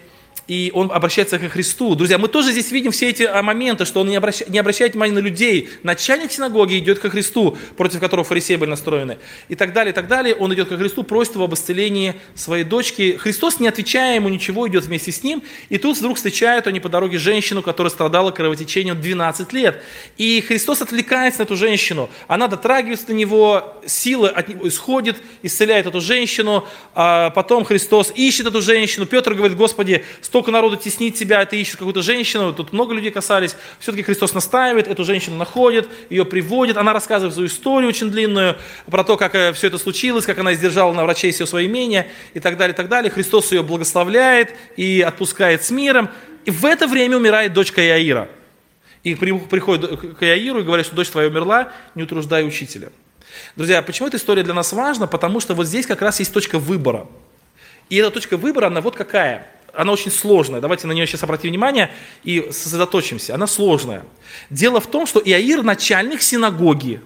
И 0.49 0.71
он 0.73 0.91
обращается 0.91 1.37
к 1.37 1.47
Христу. 1.47 1.93
Друзья, 1.93 2.17
мы 2.17 2.27
тоже 2.27 2.51
здесь 2.51 2.71
видим 2.71 2.91
все 2.91 3.09
эти 3.09 3.21
а, 3.21 3.43
моменты, 3.43 3.85
что 3.85 4.01
он 4.01 4.09
не 4.09 4.15
обращает, 4.15 4.49
не 4.49 4.57
обращает 4.57 4.93
внимания 4.93 5.13
на 5.13 5.19
людей. 5.19 5.69
Начальник 5.83 6.31
синагоги 6.31 6.79
идет 6.79 6.97
ко 6.97 7.11
Христу, 7.11 7.55
против 7.77 7.99
которого 7.99 8.25
фарисеи 8.25 8.55
были 8.55 8.71
настроены. 8.71 9.19
И 9.47 9.53
так 9.53 9.73
далее, 9.73 9.91
и 9.91 9.95
так 9.95 10.07
далее. 10.07 10.33
Он 10.33 10.51
идет 10.51 10.67
ко 10.69 10.75
Христу, 10.75 11.03
просит 11.03 11.35
его 11.35 11.43
об 11.43 11.53
исцелении 11.53 12.15
своей 12.33 12.63
дочки. 12.63 13.15
Христос, 13.19 13.59
не 13.59 13.67
отвечая 13.67 14.15
ему 14.15 14.29
ничего, 14.29 14.67
идет 14.67 14.85
вместе 14.85 15.11
с 15.11 15.21
ним. 15.21 15.43
И 15.69 15.77
тут 15.77 15.97
вдруг 15.99 16.17
встречают 16.17 16.65
они 16.65 16.79
по 16.79 16.89
дороге 16.89 17.19
женщину, 17.19 17.61
которая 17.61 17.91
страдала 17.91 18.31
кровотечением 18.31 18.99
12 18.99 19.53
лет. 19.53 19.83
И 20.17 20.41
Христос 20.41 20.81
отвлекается 20.81 21.41
на 21.41 21.43
эту 21.43 21.57
женщину. 21.57 22.09
Она 22.27 22.47
дотрагивается 22.47 23.05
до 23.05 23.13
него, 23.13 23.75
сила 23.85 24.29
от 24.29 24.49
него 24.49 24.67
исходит, 24.67 25.17
исцеляет 25.43 25.85
эту 25.85 26.01
женщину. 26.01 26.67
А 26.95 27.29
потом 27.29 27.65
Христос 27.65 28.11
ищет 28.15 28.47
эту 28.47 28.63
женщину. 28.63 29.05
Петр 29.05 29.35
говорит, 29.35 29.55
Господи, 29.55 30.03
столько 30.39 30.51
народу 30.51 30.77
теснит 30.77 31.15
тебя, 31.15 31.45
ты 31.45 31.59
ищешь 31.59 31.75
какую-то 31.75 32.01
женщину. 32.01 32.53
Тут 32.53 32.71
много 32.71 32.93
людей 32.93 33.11
касались. 33.11 33.57
Все-таки 33.79 34.03
Христос 34.03 34.33
настаивает, 34.33 34.87
эту 34.87 35.03
женщину 35.03 35.35
находит, 35.35 35.89
ее 36.09 36.23
приводит. 36.23 36.77
Она 36.77 36.93
рассказывает 36.93 37.33
свою 37.33 37.49
историю 37.49 37.89
очень 37.89 38.09
длинную 38.09 38.55
про 38.85 39.03
то, 39.03 39.17
как 39.17 39.35
э, 39.35 39.51
все 39.51 39.67
это 39.67 39.77
случилось, 39.77 40.25
как 40.25 40.39
она 40.39 40.53
издержала 40.53 40.93
на 40.93 41.03
врачей 41.03 41.33
все 41.33 41.45
свои 41.45 41.65
имения 41.65 42.07
и 42.33 42.39
так 42.39 42.55
далее, 42.55 42.73
и 42.73 42.77
так 42.77 42.87
далее. 42.87 43.11
Христос 43.11 43.51
ее 43.51 43.63
благословляет 43.63 44.55
и 44.77 45.01
отпускает 45.01 45.61
с 45.65 45.71
миром. 45.71 46.09
И 46.45 46.51
в 46.51 46.63
это 46.63 46.87
время 46.87 47.17
умирает 47.17 47.51
дочка 47.51 47.81
Яира. 47.81 48.29
И 49.03 49.15
приходит 49.15 50.17
к 50.17 50.21
Яиру 50.21 50.61
и 50.61 50.63
говорит, 50.63 50.85
что 50.85 50.95
дочь 50.95 51.09
твоя 51.09 51.27
умерла, 51.27 51.73
не 51.95 52.03
утруждай 52.03 52.47
учителя. 52.47 52.91
Друзья, 53.57 53.81
почему 53.81 54.07
эта 54.07 54.15
история 54.15 54.43
для 54.43 54.53
нас 54.53 54.71
важна? 54.71 55.05
Потому 55.05 55.41
что 55.41 55.53
вот 55.53 55.67
здесь 55.67 55.85
как 55.85 56.01
раз 56.01 56.19
есть 56.19 56.33
точка 56.33 56.59
выбора. 56.59 57.07
И 57.89 57.97
эта 57.97 58.09
точка 58.09 58.37
выбора, 58.37 58.67
она 58.67 58.79
вот 58.79 58.95
какая. 58.95 59.58
Она 59.73 59.93
очень 59.93 60.11
сложная. 60.11 60.61
Давайте 60.61 60.87
на 60.87 60.93
нее 60.93 61.07
сейчас 61.07 61.23
обратим 61.23 61.49
внимание 61.49 61.91
и 62.23 62.49
сосредоточимся. 62.51 63.35
Она 63.35 63.47
сложная. 63.47 64.05
Дело 64.49 64.79
в 64.79 64.87
том, 64.87 65.05
что 65.05 65.19
Иаир 65.19 65.63
начальник 65.63 66.21
синагоги, 66.21 67.01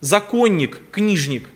законник, 0.00 0.80
книжник. 0.90 1.48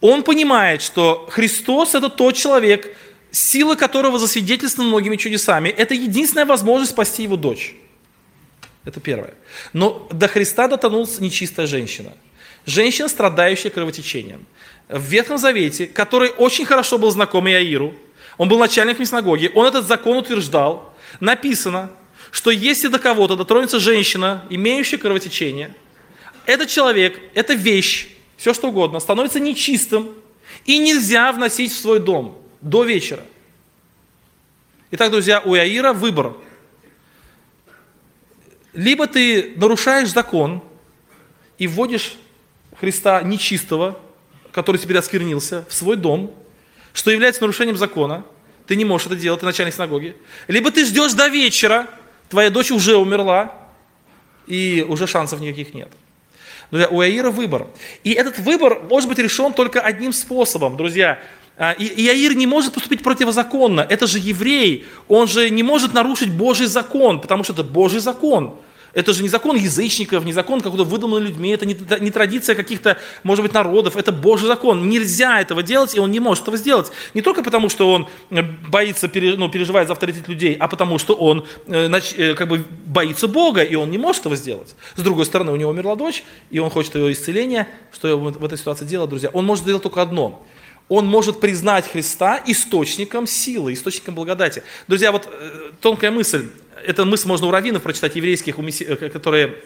Он 0.00 0.22
понимает, 0.22 0.82
что 0.82 1.26
Христос 1.30 1.94
это 1.94 2.08
тот 2.08 2.36
человек, 2.36 2.96
сила 3.30 3.74
которого 3.74 4.18
засвидетельствована 4.18 4.90
многими 4.90 5.16
чудесами. 5.16 5.68
Это 5.68 5.94
единственная 5.94 6.46
возможность 6.46 6.92
спасти 6.92 7.24
его 7.24 7.36
дочь. 7.36 7.74
Это 8.84 9.00
первое. 9.00 9.34
Но 9.72 10.08
до 10.12 10.28
Христа 10.28 10.68
дотонулась 10.68 11.18
нечистая 11.18 11.66
женщина. 11.66 12.12
Женщина, 12.66 13.08
страдающая 13.08 13.70
кровотечением. 13.70 14.46
В 14.88 15.02
Ветхом 15.02 15.38
Завете, 15.38 15.86
который 15.86 16.30
очень 16.30 16.64
хорошо 16.64 16.98
был 16.98 17.10
знаком 17.10 17.48
Иаиру, 17.48 17.94
он 18.36 18.48
был 18.48 18.58
начальником 18.58 19.04
синагоги, 19.04 19.50
он 19.54 19.66
этот 19.66 19.86
закон 19.86 20.18
утверждал. 20.18 20.94
Написано, 21.20 21.90
что 22.30 22.50
если 22.50 22.88
до 22.88 22.98
кого-то 22.98 23.36
дотронется 23.36 23.80
женщина, 23.80 24.44
имеющая 24.50 24.98
кровотечение, 24.98 25.74
этот 26.44 26.68
человек, 26.68 27.18
эта 27.34 27.54
вещь, 27.54 28.08
все 28.36 28.52
что 28.52 28.68
угодно, 28.68 29.00
становится 29.00 29.40
нечистым 29.40 30.10
и 30.64 30.78
нельзя 30.78 31.32
вносить 31.32 31.72
в 31.72 31.78
свой 31.78 31.98
дом 31.98 32.38
до 32.60 32.84
вечера. 32.84 33.22
Итак, 34.90 35.10
друзья, 35.10 35.40
у 35.44 35.54
Иаира 35.56 35.92
выбор– 35.92 36.36
либо 38.76 39.06
ты 39.06 39.54
нарушаешь 39.56 40.10
закон 40.10 40.62
и 41.56 41.66
вводишь 41.66 42.16
Христа 42.78 43.22
нечистого, 43.22 43.98
который 44.52 44.76
теперь 44.76 44.98
осквернился, 44.98 45.64
в 45.68 45.72
свой 45.72 45.96
дом, 45.96 46.34
что 46.96 47.10
является 47.10 47.42
нарушением 47.42 47.76
закона, 47.76 48.24
ты 48.66 48.74
не 48.74 48.86
можешь 48.86 49.06
это 49.06 49.16
делать, 49.16 49.40
ты 49.40 49.46
начальник 49.46 49.74
синагоги. 49.74 50.16
Либо 50.48 50.70
ты 50.70 50.86
ждешь 50.86 51.12
до 51.12 51.28
вечера, 51.28 51.88
твоя 52.30 52.48
дочь 52.48 52.70
уже 52.70 52.96
умерла, 52.96 53.52
и 54.46 54.84
уже 54.88 55.06
шансов 55.06 55.40
никаких 55.40 55.74
нет. 55.74 55.90
Друзья, 56.70 56.88
у 56.88 57.00
Аира 57.00 57.30
выбор. 57.30 57.66
И 58.02 58.12
этот 58.12 58.38
выбор 58.38 58.80
может 58.88 59.10
быть 59.10 59.18
решен 59.18 59.52
только 59.52 59.82
одним 59.82 60.14
способом, 60.14 60.78
друзья. 60.78 61.18
А, 61.58 61.72
и 61.72 61.84
Иаир 61.84 62.34
не 62.34 62.46
может 62.46 62.72
поступить 62.72 63.02
противозаконно. 63.02 63.82
Это 63.82 64.06
же 64.06 64.18
еврей. 64.18 64.86
Он 65.06 65.28
же 65.28 65.50
не 65.50 65.62
может 65.62 65.92
нарушить 65.92 66.32
Божий 66.32 66.66
закон, 66.66 67.20
потому 67.20 67.44
что 67.44 67.52
это 67.52 67.62
Божий 67.62 68.00
закон. 68.00 68.58
Это 68.96 69.12
же 69.12 69.22
не 69.22 69.28
закон 69.28 69.56
язычников, 69.56 70.24
не 70.24 70.32
закон 70.32 70.62
какого-то 70.62 70.88
выдуманного 70.88 71.28
людьми, 71.28 71.50
это 71.50 71.66
не, 71.66 71.76
не 72.00 72.10
традиция 72.10 72.54
каких-то, 72.54 72.96
может 73.24 73.44
быть, 73.44 73.52
народов, 73.52 73.94
это 73.94 74.10
Божий 74.10 74.48
закон. 74.48 74.88
Нельзя 74.88 75.38
этого 75.42 75.62
делать, 75.62 75.94
и 75.94 76.00
он 76.00 76.10
не 76.10 76.18
может 76.18 76.44
этого 76.44 76.56
сделать. 76.56 76.90
Не 77.12 77.20
только 77.20 77.42
потому, 77.42 77.68
что 77.68 77.92
он 77.92 78.08
э, 78.30 78.40
боится, 78.40 79.10
ну, 79.12 79.50
переживает 79.50 79.88
за 79.88 79.92
авторитет 79.92 80.28
людей, 80.28 80.56
а 80.58 80.66
потому, 80.66 80.96
что 80.96 81.12
он 81.12 81.46
э, 81.66 81.90
э, 82.16 82.32
как 82.32 82.48
бы 82.48 82.64
боится 82.86 83.28
Бога, 83.28 83.62
и 83.62 83.74
он 83.74 83.90
не 83.90 83.98
может 83.98 84.22
этого 84.22 84.34
сделать. 84.34 84.74
С 84.94 85.02
другой 85.02 85.26
стороны, 85.26 85.52
у 85.52 85.56
него 85.56 85.72
умерла 85.72 85.94
дочь, 85.94 86.24
и 86.48 86.58
он 86.58 86.70
хочет 86.70 86.94
ее 86.94 87.12
исцеления. 87.12 87.68
Что 87.92 88.16
в 88.16 88.44
этой 88.46 88.56
ситуации 88.56 88.86
делать, 88.86 89.10
друзья? 89.10 89.28
Он 89.34 89.44
может 89.44 89.64
сделать 89.64 89.82
только 89.82 90.00
одно– 90.00 90.42
он 90.88 91.04
может 91.04 91.40
признать 91.40 91.90
Христа 91.90 92.40
источником 92.46 93.26
силы, 93.26 93.72
источником 93.72 94.14
благодати. 94.14 94.62
Друзья, 94.86 95.10
вот 95.10 95.28
тонкая 95.80 96.12
мысль 96.12 96.48
эту 96.86 97.04
мысль 97.04 97.28
можно 97.28 97.46
у 97.46 97.50
раввинов 97.50 97.82
прочитать, 97.82 98.16
еврейских, 98.16 98.58
э, 98.58 99.08
которые 99.10 99.56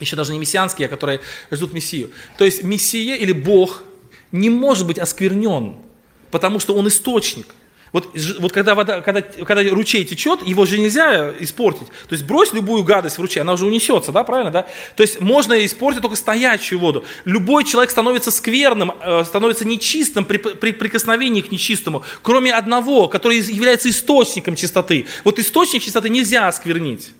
еще 0.00 0.16
даже 0.16 0.32
не 0.32 0.38
мессианские, 0.38 0.86
а 0.86 0.88
которые 0.88 1.20
ждут 1.50 1.72
Мессию. 1.72 2.10
То 2.36 2.44
есть 2.44 2.62
Мессия 2.62 3.16
или 3.16 3.32
Бог 3.32 3.82
не 4.32 4.50
может 4.50 4.86
быть 4.86 4.98
осквернен, 4.98 5.76
потому 6.30 6.58
что 6.58 6.74
Он 6.74 6.88
источник– 6.88 7.46
вот, 7.94 8.10
вот 8.40 8.50
когда, 8.50 8.74
вода, 8.74 9.00
когда, 9.02 9.22
когда 9.22 9.62
ручей 9.70 10.04
течет, 10.04 10.44
его 10.44 10.66
же 10.66 10.78
нельзя 10.78 11.32
испортить. 11.38 11.86
То 12.08 12.14
есть 12.14 12.24
брось 12.24 12.52
любую 12.52 12.82
гадость 12.82 13.18
в 13.18 13.20
ручей, 13.20 13.38
она 13.38 13.52
уже 13.52 13.66
унесется, 13.66 14.10
да, 14.10 14.24
правильно, 14.24 14.50
да? 14.50 14.66
То 14.96 15.04
есть 15.04 15.20
можно 15.20 15.64
испортить 15.64 16.02
только 16.02 16.16
стоячую 16.16 16.80
воду. 16.80 17.04
Любой 17.24 17.62
человек 17.62 17.92
становится 17.92 18.32
скверным, 18.32 18.94
э, 19.00 19.22
становится 19.24 19.64
нечистым 19.64 20.24
при, 20.24 20.38
при 20.38 20.72
прикосновении 20.72 21.40
к 21.40 21.52
нечистому, 21.52 22.02
кроме 22.22 22.52
одного, 22.52 23.06
который 23.06 23.38
является 23.38 23.88
источником 23.88 24.56
чистоты. 24.56 25.06
Вот 25.22 25.38
источник 25.38 25.80
чистоты 25.84 26.08
нельзя 26.08 26.48
осквернить. 26.48 27.12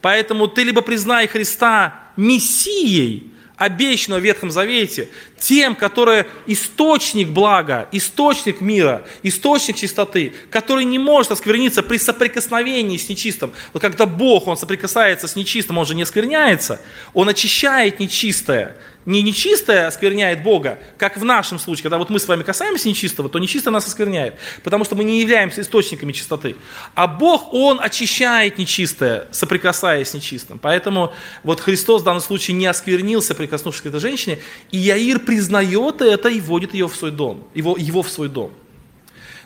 Поэтому 0.00 0.48
ты 0.48 0.64
либо 0.64 0.82
признай 0.82 1.28
Христа 1.28 2.10
Мессией, 2.16 3.31
обещанного 3.56 4.20
в 4.20 4.22
Ветхом 4.22 4.50
Завете, 4.50 5.08
тем, 5.38 5.74
который 5.74 6.24
источник 6.46 7.28
блага, 7.28 7.88
источник 7.92 8.60
мира, 8.60 9.04
источник 9.22 9.76
чистоты, 9.76 10.34
который 10.50 10.84
не 10.84 10.98
может 10.98 11.32
оскверниться 11.32 11.82
при 11.82 11.98
соприкосновении 11.98 12.96
с 12.96 13.08
нечистым. 13.08 13.52
Вот 13.72 13.80
когда 13.80 14.06
Бог, 14.06 14.46
Он 14.46 14.56
соприкасается 14.56 15.28
с 15.28 15.36
нечистым, 15.36 15.78
Он 15.78 15.86
же 15.86 15.94
не 15.94 16.02
оскверняется, 16.02 16.80
Он 17.12 17.28
очищает 17.28 18.00
нечистое, 18.00 18.76
не 19.04 19.22
нечистое 19.22 19.86
оскверняет 19.86 20.42
Бога, 20.42 20.78
как 20.98 21.16
в 21.16 21.24
нашем 21.24 21.58
случае, 21.58 21.84
когда 21.84 21.98
вот 21.98 22.10
мы 22.10 22.18
с 22.18 22.28
вами 22.28 22.42
касаемся 22.42 22.88
нечистого, 22.88 23.28
то 23.28 23.38
нечистое 23.38 23.72
нас 23.72 23.86
оскверняет, 23.86 24.36
потому 24.62 24.84
что 24.84 24.94
мы 24.94 25.04
не 25.04 25.20
являемся 25.20 25.62
источниками 25.62 26.12
чистоты. 26.12 26.56
А 26.94 27.06
Бог, 27.06 27.52
Он 27.52 27.80
очищает 27.80 28.58
нечистое, 28.58 29.26
соприкасаясь 29.32 30.10
с 30.10 30.14
нечистым. 30.14 30.58
Поэтому 30.58 31.12
вот 31.42 31.60
Христос 31.60 32.02
в 32.02 32.04
данном 32.04 32.22
случае 32.22 32.56
не 32.56 32.66
осквернился, 32.66 33.34
прикоснувшись 33.34 33.82
к 33.82 33.86
этой 33.86 34.00
женщине, 34.00 34.38
и 34.70 34.78
Яир 34.78 35.18
признает 35.18 36.00
это 36.00 36.28
и 36.28 36.40
вводит 36.40 36.74
ее 36.74 36.88
в 36.88 36.94
свой 36.94 37.10
дом, 37.10 37.48
его, 37.54 37.76
его 37.76 38.02
в 38.02 38.10
свой 38.10 38.28
дом. 38.28 38.52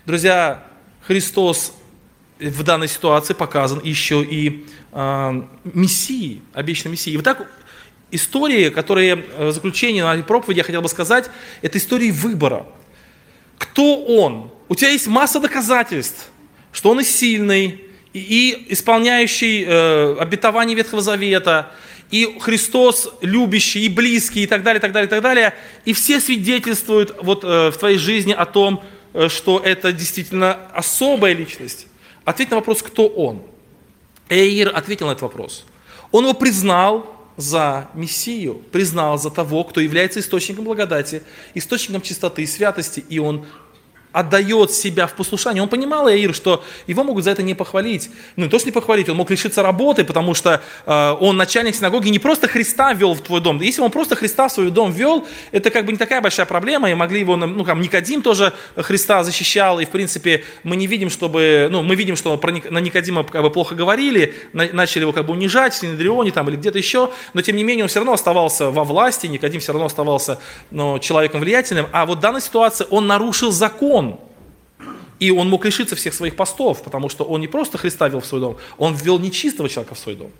Друзья, 0.04 0.64
Христос 1.06 1.72
в 2.38 2.62
данной 2.62 2.88
ситуации 2.88 3.32
показан 3.34 3.80
еще 3.82 4.22
и 4.22 4.66
э, 4.92 5.42
Мессией, 5.64 6.42
обещанной 6.52 6.92
Мессией. 6.92 7.14
И 7.14 7.16
вот 7.16 7.24
так 7.24 7.50
истории, 8.10 8.70
которые 8.70 9.14
э, 9.14 9.48
в 9.48 9.52
заключение 9.52 10.04
на 10.04 10.14
этой 10.14 10.24
проповеди 10.24 10.58
я 10.58 10.64
хотел 10.64 10.82
бы 10.82 10.88
сказать, 10.88 11.30
это 11.62 11.78
истории 11.78 12.10
выбора. 12.10 12.66
Кто 13.58 14.02
он? 14.04 14.50
У 14.68 14.74
тебя 14.74 14.90
есть 14.90 15.06
масса 15.06 15.40
доказательств, 15.40 16.30
что 16.72 16.90
он 16.90 17.00
и 17.00 17.04
сильный, 17.04 17.82
и, 18.12 18.66
исполняющий 18.70 19.64
э, 19.66 20.16
обетование 20.18 20.76
Ветхого 20.76 21.02
Завета, 21.02 21.72
и 22.10 22.38
Христос 22.40 23.12
любящий, 23.20 23.84
и 23.86 23.88
близкий, 23.88 24.44
и 24.44 24.46
так 24.46 24.62
далее, 24.62 24.78
и 24.78 24.82
так 24.82 24.92
далее, 24.92 25.06
и 25.06 25.10
так 25.10 25.22
далее. 25.22 25.54
И 25.84 25.92
все 25.92 26.20
свидетельствуют 26.20 27.16
вот, 27.22 27.44
э, 27.44 27.70
в 27.70 27.76
твоей 27.76 27.98
жизни 27.98 28.32
о 28.32 28.46
том, 28.46 28.82
э, 29.12 29.28
что 29.28 29.60
это 29.64 29.92
действительно 29.92 30.54
особая 30.72 31.34
личность. 31.34 31.88
Ответь 32.24 32.50
на 32.50 32.56
вопрос, 32.56 32.82
кто 32.82 33.06
он. 33.06 33.42
Эйр 34.28 34.72
ответил 34.74 35.06
на 35.06 35.12
этот 35.12 35.22
вопрос. 35.22 35.64
Он 36.12 36.24
его 36.24 36.34
признал, 36.34 37.15
за 37.36 37.88
Мессию, 37.94 38.62
признал 38.72 39.18
за 39.18 39.30
того, 39.30 39.64
кто 39.64 39.80
является 39.80 40.20
источником 40.20 40.64
благодати, 40.64 41.22
источником 41.54 42.02
чистоты 42.02 42.42
и 42.42 42.46
святости, 42.46 43.04
и 43.08 43.18
он 43.18 43.46
отдает 44.16 44.72
себя 44.72 45.06
в 45.06 45.12
послушание. 45.12 45.62
Он 45.62 45.68
понимал, 45.68 46.08
Иаир, 46.08 46.34
что 46.34 46.64
его 46.86 47.04
могут 47.04 47.24
за 47.24 47.32
это 47.32 47.42
не 47.42 47.54
похвалить. 47.54 48.08
Ну, 48.36 48.44
не 48.44 48.50
то, 48.50 48.58
что 48.58 48.66
не 48.66 48.72
похвалить, 48.72 49.10
он 49.10 49.16
мог 49.16 49.30
лишиться 49.30 49.62
работы, 49.62 50.04
потому 50.04 50.32
что 50.32 50.62
э, 50.86 51.16
он 51.20 51.36
начальник 51.36 51.76
синагоги 51.76 52.08
не 52.08 52.18
просто 52.18 52.48
Христа 52.48 52.94
ввел 52.94 53.12
в 53.12 53.20
твой 53.20 53.42
дом. 53.42 53.60
Если 53.60 53.82
он 53.82 53.90
просто 53.90 54.16
Христа 54.16 54.48
в 54.48 54.52
свой 54.52 54.70
дом 54.70 54.90
ввел, 54.90 55.28
это 55.52 55.70
как 55.70 55.84
бы 55.84 55.92
не 55.92 55.98
такая 55.98 56.22
большая 56.22 56.46
проблема, 56.46 56.90
и 56.90 56.94
могли 56.94 57.20
его, 57.20 57.36
ну, 57.36 57.62
там, 57.62 57.82
Никодим 57.82 58.22
тоже 58.22 58.54
Христа 58.74 59.22
защищал, 59.22 59.80
и, 59.80 59.84
в 59.84 59.90
принципе, 59.90 60.44
мы 60.62 60.76
не 60.76 60.86
видим, 60.86 61.10
чтобы, 61.10 61.68
ну, 61.70 61.82
мы 61.82 61.94
видим, 61.94 62.16
что 62.16 62.38
про, 62.38 62.52
на 62.52 62.78
Никодима 62.78 63.22
как 63.22 63.42
бы 63.42 63.50
плохо 63.50 63.74
говорили, 63.74 64.34
на, 64.54 64.66
начали 64.72 65.02
его 65.02 65.12
как 65.12 65.26
бы 65.26 65.34
унижать 65.34 65.74
в 65.74 65.76
Синедрионе 65.76 66.30
там 66.30 66.48
или 66.48 66.56
где-то 66.56 66.78
еще, 66.78 67.10
но, 67.34 67.42
тем 67.42 67.56
не 67.56 67.64
менее, 67.64 67.84
он 67.84 67.90
все 67.90 67.98
равно 67.98 68.14
оставался 68.14 68.70
во 68.70 68.84
власти, 68.84 69.26
Никодим 69.26 69.60
все 69.60 69.72
равно 69.72 69.86
оставался 69.86 70.38
ну, 70.70 70.98
человеком 71.00 71.40
влиятельным, 71.40 71.86
а 71.92 72.06
вот 72.06 72.16
в 72.16 72.20
данной 72.22 72.40
ситуации 72.40 72.86
он 72.88 73.06
нарушил 73.06 73.52
закон, 73.52 74.05
и 75.18 75.30
он 75.30 75.48
мог 75.48 75.64
лишиться 75.64 75.96
всех 75.96 76.14
своих 76.14 76.36
постов, 76.36 76.82
потому 76.82 77.08
что 77.08 77.24
он 77.24 77.40
не 77.40 77.48
просто 77.48 77.78
Христа 77.78 78.08
вел 78.08 78.20
в 78.20 78.26
свой 78.26 78.40
дом, 78.40 78.56
он 78.78 78.94
ввел 78.94 79.18
нечистого 79.18 79.68
человека 79.68 79.94
в 79.94 79.98
свой 79.98 80.16
дом. 80.16 80.30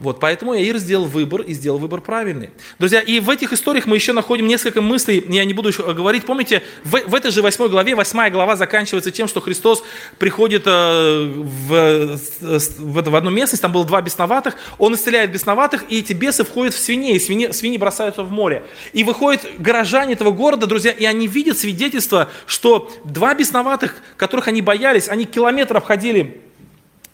Вот, 0.00 0.20
поэтому 0.20 0.54
Яир 0.54 0.78
сделал 0.78 1.06
выбор 1.06 1.40
и 1.40 1.52
сделал 1.54 1.78
выбор 1.78 2.00
правильный. 2.00 2.50
Друзья, 2.78 3.00
и 3.00 3.18
в 3.18 3.28
этих 3.30 3.52
историях 3.52 3.86
мы 3.86 3.96
еще 3.96 4.12
находим 4.12 4.46
несколько 4.46 4.80
мыслей, 4.80 5.24
я 5.28 5.44
не 5.44 5.54
буду 5.54 5.70
еще 5.70 5.82
говорить. 5.92 6.24
Помните, 6.24 6.62
в, 6.84 7.00
в 7.00 7.14
этой 7.14 7.32
же 7.32 7.42
восьмой 7.42 7.68
главе, 7.68 7.96
восьмая 7.96 8.30
глава 8.30 8.54
заканчивается 8.54 9.10
тем, 9.10 9.26
что 9.26 9.40
Христос 9.40 9.82
приходит 10.18 10.62
э, 10.66 11.32
в, 11.34 12.16
в, 12.40 13.10
в 13.10 13.16
одну 13.16 13.30
местность, 13.30 13.60
там 13.60 13.72
было 13.72 13.84
два 13.84 14.00
бесноватых, 14.00 14.54
он 14.78 14.94
исцеляет 14.94 15.32
бесноватых, 15.32 15.84
и 15.88 15.98
эти 15.98 16.12
бесы 16.12 16.44
входят 16.44 16.74
в 16.74 16.78
свиней, 16.78 17.16
и 17.16 17.18
свиньи, 17.18 17.50
свиньи 17.50 17.76
бросаются 17.76 18.22
в 18.22 18.30
море. 18.30 18.62
И 18.92 19.02
выходят 19.02 19.44
горожане 19.58 20.12
этого 20.12 20.30
города, 20.30 20.68
друзья, 20.68 20.92
и 20.92 21.04
они 21.06 21.26
видят 21.26 21.58
свидетельство, 21.58 22.30
что 22.46 22.92
два 23.02 23.34
бесноватых, 23.34 23.96
которых 24.16 24.46
они 24.46 24.62
боялись, 24.62 25.08
они 25.08 25.24
километр 25.24 25.76
обходили 25.76 26.42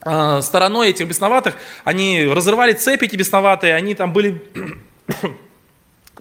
стороной 0.04 0.90
этих 0.90 1.08
бесноватых, 1.08 1.56
они 1.84 2.24
разрывали 2.24 2.72
цепи 2.72 3.06
эти 3.06 3.16
бесноватые, 3.16 3.74
они 3.74 3.94
там 3.94 4.12
были 4.12 4.42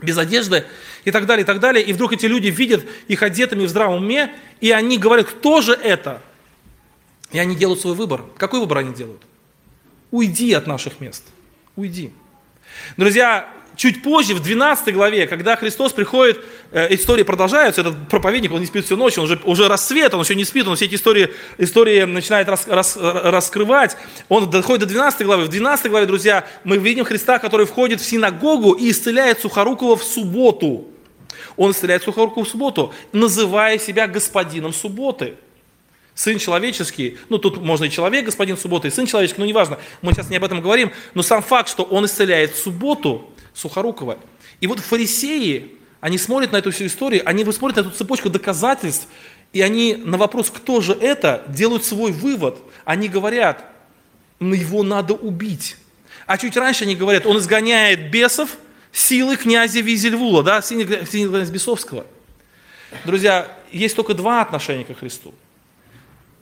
без 0.01 0.17
одежды 0.17 0.65
и 1.03 1.11
так 1.11 1.25
далее, 1.25 1.43
и 1.43 1.45
так 1.45 1.59
далее. 1.59 1.83
И 1.83 1.93
вдруг 1.93 2.13
эти 2.13 2.25
люди 2.25 2.47
видят 2.47 2.85
их 3.07 3.21
одетыми 3.23 3.65
в 3.65 3.69
здравом 3.69 4.03
уме, 4.03 4.33
и 4.61 4.71
они 4.71 4.97
говорят, 4.97 5.27
кто 5.27 5.61
же 5.61 5.73
это? 5.73 6.21
И 7.31 7.39
они 7.39 7.55
делают 7.55 7.81
свой 7.81 7.95
выбор. 7.95 8.23
Какой 8.37 8.59
выбор 8.59 8.79
они 8.79 8.93
делают? 8.93 9.23
Уйди 10.11 10.53
от 10.53 10.67
наших 10.67 10.99
мест. 10.99 11.23
Уйди. 11.75 12.13
Друзья, 12.97 13.49
чуть 13.75 14.03
позже, 14.03 14.35
в 14.35 14.41
12 14.41 14.93
главе, 14.93 15.27
когда 15.27 15.55
Христос 15.55 15.93
приходит, 15.93 16.43
э, 16.71 16.93
истории 16.93 17.23
продолжаются, 17.23 17.81
этот 17.81 18.07
проповедник, 18.09 18.51
он 18.51 18.59
не 18.59 18.65
спит 18.65 18.85
всю 18.85 18.97
ночь, 18.97 19.17
он 19.17 19.25
уже, 19.25 19.39
уже 19.43 19.67
рассвет, 19.67 20.13
он 20.13 20.21
еще 20.21 20.35
не 20.35 20.45
спит, 20.45 20.67
он 20.67 20.75
все 20.75 20.85
эти 20.85 20.95
истории, 20.95 21.33
истории 21.57 22.03
начинает 22.03 22.47
рас, 22.47 22.67
рас, 22.67 22.97
раскрывать. 22.97 23.97
Он 24.29 24.49
доходит 24.49 24.81
до 24.81 24.85
12 24.87 25.25
главы. 25.25 25.45
В 25.45 25.49
12 25.49 25.89
главе, 25.89 26.05
друзья, 26.05 26.47
мы 26.63 26.77
видим 26.77 27.05
Христа, 27.05 27.39
который 27.39 27.65
входит 27.65 28.01
в 28.01 28.05
синагогу 28.05 28.73
и 28.73 28.91
исцеляет 28.91 29.39
Сухорукова 29.39 29.95
в 29.95 30.03
субботу. 30.03 30.87
Он 31.57 31.71
исцеляет 31.71 32.03
Сухорукова 32.03 32.45
в 32.45 32.49
субботу, 32.49 32.93
называя 33.11 33.77
себя 33.79 34.07
господином 34.07 34.73
субботы. 34.73 35.35
Сын 36.15 36.37
человеческий, 36.37 37.17
ну 37.29 37.39
тут 37.39 37.57
можно 37.57 37.85
и 37.85 37.89
человек, 37.89 38.25
господин 38.25 38.55
субботы, 38.55 38.87
и 38.87 38.91
сын 38.91 39.07
человеческий, 39.07 39.41
но 39.41 39.47
неважно, 39.47 39.79
мы 40.03 40.13
сейчас 40.13 40.29
не 40.29 40.37
об 40.37 40.43
этом 40.43 40.61
говорим, 40.61 40.91
но 41.15 41.23
сам 41.23 41.41
факт, 41.41 41.69
что 41.69 41.83
он 41.83 42.05
исцеляет 42.05 42.55
субботу, 42.55 43.32
Сухорукова. 43.53 44.17
И 44.59 44.67
вот 44.67 44.79
фарисеи, 44.79 45.75
они 45.99 46.17
смотрят 46.17 46.51
на 46.51 46.57
эту 46.57 46.71
всю 46.71 46.87
историю, 46.87 47.21
они 47.25 47.43
смотрят 47.51 47.77
на 47.77 47.81
эту 47.81 47.91
цепочку 47.91 48.29
доказательств, 48.29 49.07
и 49.51 49.61
они 49.61 49.95
на 49.95 50.17
вопрос, 50.17 50.49
кто 50.49 50.81
же 50.81 50.93
это, 50.93 51.43
делают 51.47 51.85
свой 51.85 52.11
вывод. 52.11 52.59
Они 52.85 53.07
говорят, 53.07 53.63
ну 54.39 54.53
его 54.53 54.83
надо 54.83 55.13
убить. 55.13 55.77
А 56.25 56.37
чуть 56.37 56.57
раньше 56.57 56.85
они 56.85 56.95
говорят, 56.95 57.25
он 57.25 57.37
изгоняет 57.37 58.09
бесов 58.09 58.57
силы 58.91 59.37
князя 59.37 59.81
Визельвула, 59.81 60.43
да, 60.43 60.61
силы 60.61 60.85
князя 60.85 61.51
Бесовского. 61.51 62.05
Друзья, 63.05 63.51
есть 63.71 63.95
только 63.95 64.13
два 64.13 64.41
отношения 64.41 64.85
к 64.85 64.97
Христу. 64.97 65.33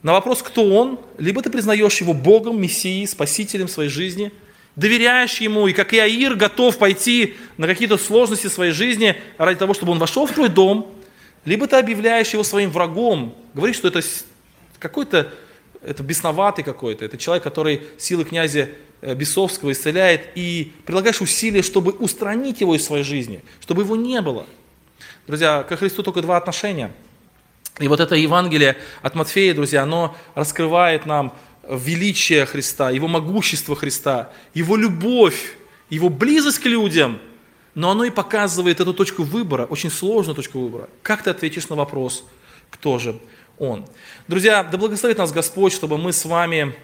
На 0.02 0.12
вопрос, 0.12 0.42
кто 0.42 0.64
он, 0.64 1.00
либо 1.18 1.42
ты 1.42 1.50
признаешь 1.50 2.00
его 2.00 2.12
Богом, 2.12 2.60
Мессией, 2.60 3.06
Спасителем 3.06 3.68
своей 3.68 3.90
жизни– 3.90 4.32
доверяешь 4.76 5.40
ему, 5.40 5.66
и 5.66 5.72
как 5.72 5.92
Иаир 5.94 6.34
готов 6.34 6.78
пойти 6.78 7.36
на 7.56 7.66
какие-то 7.66 7.98
сложности 7.98 8.46
своей 8.46 8.72
жизни 8.72 9.16
ради 9.38 9.58
того, 9.58 9.74
чтобы 9.74 9.92
он 9.92 9.98
вошел 9.98 10.26
в 10.26 10.32
твой 10.32 10.48
дом, 10.48 10.94
либо 11.44 11.66
ты 11.66 11.76
объявляешь 11.76 12.30
его 12.30 12.44
своим 12.44 12.70
врагом, 12.70 13.34
говоришь, 13.54 13.76
что 13.76 13.88
это 13.88 14.00
какой-то, 14.78 15.32
это 15.82 16.02
бесноватый 16.02 16.64
какой-то, 16.64 17.04
это 17.04 17.18
человек, 17.18 17.42
который 17.42 17.82
силы 17.98 18.24
князя 18.24 18.70
э, 19.00 19.14
Бесовского 19.14 19.72
исцеляет, 19.72 20.28
и 20.36 20.72
прилагаешь 20.86 21.20
усилия, 21.20 21.62
чтобы 21.62 21.92
устранить 21.92 22.60
его 22.60 22.74
из 22.74 22.84
своей 22.84 23.04
жизни, 23.04 23.42
чтобы 23.60 23.82
его 23.82 23.96
не 23.96 24.20
было. 24.20 24.46
Друзья, 25.26 25.64
ко 25.64 25.76
Христу 25.76 26.02
только 26.02 26.22
два 26.22 26.36
отношения. 26.36 26.92
И 27.78 27.88
вот 27.88 28.00
это 28.00 28.14
Евангелие 28.14 28.76
от 29.00 29.14
Матфея, 29.14 29.54
друзья, 29.54 29.82
оно 29.82 30.16
раскрывает 30.34 31.06
нам 31.06 31.34
величие 31.68 32.46
Христа, 32.46 32.90
Его 32.90 33.08
могущество 33.08 33.76
Христа, 33.76 34.32
Его 34.54 34.76
любовь, 34.76 35.56
Его 35.90 36.08
близость 36.08 36.58
к 36.58 36.66
людям, 36.66 37.20
но 37.74 37.90
оно 37.90 38.04
и 38.04 38.10
показывает 38.10 38.80
эту 38.80 38.92
точку 38.92 39.22
выбора, 39.22 39.64
очень 39.66 39.90
сложную 39.90 40.36
точку 40.36 40.60
выбора. 40.60 40.88
Как 41.02 41.22
ты 41.22 41.30
ответишь 41.30 41.68
на 41.68 41.76
вопрос, 41.76 42.24
кто 42.70 42.98
же 42.98 43.18
Он? 43.58 43.86
Друзья, 44.28 44.62
да 44.62 44.76
благословит 44.76 45.18
нас 45.18 45.32
Господь, 45.32 45.72
чтобы 45.72 45.98
мы 45.98 46.12
с 46.12 46.24
вами 46.24 46.74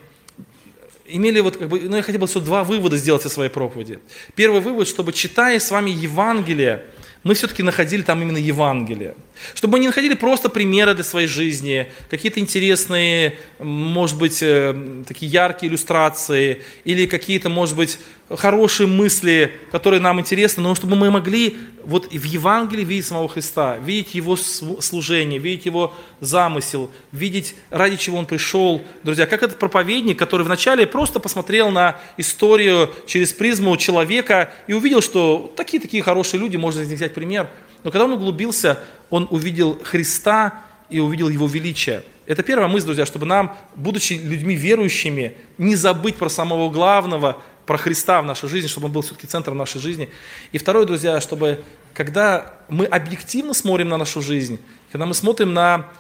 имели 1.08 1.40
вот 1.40 1.56
как 1.56 1.68
бы, 1.68 1.80
ну 1.80 1.96
я 1.96 2.02
хотел 2.02 2.20
бы 2.20 2.26
два 2.40 2.64
вывода 2.64 2.96
сделать 2.96 3.24
из 3.24 3.32
своей 3.32 3.50
проповеди. 3.50 3.98
Первый 4.34 4.60
вывод, 4.60 4.88
чтобы 4.88 5.12
читая 5.12 5.58
с 5.58 5.70
вами 5.70 5.90
Евангелие, 5.90 6.84
мы 7.24 7.34
все-таки 7.34 7.62
находили 7.62 8.02
там 8.02 8.22
именно 8.22 8.38
Евангелие. 8.38 9.14
Чтобы 9.54 9.72
мы 9.72 9.80
не 9.80 9.86
находили 9.88 10.14
просто 10.14 10.48
примеры 10.48 10.94
для 10.94 11.04
своей 11.04 11.26
жизни, 11.26 11.90
какие-то 12.10 12.40
интересные, 12.40 13.38
может 13.58 14.16
быть, 14.18 14.42
э, 14.42 15.02
такие 15.06 15.30
яркие 15.30 15.70
иллюстрации, 15.70 16.62
или 16.84 17.06
какие-то, 17.06 17.48
может 17.48 17.76
быть, 17.76 17.98
хорошие 18.36 18.86
мысли, 18.86 19.52
которые 19.72 20.00
нам 20.00 20.20
интересны, 20.20 20.62
но 20.62 20.74
чтобы 20.74 20.96
мы 20.96 21.10
могли 21.10 21.56
вот 21.84 22.12
в 22.12 22.24
Евангелии 22.24 22.84
видеть 22.84 23.06
самого 23.06 23.28
Христа, 23.28 23.78
видеть 23.78 24.14
Его 24.14 24.36
служение, 24.36 25.38
видеть 25.38 25.66
Его 25.66 25.94
замысел, 26.20 26.90
видеть, 27.12 27.54
ради 27.70 27.96
чего 27.96 28.18
Он 28.18 28.26
пришел. 28.26 28.82
Друзья, 29.02 29.26
как 29.26 29.42
этот 29.42 29.58
проповедник, 29.58 30.18
который 30.18 30.44
вначале 30.44 30.86
просто 30.86 31.20
посмотрел 31.20 31.70
на 31.70 31.96
историю 32.18 32.90
через 33.06 33.32
призму 33.32 33.76
человека 33.76 34.52
и 34.66 34.74
увидел, 34.74 35.00
что 35.00 35.52
такие-такие 35.56 36.02
хорошие 36.02 36.40
люди, 36.40 36.56
можно 36.56 36.82
взять 36.82 37.14
пример. 37.14 37.48
Но 37.84 37.90
когда 37.90 38.04
он 38.04 38.12
углубился, 38.12 38.80
он 39.08 39.26
увидел 39.30 39.80
Христа 39.82 40.64
и 40.90 41.00
увидел 41.00 41.28
Его 41.28 41.46
величие. 41.46 42.02
Это 42.26 42.42
первая 42.42 42.68
мысль, 42.68 42.84
друзья, 42.84 43.06
чтобы 43.06 43.24
нам, 43.24 43.56
будучи 43.74 44.12
людьми 44.12 44.54
верующими, 44.54 45.34
не 45.56 45.76
забыть 45.76 46.16
про 46.16 46.28
самого 46.28 46.68
главного, 46.68 47.38
про 47.68 47.76
Христа 47.76 48.22
в 48.22 48.24
нашей 48.24 48.48
жизни, 48.48 48.66
чтобы 48.66 48.86
он 48.86 48.92
был 48.92 49.02
все-таки 49.02 49.26
центром 49.26 49.58
нашей 49.58 49.78
жизни. 49.78 50.08
И 50.52 50.58
второе, 50.58 50.86
друзья, 50.86 51.20
чтобы 51.20 51.62
когда 51.92 52.54
мы 52.70 52.86
объективно 52.86 53.52
смотрим 53.52 53.90
на 53.90 53.98
нашу 53.98 54.22
жизнь, 54.22 54.58
когда 54.90 55.04
мы 55.04 55.12
смотрим 55.12 55.52
на 55.52 55.90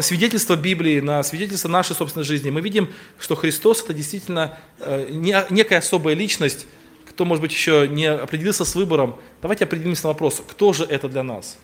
свидетельство 0.00 0.56
Библии, 0.56 0.98
на 0.98 1.22
свидетельство 1.22 1.68
нашей 1.68 1.94
собственной 1.94 2.24
жизни, 2.24 2.50
мы 2.50 2.60
видим, 2.60 2.88
что 3.20 3.36
Христос 3.36 3.84
это 3.84 3.94
действительно 3.94 4.58
э, 4.80 5.06
некая 5.50 5.78
особая 5.78 6.14
личность, 6.14 6.66
кто, 7.08 7.24
может 7.24 7.42
быть, 7.42 7.52
еще 7.52 7.86
не 7.86 8.06
определился 8.06 8.64
с 8.64 8.74
выбором, 8.74 9.16
давайте 9.40 9.66
определимся 9.66 10.04
на 10.04 10.08
вопрос, 10.08 10.42
кто 10.44 10.72
же 10.72 10.84
это 10.84 11.08
для 11.08 11.22
нас? 11.22 11.58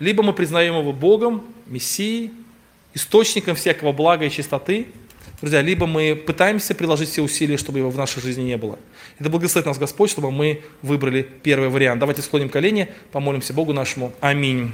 Либо 0.00 0.24
мы 0.24 0.32
признаем 0.32 0.76
его 0.76 0.92
Богом, 0.92 1.44
Мессией, 1.66 2.32
источником 2.92 3.54
всякого 3.54 3.92
блага 3.92 4.24
и 4.24 4.30
чистоты, 4.30 4.88
Друзья, 5.40 5.62
либо 5.62 5.86
мы 5.86 6.14
пытаемся 6.14 6.74
приложить 6.74 7.08
все 7.08 7.22
усилия, 7.22 7.56
чтобы 7.56 7.78
его 7.78 7.90
в 7.90 7.96
нашей 7.96 8.22
жизни 8.22 8.42
не 8.42 8.56
было. 8.56 8.78
Это 9.18 9.30
благословит 9.30 9.66
нас 9.66 9.78
Господь, 9.78 10.10
чтобы 10.10 10.30
мы 10.30 10.62
выбрали 10.82 11.22
первый 11.22 11.68
вариант. 11.68 12.00
Давайте 12.00 12.22
склоним 12.22 12.50
колени, 12.50 12.88
помолимся 13.10 13.54
Богу 13.54 13.72
нашему. 13.72 14.12
Аминь. 14.20 14.72